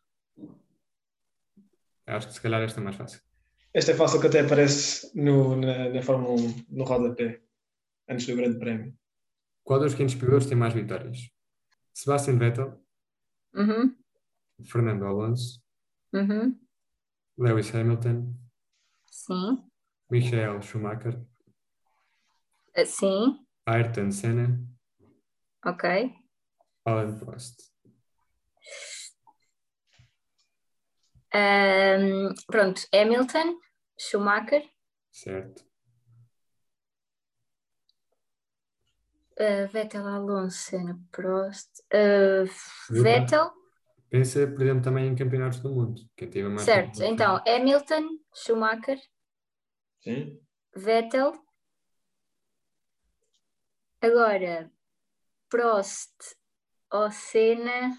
Acho 2.09 2.27
que 2.27 2.33
se 2.33 2.41
calhar 2.41 2.61
esta 2.61 2.79
é 2.79 2.83
mais 2.83 2.95
fácil. 2.95 3.21
Esta 3.73 3.91
é 3.91 3.95
fácil 3.95 4.19
que 4.19 4.27
até 4.27 4.39
aparece 4.41 5.11
no, 5.15 5.55
na, 5.55 5.89
na 5.89 6.01
Fórmula 6.01 6.33
1, 6.41 6.65
no 6.69 6.83
rodapé, 6.83 7.41
antes 8.09 8.25
do 8.25 8.35
Grande 8.35 8.57
Prémio. 8.57 8.97
Qual 9.63 9.79
dos 9.79 9.93
500 9.93 10.15
pilotos 10.15 10.47
tem 10.47 10.57
mais 10.57 10.73
vitórias? 10.73 11.29
Sebastian 11.93 12.37
Vettel, 12.37 12.83
Uhum, 13.53 13.95
Fernando 14.63 15.05
Alonso, 15.05 15.61
uhum. 16.13 16.59
Lewis 17.37 17.73
Hamilton, 17.73 18.33
Sim. 19.11 19.63
Michael 20.09 20.61
Schumacher, 20.61 21.19
Ah, 22.75 22.85
Sim. 22.85 23.45
Ayrton 23.67 24.11
Senna, 24.11 24.59
Ok. 25.65 26.11
Alan 26.85 27.17
Prost. 27.19 27.68
Ahm, 31.33 32.33
pronto, 32.47 32.81
Hamilton, 32.93 33.59
Schumacher, 33.97 34.63
Certo. 35.11 35.63
ah, 39.39 39.67
Vettel, 39.71 40.07
Alonso, 40.07 40.57
Senna, 40.57 40.99
Prost, 41.11 41.69
Viu? 42.89 43.03
Vettel, 43.03 43.51
Pensa, 44.09 44.47
por 44.47 44.63
exemplo, 44.63 44.83
também 44.83 45.07
em 45.07 45.15
campeonatos 45.15 45.59
do 45.59 45.69
mundo. 45.69 46.01
Quem 46.15 46.29
teve 46.29 46.49
mais 46.49 46.61
certo. 46.61 47.03
Então, 47.03 47.39
Hamilton, 47.47 48.17
Schumacher, 48.33 48.99
Sim? 49.99 50.39
Vettel. 50.75 51.33
Agora, 54.01 54.71
Prost 55.49 56.11
ou 56.91 57.11
Senna. 57.11 57.95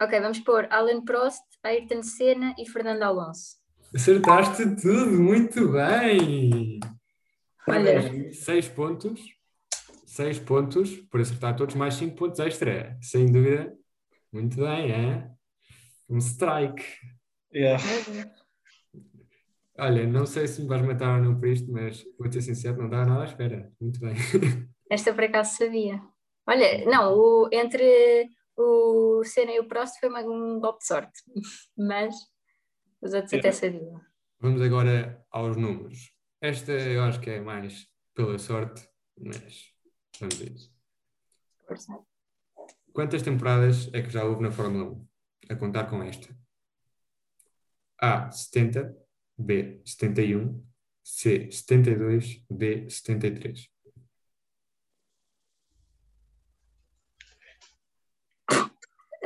Ok, 0.00 0.20
vamos 0.20 0.38
pôr 0.40 0.66
Alan 0.70 1.02
Prost, 1.04 1.42
Ayrton 1.62 2.02
Senna 2.02 2.54
e 2.58 2.68
Fernando 2.68 3.02
Alonso. 3.02 3.56
Acertaste 3.94 4.64
tudo, 4.76 5.10
muito 5.22 5.72
bem! 5.72 6.78
Olha. 7.66 8.32
Seis 8.32 8.68
pontos, 8.68 9.20
seis 10.04 10.38
pontos 10.38 10.94
por 11.10 11.20
acertar 11.20 11.56
todos, 11.56 11.74
mais 11.74 11.94
cinco 11.94 12.14
pontos 12.16 12.38
extra, 12.40 12.96
sem 13.00 13.26
dúvida. 13.26 13.72
Muito 14.32 14.56
bem, 14.56 14.92
é? 14.92 15.30
Um 16.10 16.18
strike. 16.18 16.84
Yeah. 17.54 17.82
Olha, 19.78 20.06
não 20.06 20.26
sei 20.26 20.46
se 20.46 20.60
me 20.62 20.68
vais 20.68 20.82
matar 20.82 21.18
ou 21.18 21.24
não 21.24 21.38
por 21.40 21.48
isto, 21.48 21.70
mas 21.72 22.04
vou 22.18 22.30
ser 22.30 22.42
sincero, 22.42 22.76
não 22.78 22.84
estava 22.86 23.06
nada 23.06 23.22
à 23.22 23.26
espera. 23.26 23.72
Muito 23.80 23.98
bem. 24.00 24.14
Esta 24.90 25.12
por 25.14 25.24
acaso 25.24 25.56
sabia. 25.56 26.00
Olha, 26.46 26.84
não, 26.84 27.14
o- 27.14 27.48
entre 27.50 28.28
o 28.56 29.22
Senna 29.24 29.52
e 29.52 29.60
o 29.60 29.68
Prost 29.68 29.98
foi 30.00 30.08
mais 30.08 30.26
um 30.26 30.58
golpe 30.60 30.80
de 30.80 30.86
sorte, 30.86 31.22
mas 31.76 32.14
os 33.00 33.12
outros 33.12 33.34
até 33.34 33.52
sabiam. 33.52 34.00
Vamos 34.40 34.60
agora 34.62 35.24
aos 35.30 35.56
números. 35.56 36.12
Esta 36.40 36.72
eu 36.72 37.02
acho 37.02 37.20
que 37.20 37.30
é 37.30 37.40
mais 37.40 37.86
pela 38.14 38.38
sorte, 38.38 38.88
mas 39.18 39.72
vamos 40.20 40.40
a 40.40 40.44
isso. 40.44 40.76
Quantas 42.92 43.22
temporadas 43.22 43.92
é 43.92 44.02
que 44.02 44.10
já 44.10 44.24
houve 44.24 44.42
na 44.42 44.50
Fórmula 44.50 44.92
1? 44.92 45.08
A 45.50 45.56
contar 45.56 45.84
com 45.84 46.02
esta. 46.02 46.34
A. 48.00 48.30
70. 48.30 48.96
B. 49.38 49.82
71. 49.84 50.64
C. 51.02 51.50
72. 51.50 52.44
D. 52.50 52.88
73. 52.88 53.68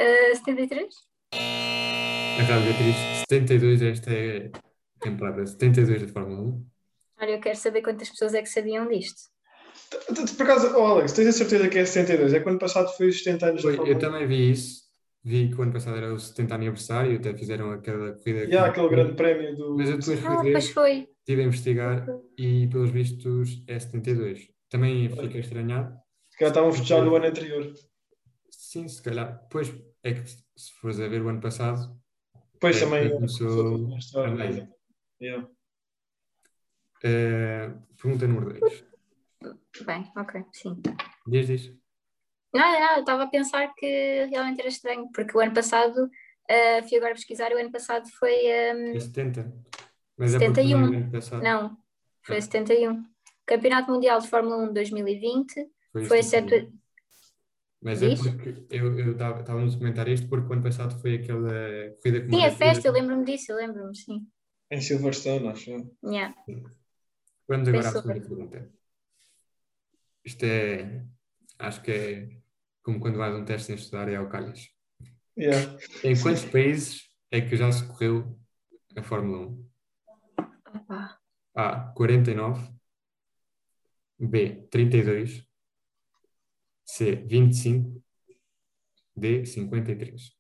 Ah, 0.02 0.34
73? 0.34 0.94
A 1.34 2.42
Rádio 2.42 2.64
Beatriz, 2.72 2.96
72, 3.30 3.82
esta 3.82 4.10
é 4.10 4.50
a 4.96 5.04
temporada 5.04 5.46
72 5.46 6.02
da 6.02 6.08
Fórmula 6.08 6.40
1. 6.40 6.66
Olha, 7.20 7.30
eu 7.32 7.40
quero 7.40 7.56
saber 7.58 7.82
quantas 7.82 8.08
pessoas 8.08 8.32
é 8.32 8.40
que 8.40 8.48
sabiam 8.48 8.88
disto. 8.88 9.20
Por 10.36 10.42
acaso, 10.44 10.74
oh 10.74 10.86
Alex, 10.86 11.12
tens 11.12 11.28
a 11.28 11.32
certeza 11.32 11.68
que 11.68 11.78
é 11.78 11.84
72? 11.84 12.32
É 12.32 12.40
que 12.40 12.46
o 12.46 12.48
ano 12.48 12.58
passado 12.58 12.88
foi 12.96 13.08
os 13.08 13.18
70 13.22 13.46
anos 13.46 13.62
Foi, 13.62 13.72
da 13.72 13.76
Fórmula 13.76 13.94
eu 13.96 14.00
também 14.00 14.26
vi 14.26 14.50
isso. 14.50 14.80
Vi 15.22 15.48
que 15.50 15.54
o 15.56 15.62
ano 15.62 15.72
passado 15.72 15.98
era 15.98 16.14
o 16.14 16.18
70 16.18 16.54
aniversário, 16.54 17.16
até 17.18 17.34
fizeram 17.36 17.70
aquela 17.72 18.12
corrida. 18.14 18.46
1. 18.46 18.48
E 18.48 18.56
há 18.56 18.64
aquele 18.66 18.88
grande 18.88 19.12
prémio 19.14 19.54
do. 19.54 19.76
Mas 19.76 19.90
eu 19.90 19.98
depois 19.98 20.18
fui 20.18 20.28
Ah, 20.34 20.42
ver, 20.42 20.52
pois 20.52 20.70
foi. 20.70 21.08
estive 21.18 21.42
a 21.42 21.44
investigar 21.44 22.06
e, 22.38 22.66
pelos 22.68 22.90
vistos, 22.90 23.62
é 23.68 23.78
72. 23.78 24.48
Também 24.70 25.10
fiquei 25.10 25.40
estranhado. 25.40 25.94
Se 26.30 26.38
calhar 26.38 26.52
estavam 26.52 26.72
festejar 26.72 27.04
do 27.04 27.14
ano 27.14 27.26
anterior. 27.26 27.70
Sim, 28.50 28.88
se 28.88 29.02
calhar. 29.02 29.46
Pois 29.50 29.70
é 30.02 30.14
que 30.14 30.26
se 30.28 30.72
fores 30.80 31.00
a 31.00 31.08
ver 31.08 31.22
o 31.22 31.28
ano 31.28 31.40
passado, 31.40 31.98
Depois 32.54 32.76
É, 32.76 32.84
também. 32.84 33.10
começou 33.10 33.76
uma 33.76 33.98
história, 33.98 34.30
também. 34.36 34.60
mas- 34.60 34.68
Yeah. 35.20 35.48
eh, 37.02 37.70
pergunta 38.00 38.26
número 38.26 38.58
2. 38.60 38.84
Bem, 39.86 40.12
ok, 40.16 40.44
sim. 40.52 40.80
Diz, 41.26 41.46
diz. 41.46 41.74
Não, 42.52 42.60
não, 42.80 42.94
eu 42.96 43.00
estava 43.00 43.22
a 43.22 43.26
pensar 43.28 43.72
que 43.74 44.26
realmente 44.30 44.60
era 44.60 44.68
estranho, 44.68 45.08
porque 45.14 45.36
o 45.36 45.40
ano 45.40 45.54
passado, 45.54 46.10
ah, 46.50 46.82
fui 46.86 46.98
agora 46.98 47.14
pesquisar, 47.14 47.52
o 47.52 47.58
ano 47.58 47.70
passado 47.70 48.06
foi. 48.18 48.34
ah, 48.50 48.94
É 48.94 49.00
70. 49.00 49.52
Mas 50.18 50.34
é 50.34 50.38
porque 50.38 50.54
71. 50.62 50.86
não 50.90 50.94
é 50.98 51.10
passado. 51.10 51.42
não, 51.42 51.76
foi 52.22 52.36
Ah. 52.36 52.42
71. 52.42 53.04
Campeonato 53.46 53.90
Mundial 53.90 54.20
de 54.20 54.28
Fórmula 54.28 54.58
1 54.58 54.72
2020 54.72 55.54
Foi, 55.92 56.04
foi 56.04 56.22
71. 56.22 56.78
7. 57.82 57.82
Mas 57.82 58.02
é 58.02 58.14
porque 58.14 58.66
eu 58.70 59.12
estava-nos 59.12 59.74
a 59.74 59.78
comentar 59.78 60.08
isto 60.08 60.28
porque 60.28 60.48
o 60.48 60.52
ano 60.52 60.62
passado 60.62 61.00
foi 61.00 61.14
aquela 61.14 61.50
corrida 62.02 62.26
com 62.26 62.36
Sim, 62.36 62.44
a 62.44 62.50
festa, 62.50 62.88
eu 62.88 62.92
lembro-me 62.92 63.24
disso, 63.24 63.52
eu 63.52 63.56
lembro-me, 63.56 63.96
sim. 63.96 64.26
Em 64.70 64.80
Silverstone, 64.80 65.48
acho. 65.48 65.70
Yeah. 66.04 66.34
Vamos 67.48 67.68
agora 67.68 67.88
à 67.88 67.92
segunda 67.92 68.20
pergunta. 68.20 68.70
Isto 70.24 70.44
é, 70.44 71.04
acho 71.58 71.82
que 71.82 71.90
é 71.90 72.28
como 72.82 73.00
quando 73.00 73.18
vais 73.18 73.34
a 73.34 73.38
um 73.38 73.44
teste 73.44 73.68
sem 73.68 73.76
estudar 73.76 74.08
é 74.08 74.16
ao 74.16 74.28
calhas. 74.28 74.68
Yeah. 75.36 75.76
Em 76.04 76.20
quantos 76.20 76.44
países 76.44 77.10
é 77.30 77.40
que 77.40 77.56
já 77.56 77.72
se 77.72 77.86
correu 77.86 78.38
a 78.94 79.02
Fórmula 79.02 79.46
1? 79.46 79.70
Opa. 80.74 81.18
A. 81.54 81.92
49. 81.96 82.80
B, 84.18 84.68
32, 84.70 85.49
C, 86.92 87.14
25, 87.14 88.02
D, 89.16 89.46
53. 89.46 90.36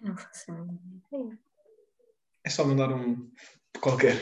Não 0.00 0.16
faço 0.16 0.50
a 0.50 0.54
mínima 0.54 1.00
ideia. 1.06 1.38
É 2.42 2.50
só 2.50 2.64
mandar 2.64 2.92
um 2.92 3.30
qualquer. 3.80 4.16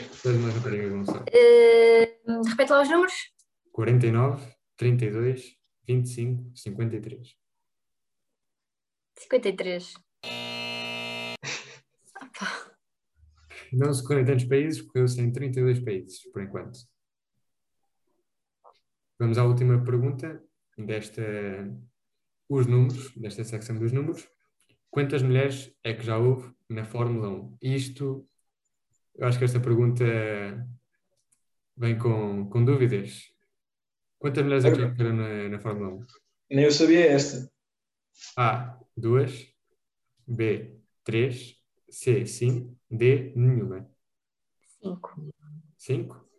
Eh, 1.33 2.19
repete 2.47 2.71
lá 2.71 2.83
os 2.83 2.89
números. 2.89 3.33
49, 3.71 4.55
32, 4.77 5.57
25, 5.87 6.55
53. 6.55 7.35
53. 9.17 9.93
Não 13.73 13.91
se 13.91 14.03
correm 14.05 14.25
tantos 14.25 14.45
países, 14.45 14.79
porque 14.79 14.99
eu 14.99 15.07
sei 15.07 15.23
em 15.23 15.31
32 15.31 15.79
países, 15.79 16.31
por 16.31 16.43
enquanto. 16.43 16.79
Vamos 19.21 19.37
à 19.37 19.43
última 19.43 19.79
pergunta 19.83 20.43
desta, 20.75 21.21
os 22.49 22.65
números, 22.65 23.15
desta 23.15 23.43
secção 23.43 23.77
dos 23.77 23.91
números. 23.91 24.27
Quantas 24.89 25.21
mulheres 25.21 25.71
é 25.83 25.93
que 25.93 26.01
já 26.01 26.17
houve 26.17 26.51
na 26.67 26.83
Fórmula 26.83 27.29
1? 27.29 27.57
Isto, 27.61 28.27
eu 29.13 29.27
acho 29.27 29.37
que 29.37 29.45
esta 29.45 29.59
pergunta 29.59 30.03
vem 31.77 31.99
com, 31.99 32.49
com 32.49 32.65
dúvidas. 32.65 33.31
Quantas 34.17 34.43
mulheres 34.43 34.65
é 34.65 34.71
que 34.71 34.81
já 34.81 34.89
correram 34.89 35.15
na, 35.15 35.49
na 35.49 35.59
Fórmula 35.59 35.93
1? 35.93 36.05
Nem 36.49 36.65
eu 36.65 36.71
sabia 36.71 37.05
esta. 37.05 37.47
A, 38.35 38.75
2, 38.97 39.53
B, 40.25 40.81
3, 41.03 41.61
C, 41.91 42.25
5, 42.25 42.75
D, 42.89 43.33
nenhuma. 43.35 43.87
5. 44.81 45.31
5? 45.77 46.30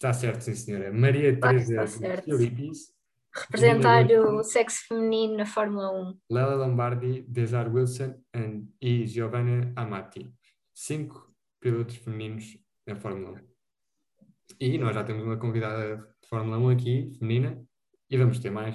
Está 0.00 0.14
certo, 0.14 0.40
sim, 0.40 0.54
senhora. 0.54 0.90
Maria 0.90 1.38
Teresa. 1.38 1.86
Filipis, 2.24 2.90
Representar 3.36 4.10
o 4.10 4.42
sexo 4.42 4.86
feminino 4.88 5.36
na 5.36 5.44
Fórmula 5.44 5.92
1. 5.92 6.18
Lela 6.30 6.54
Lombardi, 6.54 7.20
Desar 7.28 7.70
Wilson 7.70 8.14
and, 8.34 8.62
e 8.80 9.06
Giovanna 9.06 9.70
Amati. 9.76 10.32
Cinco 10.72 11.30
pilotos 11.60 11.96
femininos 11.96 12.56
na 12.86 12.96
Fórmula 12.96 13.32
1. 13.32 14.56
E 14.58 14.78
nós 14.78 14.94
já 14.94 15.04
temos 15.04 15.22
uma 15.22 15.36
convidada 15.36 15.96
de 15.98 16.28
Fórmula 16.28 16.56
1 16.56 16.68
aqui, 16.70 17.12
feminina, 17.18 17.62
e 18.08 18.16
vamos 18.16 18.38
ter 18.38 18.48
mais 18.48 18.74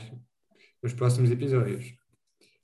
nos 0.84 0.94
próximos 0.94 1.32
episódios. 1.32 1.92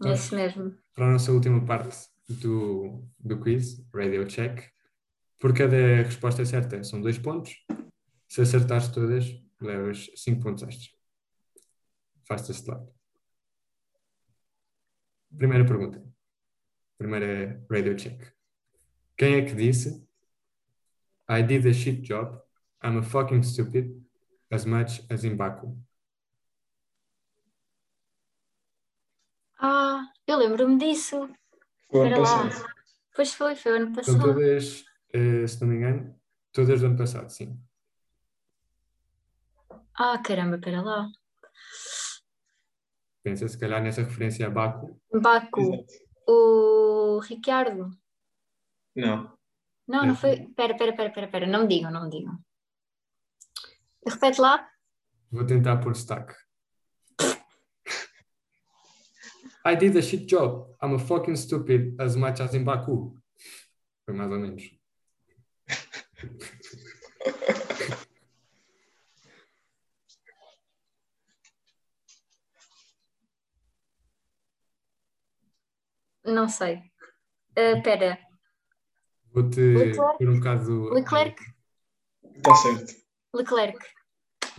É 0.06 0.14
isso 0.14 0.36
mesmo. 0.36 0.78
Para 0.94 1.08
a 1.08 1.12
nossa 1.14 1.32
última 1.32 1.66
parte 1.66 1.98
do, 2.30 3.04
do 3.20 3.40
quiz, 3.40 3.84
Radio 3.92 4.24
Check, 4.28 4.70
por 5.40 5.52
cada 5.52 6.04
resposta 6.04 6.46
certa 6.46 6.84
são 6.84 7.02
dois 7.02 7.18
pontos. 7.18 7.56
Se 8.32 8.42
acertares 8.42 8.88
todas, 8.88 9.26
levas 9.60 10.10
cinco 10.16 10.44
pontos 10.44 10.64
extras. 10.64 10.98
Faz-te 12.24 12.54
este 12.54 12.72
lado. 12.72 12.90
Primeira 15.36 15.66
pergunta. 15.66 16.02
Primeira 16.98 17.62
radio 17.70 17.94
check. 17.94 18.34
Quem 19.18 19.36
é 19.36 19.42
que 19.46 19.54
disse 19.54 20.08
I 21.30 21.44
did 21.44 21.68
a 21.68 21.74
shit 21.74 22.04
job, 22.04 22.42
I'm 22.82 23.00
a 23.00 23.04
fucking 23.04 23.44
stupid, 23.44 24.02
as 24.50 24.64
much 24.64 25.06
as 25.12 25.26
in 25.26 25.36
Baku? 25.36 25.78
Ah, 29.60 30.10
eu 30.26 30.38
lembro-me 30.38 30.78
disso. 30.78 31.30
Foi 31.90 32.08
ano 32.08 32.22
passado. 32.22 32.66
Pois 33.14 33.34
foi, 33.34 33.58
foi 33.58 33.74
o 33.74 33.76
ano 33.76 33.88
São 33.88 34.18
passado. 34.18 34.34
todas, 34.34 34.86
eh, 35.12 35.46
se 35.46 35.60
não 35.60 35.68
me 35.68 35.76
engano, 35.76 36.18
todas 36.54 36.80
do 36.80 36.86
ano 36.86 36.98
passado, 36.98 37.30
sim. 37.30 37.62
Ah, 40.04 40.18
caramba, 40.18 40.56
espera 40.56 40.82
lá. 40.82 41.08
Pensa 43.22 43.48
se 43.48 43.56
calhar 43.60 43.84
nessa 43.84 44.02
referência 44.02 44.48
a 44.48 44.50
Baku. 44.50 45.00
Baku, 45.14 45.62
Exato. 45.62 45.94
o 46.28 47.20
Ricardo. 47.20 47.92
Não. 48.96 49.38
Não, 49.88 50.08
não 50.08 50.16
foi. 50.16 50.32
Espera, 50.32 50.74
espera, 50.74 50.90
espera, 50.90 51.10
espera, 51.10 51.26
espera. 51.28 51.46
Não 51.46 51.62
me 51.62 51.68
digam, 51.68 51.92
não 51.92 52.06
me 52.06 52.10
digam. 52.10 52.36
Repete 54.08 54.42
lá. 54.42 54.68
Vou 55.32 55.46
tentar 55.46 55.78
pôr 55.78 55.92
destaque. 55.94 56.34
I 59.64 59.76
did 59.76 59.96
a 59.96 60.02
shit 60.02 60.26
job. 60.26 60.76
I'm 60.82 60.96
a 60.96 61.00
fucking 61.00 61.36
stupid 61.36 61.96
as 62.02 62.16
much 62.16 62.42
as 62.42 62.56
in 62.56 62.64
Baku. 62.64 63.16
Foi 64.04 64.16
mais 64.16 64.32
ou 64.32 64.40
menos. 64.40 64.64
Não 76.26 76.48
sei. 76.48 76.82
Ah, 77.56 77.72
Espera. 77.78 78.18
Vou-te 79.34 79.60
Leclerc? 79.60 80.18
pôr 80.18 80.30
um 80.30 80.36
bocado. 80.38 80.90
Leclerc? 80.94 81.42
Está 82.36 82.56
certo. 82.56 82.94
Leclerc. 83.34 83.80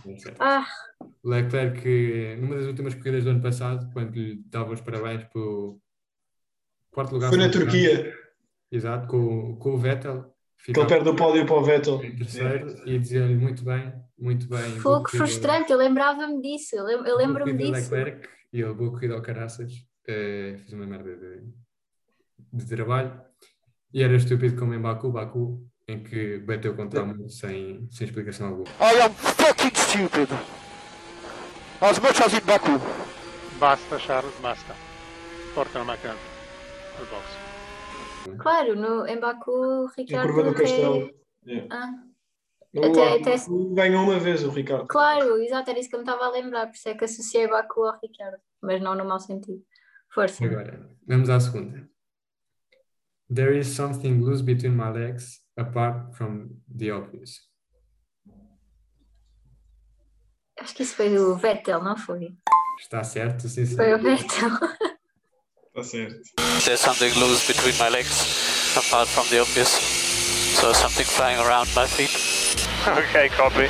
É 0.05 0.17
certo. 0.17 0.41
Ah, 0.41 0.67
Leclerc, 1.23 2.35
numa 2.39 2.55
das 2.55 2.65
últimas 2.65 2.93
corridas 2.95 3.23
do 3.23 3.29
ano 3.29 3.41
passado, 3.41 3.89
quando 3.93 4.13
lhe 4.15 4.43
dava 4.47 4.73
os 4.73 4.81
parabéns 4.81 5.23
pelo 5.25 5.79
quarto 6.91 7.13
lugar. 7.13 7.29
Foi 7.29 7.37
na 7.37 7.49
Turquia. 7.49 8.13
Exato, 8.71 9.07
com, 9.07 9.55
com 9.57 9.75
o 9.75 9.77
Vettel. 9.77 10.33
Que 10.65 10.71
ele 10.71 10.87
perde 10.87 11.09
o 11.09 11.15
pódio 11.15 11.45
para 11.45 11.55
o 11.55 11.63
Vettel. 11.63 11.99
terceiro 11.99 12.87
e 12.87 12.97
dizia-lhe 12.97 13.35
muito 13.35 13.63
bem, 13.63 13.93
muito 14.17 14.47
bem. 14.47 14.79
foi 14.79 15.03
que 15.03 15.17
frustrante. 15.17 15.71
Eu 15.71 15.77
lembrava-me 15.77 16.41
disso. 16.41 16.75
Eu 16.75 17.17
lembro-me 17.17 17.53
disso. 17.53 17.93
Leclerc 17.93 18.27
e 18.51 18.61
ele, 18.61 18.73
boa 18.73 18.91
corrida 18.91 19.13
ao 19.13 19.21
Caraças. 19.21 19.71
Eh, 20.07 20.55
fiz 20.59 20.73
uma 20.73 20.85
merda 20.85 21.15
de, 21.15 21.43
de 22.51 22.65
trabalho. 22.67 23.21
E 23.93 24.01
era 24.03 24.15
estúpido 24.15 24.57
como 24.59 24.73
em 24.73 24.79
Baku, 24.81 25.11
Baku, 25.11 25.65
em 25.87 26.03
que 26.03 26.39
bateu 26.39 26.75
contra 26.75 27.03
o 27.03 27.07
muro 27.07 27.29
sem, 27.29 27.87
sem 27.91 28.07
explicação 28.07 28.47
alguma. 28.47 28.67
I 28.81 29.01
am 29.01 29.13
fucking 29.13 29.75
stupid. 29.75 30.29
As 31.81 31.99
much 31.99 32.21
as 32.21 32.33
in 32.33 32.45
Baku. 32.45 32.71
Basta, 33.59 33.99
Charles, 33.99 34.33
basta. 34.41 34.73
Porta 35.53 35.79
o 35.79 35.83
McLaren. 35.83 36.17
O 37.01 37.05
box. 37.05 38.37
Claro, 38.41 38.75
no, 38.75 39.05
em 39.07 39.19
Baku, 39.19 39.51
o 39.51 39.85
Na 39.85 39.91
Ricardo. 39.97 40.27
curva 40.27 40.43
do 40.43 40.49
até- 40.49 40.59
Castelo. 40.61 41.11
Yeah. 41.45 41.67
Ah, 41.71 41.93
Até- 42.75 43.19
até- 43.21 43.45
Ganhou 43.75 44.03
uma 44.03 44.17
vez 44.19 44.43
o 44.43 44.49
Ricardo. 44.49 44.87
claro, 44.87 45.37
exato, 45.37 45.69
era 45.69 45.79
isso 45.79 45.89
que 45.89 45.95
eu 45.95 45.99
me 45.99 46.05
estava 46.05 46.25
a 46.25 46.31
lembrar. 46.31 46.65
Por 46.67 46.73
isso 46.75 46.89
é 46.89 46.95
que 46.95 47.05
associei 47.05 47.47
Baku 47.47 47.83
ao 47.83 47.99
Ricardo. 48.01 48.37
Mas 48.61 48.81
não 48.81 48.95
no 48.95 49.05
mau 49.05 49.19
sentido. 49.19 49.61
Força. 50.13 50.45
Agora, 50.45 50.87
vamos 51.07 51.29
à 51.29 51.39
segunda. 51.39 51.89
There 53.33 53.57
is 53.57 53.67
something 53.67 54.21
loose 54.21 54.43
between 54.43 54.75
my 54.75 54.91
legs 54.91 55.41
apart 55.57 56.15
from 56.15 56.49
the 56.67 56.91
obvious. 56.91 57.49
Acho 60.59 60.75
que 60.75 60.83
isso 60.83 60.95
foi 60.95 61.17
o 61.17 61.35
Vettel, 61.35 61.81
não 61.83 61.97
foi? 61.97 62.37
Está 62.79 63.03
certo, 63.03 63.49
sim, 63.49 63.65
sim. 63.65 63.75
Foi 63.75 63.93
o 63.93 63.99
Vettel. 63.99 64.49
Está 65.67 65.83
certo. 65.83 66.21
There's 66.63 66.79
something 66.79 67.11
loose 67.19 67.51
between 67.51 67.75
my 67.79 67.89
legs, 67.89 68.77
apart 68.77 69.09
from 69.09 69.27
the 69.29 69.41
obvious. 69.41 69.69
So 70.59 70.71
something 70.73 71.05
flying 71.05 71.39
around 71.39 71.67
my 71.75 71.87
feet. 71.87 72.11
Ok, 72.85 73.29
copy. 73.37 73.69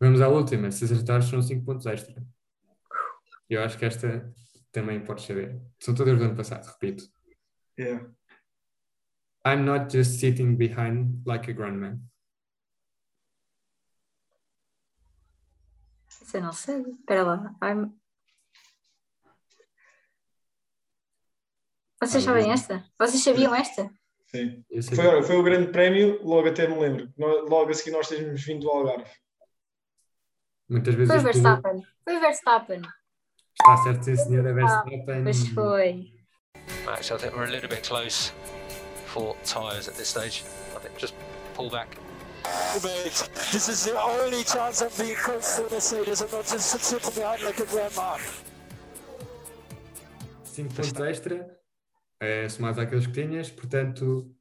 Vamos 0.00 0.22
à 0.22 0.28
última. 0.28 0.70
Se 0.70 0.84
acertares, 0.86 1.26
são 1.26 1.42
5 1.42 1.64
pontos 1.64 1.84
extra. 1.86 2.14
Eu 3.48 3.62
acho 3.62 3.76
que 3.76 3.84
esta 3.84 4.32
também 4.72 5.04
podes 5.04 5.24
saber. 5.24 5.60
São 5.80 5.94
todas 5.94 6.18
do 6.18 6.24
ano 6.24 6.36
passado, 6.36 6.66
repito. 6.66 7.04
Yeah. 7.78 8.10
I'm 9.46 9.64
not 9.64 9.90
just 9.96 10.18
sitting 10.20 10.56
behind 10.56 11.22
like 11.26 11.50
a 11.50 11.54
grandman. 11.54 12.00
Isso 16.08 16.36
eu 16.36 16.42
não 16.42 16.52
sei. 16.52 16.80
Espera 16.82 17.22
lá. 17.22 17.56
I'm- 17.62 17.92
Vocês 22.00 22.22
sabem 22.22 22.52
esta? 22.52 22.84
Vocês 22.98 23.22
sabiam 23.24 23.54
esta? 23.54 23.90
Sim. 24.26 24.64
Foi, 24.94 25.22
foi 25.22 25.36
o 25.36 25.42
grande 25.42 25.72
prémio, 25.72 26.22
logo 26.22 26.48
até 26.48 26.68
me 26.68 26.78
lembro. 26.78 27.12
Logo 27.16 27.70
a 27.70 27.74
seguir 27.74 27.90
nós 27.92 28.08
temos 28.08 28.44
vindo 28.44 28.60
do 28.62 28.70
Algarve. 28.70 29.10
Muitas 30.68 30.94
vezes 30.94 31.12
Foi 31.12 31.22
Verstappen. 31.22 31.82
Foi 32.04 32.16
o 32.16 32.20
Verstappen. 32.20 32.82
Está 33.60 33.76
certo, 33.82 34.04
sim, 34.04 34.16
senhora 34.16 34.54
Verstappen. 34.54 35.24
Pois 35.24 35.48
foi. 35.48 36.12
Max, 36.84 37.10
I 37.10 37.18
think 37.18 37.34
we're 37.34 37.46
a 37.46 37.50
little 37.50 37.68
bit 37.68 37.86
close 37.86 38.32
for 39.06 39.36
tyres 39.44 39.88
at 39.88 39.94
this 39.96 40.08
stage. 40.08 40.44
I 40.76 40.80
think 40.80 40.98
just 40.98 41.14
pull 41.54 41.70
back. 41.70 41.96
Mate, 42.82 43.28
this 43.52 43.68
is 43.68 43.84
the 43.84 43.98
only 43.98 44.44
chance 44.44 44.82
I'm 44.82 44.90
being 44.96 45.16
close 45.16 45.56
to 45.56 45.68
Mercedes. 45.70 46.22
I'm 46.22 46.30
not 46.30 46.46
just 46.46 46.80
sitting 46.80 47.14
behind 47.14 47.42
like 47.42 47.58
a 47.60 47.66
grandma. 47.66 48.16
5 50.44 50.74
pontos 50.74 51.00
extra, 51.00 51.58
eh, 52.20 52.48
somados 52.48 52.78
àqueles 52.78 53.06
que 53.06 53.12
tinhas, 53.12 53.50
portanto, 53.50 54.34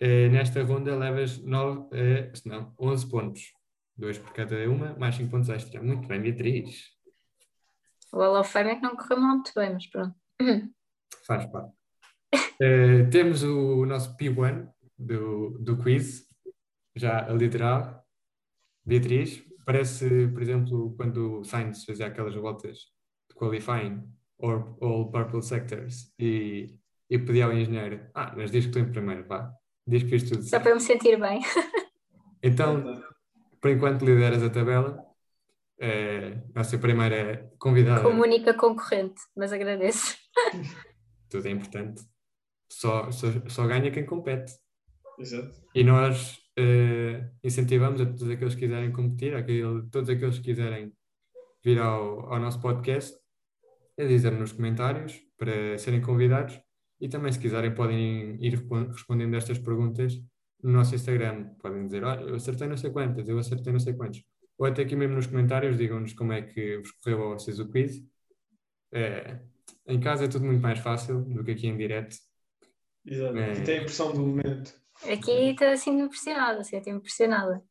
eh, 0.00 0.28
nesta 0.28 0.62
ronda 0.64 0.96
levas 0.96 1.38
9, 1.38 1.88
eh, 1.92 2.30
se 2.34 2.48
não, 2.48 2.74
11 2.78 3.06
pontos. 3.08 3.52
Dois 3.96 4.18
por 4.18 4.32
cada 4.32 4.56
uma, 4.68 4.96
mais 4.98 5.14
5 5.14 5.30
pontos 5.30 5.48
extra. 5.48 5.80
Muito 5.80 6.08
bem, 6.08 6.20
Beatriz. 6.20 6.93
O 8.14 8.18
Hall 8.18 8.38
of 8.38 8.48
Fame 8.48 8.70
é 8.70 8.76
que 8.76 8.82
não 8.82 8.94
correu 8.94 9.20
muito 9.20 9.50
bem, 9.56 9.72
mas 9.72 9.86
pronto. 9.88 10.14
Faz 11.26 11.46
parte. 11.46 11.74
Eh, 12.60 13.02
temos 13.10 13.42
o 13.42 13.84
nosso 13.84 14.16
P1 14.16 14.68
do, 14.96 15.58
do 15.58 15.76
quiz, 15.76 16.24
já 16.94 17.28
a 17.28 17.32
liderar. 17.32 18.00
Beatriz, 18.86 19.42
parece, 19.66 20.28
por 20.28 20.42
exemplo, 20.42 20.94
quando 20.96 21.40
o 21.40 21.44
Sainz 21.44 21.84
fazia 21.84 22.06
aquelas 22.06 22.36
voltas 22.36 22.78
de 23.28 23.34
qualifying, 23.34 24.08
or 24.38 24.76
all 24.80 25.10
purple 25.10 25.42
sectors, 25.42 26.14
e, 26.16 26.78
e 27.10 27.18
pedia 27.18 27.46
ao 27.46 27.52
engenheiro: 27.52 28.08
Ah, 28.14 28.32
mas 28.36 28.52
diz 28.52 28.64
que 28.66 28.70
estou 28.70 28.82
em 28.82 28.92
primeiro, 28.92 29.26
vá, 29.26 29.52
diz 29.84 30.04
que 30.04 30.10
fiz 30.10 30.22
tudo 30.22 30.42
Só 30.42 30.50
certo. 30.50 30.62
para 30.62 30.70
eu 30.70 30.76
me 30.76 30.82
sentir 30.82 31.18
bem. 31.18 31.40
Então, 32.46 33.02
por 33.58 33.70
enquanto 33.70 34.04
lideras 34.04 34.42
a 34.42 34.50
tabela. 34.50 35.02
Eh, 35.80 36.40
nossa 36.54 36.78
primeira 36.78 37.50
convidada, 37.58 38.02
Como 38.02 38.22
única 38.22 38.54
concorrente, 38.54 39.20
mas 39.36 39.52
agradeço. 39.52 40.16
tudo 41.28 41.48
é 41.48 41.50
importante. 41.50 42.02
Só, 42.70 43.10
só, 43.10 43.26
só 43.48 43.66
ganha 43.66 43.90
quem 43.90 44.06
compete. 44.06 44.52
Exato. 45.18 45.60
E 45.74 45.82
nós 45.84 46.38
eh, 46.56 47.28
incentivamos 47.42 48.00
a 48.00 48.06
todos 48.06 48.28
aqueles 48.30 48.54
que 48.54 48.60
quiserem 48.60 48.92
competir, 48.92 49.34
aquele, 49.34 49.82
todos 49.90 50.08
aqueles 50.08 50.38
que 50.38 50.44
quiserem 50.44 50.92
vir 51.64 51.78
ao, 51.80 52.32
ao 52.32 52.38
nosso 52.40 52.60
podcast, 52.60 53.16
a 53.98 54.04
dizer 54.04 54.32
nos 54.32 54.52
comentários 54.52 55.20
para 55.36 55.76
serem 55.78 56.00
convidados 56.00 56.60
e 57.00 57.08
também, 57.08 57.32
se 57.32 57.38
quiserem, 57.38 57.74
podem 57.74 58.36
ir 58.44 58.50
respon- 58.50 58.88
respondendo 58.90 59.34
estas 59.36 59.58
perguntas 59.58 60.14
no 60.62 60.72
nosso 60.72 60.94
Instagram. 60.94 61.54
Podem 61.60 61.84
dizer: 61.86 62.02
Olha, 62.04 62.22
eu 62.22 62.34
acertei 62.36 62.66
não 62.68 62.76
sei 62.76 62.90
quantas, 62.90 63.28
eu 63.28 63.38
acertei 63.38 63.72
não 63.72 63.80
sei 63.80 63.94
quantos. 63.94 64.22
Ou 64.58 64.66
até 64.66 64.82
aqui 64.82 64.94
mesmo 64.94 65.16
nos 65.16 65.26
comentários, 65.26 65.76
digam-nos 65.76 66.12
como 66.12 66.32
é 66.32 66.42
que 66.42 66.78
vos 66.78 66.92
correu 66.92 67.32
a 67.32 67.34
vocês 67.34 67.58
o 67.58 67.70
quiz. 67.70 68.02
Eh, 68.92 69.40
em 69.86 70.00
casa 70.00 70.24
é 70.24 70.28
tudo 70.28 70.44
muito 70.44 70.62
mais 70.62 70.78
fácil 70.78 71.22
do 71.22 71.42
que 71.42 71.50
aqui 71.50 71.66
em 71.66 71.76
direto. 71.76 72.16
Exato. 73.04 73.36
É. 73.36 73.52
E 73.52 73.64
tem 73.64 73.78
a 73.78 73.82
impressão 73.82 74.12
do 74.12 74.20
momento. 74.20 74.74
Aqui 75.02 75.50
estou 75.50 75.68
assim 75.68 76.00
impressionada, 76.00 76.60
assim, 76.60 76.76
estou 76.76 76.92
impressionada. 76.92 77.62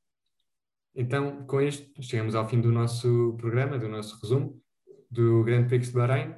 Então, 0.95 1.45
com 1.47 1.61
isto, 1.61 1.89
chegamos 2.03 2.35
ao 2.35 2.47
fim 2.47 2.61
do 2.61 2.71
nosso 2.71 3.35
programa, 3.37 3.79
do 3.79 3.87
nosso 3.87 4.19
resumo 4.21 4.61
do 5.09 5.43
Grande 5.43 5.69
Prix 5.69 5.87
de 5.87 5.93
Bahrein. 5.93 6.35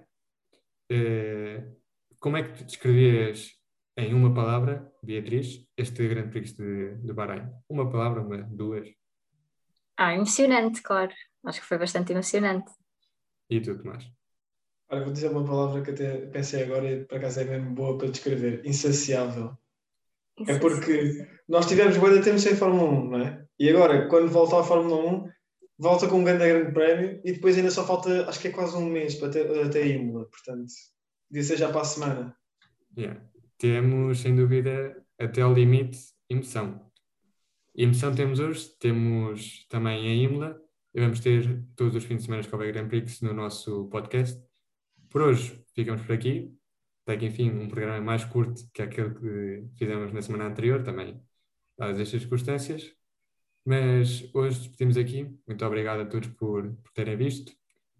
Eh, 0.89 1.63
como 2.19 2.37
é 2.37 2.43
que 2.43 2.57
tu 2.57 2.63
descrevias 2.63 3.51
em 3.97 4.13
uma 4.13 4.33
palavra, 4.33 4.91
Beatriz, 5.03 5.67
este 5.75 6.07
Grande 6.07 6.29
Prix 6.29 6.53
de, 6.53 6.95
de 6.95 7.13
Bahrein? 7.13 7.49
Uma 7.67 7.89
palavra, 7.89 8.21
uma, 8.21 8.37
duas, 8.43 8.87
Ah, 9.97 10.13
emocionante, 10.13 10.81
claro. 10.81 11.13
Acho 11.45 11.61
que 11.61 11.67
foi 11.67 11.77
bastante 11.77 12.11
emocionante. 12.11 12.71
e 13.49 13.61
tu, 13.61 13.77
Tomás? 13.77 14.09
Olha, 14.89 15.03
vou 15.03 15.13
dizer 15.13 15.29
uma 15.31 15.43
palavra 15.43 15.81
que 15.81 15.91
até 15.91 16.27
pensei 16.27 16.63
agora 16.63 16.91
e 16.91 17.05
por 17.05 17.17
acaso 17.17 17.39
é 17.39 17.45
mesmo 17.45 17.73
boa 17.73 17.97
para 17.97 18.09
descrever: 18.09 18.61
insaciável. 18.65 19.57
É 20.47 20.59
porque 20.59 21.27
nós 21.47 21.65
tivemos 21.65 21.97
boa 21.97 22.21
tempo 22.21 22.39
sem 22.39 22.55
Fórmula 22.55 22.89
1, 22.89 23.09
não 23.09 23.21
é? 23.21 23.45
E 23.57 23.69
agora, 23.69 24.07
quando 24.09 24.29
volta 24.29 24.59
à 24.59 24.63
Fórmula 24.63 24.97
1, 24.97 25.29
volta 25.77 26.07
com 26.07 26.19
um 26.19 26.23
grande, 26.23 26.45
grande 26.45 26.73
prémio 26.73 27.21
e 27.23 27.31
depois 27.31 27.57
ainda 27.57 27.71
só 27.71 27.85
falta, 27.85 28.27
acho 28.27 28.39
que 28.39 28.49
é 28.49 28.51
quase 28.51 28.75
um 28.75 28.85
mês 28.89 29.15
para 29.15 29.29
até, 29.29 29.61
até 29.63 29.87
Imola, 29.87 30.25
portanto, 30.25 30.71
devia 31.29 31.47
ser 31.47 31.57
já 31.57 31.71
para 31.71 31.81
a 31.81 31.85
semana. 31.85 32.37
Yeah. 32.97 33.21
Temos, 33.57 34.19
sem 34.19 34.35
dúvida, 34.35 35.01
até 35.17 35.41
ao 35.41 35.53
limite, 35.53 35.99
emoção. 36.29 36.84
Emoção 37.77 38.15
temos 38.15 38.39
hoje, 38.39 38.69
temos 38.79 39.65
também 39.67 40.07
a 40.07 40.13
Imola, 40.13 40.57
e 40.93 41.01
vamos 41.01 41.19
ter 41.19 41.61
todos 41.75 41.93
os 41.93 42.05
fins 42.05 42.19
de 42.19 42.23
semana 42.23 42.41
que 42.41 42.55
houver 42.55 42.71
Grand 42.71 42.87
Prix 42.87 43.19
no 43.19 43.33
nosso 43.33 43.89
podcast. 43.89 44.41
Por 45.09 45.21
hoje, 45.21 45.61
ficamos 45.75 46.01
por 46.03 46.13
aqui. 46.13 46.55
Até 47.03 47.17
que, 47.17 47.25
enfim, 47.25 47.51
um 47.51 47.67
programa 47.67 47.99
mais 47.99 48.23
curto 48.23 48.63
que 48.73 48.81
aquele 48.81 49.13
que 49.13 49.77
fizemos 49.77 50.13
na 50.13 50.21
semana 50.21 50.45
anterior, 50.45 50.83
também, 50.83 51.21
dadas 51.77 51.99
estas 51.99 52.21
circunstâncias. 52.21 52.93
Mas 53.65 54.29
hoje 54.33 54.59
despedimos 54.59 54.95
aqui. 54.95 55.37
Muito 55.45 55.65
obrigado 55.65 55.99
a 55.99 56.05
todos 56.05 56.29
por, 56.29 56.73
por 56.77 56.91
terem 56.93 57.17
visto. 57.17 57.51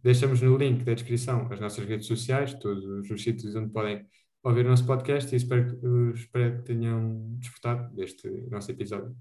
Deixamos 0.01 0.41
no 0.41 0.57
link 0.57 0.86
da 0.86 0.93
descrição 0.93 1.51
as 1.51 1.59
nossas 1.59 1.86
redes 1.86 2.07
sociais, 2.07 2.53
todos 2.53 3.11
os 3.11 3.21
sítios 3.21 3.53
onde 3.55 3.73
podem 3.73 4.05
ouvir 4.41 4.65
o 4.65 4.69
nosso 4.69 4.86
podcast 4.86 5.34
e 5.34 5.38
espero, 5.38 6.13
espero 6.13 6.59
que 6.59 6.63
tenham 6.63 7.36
desfrutado 7.39 7.93
deste 7.93 8.30
nosso 8.49 8.71
episódio. 8.71 9.13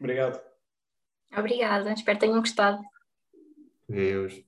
Obrigado. 0.00 0.40
Obrigada, 1.36 1.92
espero 1.92 2.18
que 2.18 2.26
tenham 2.26 2.40
gostado. 2.40 2.82
Adeus. 3.90 4.42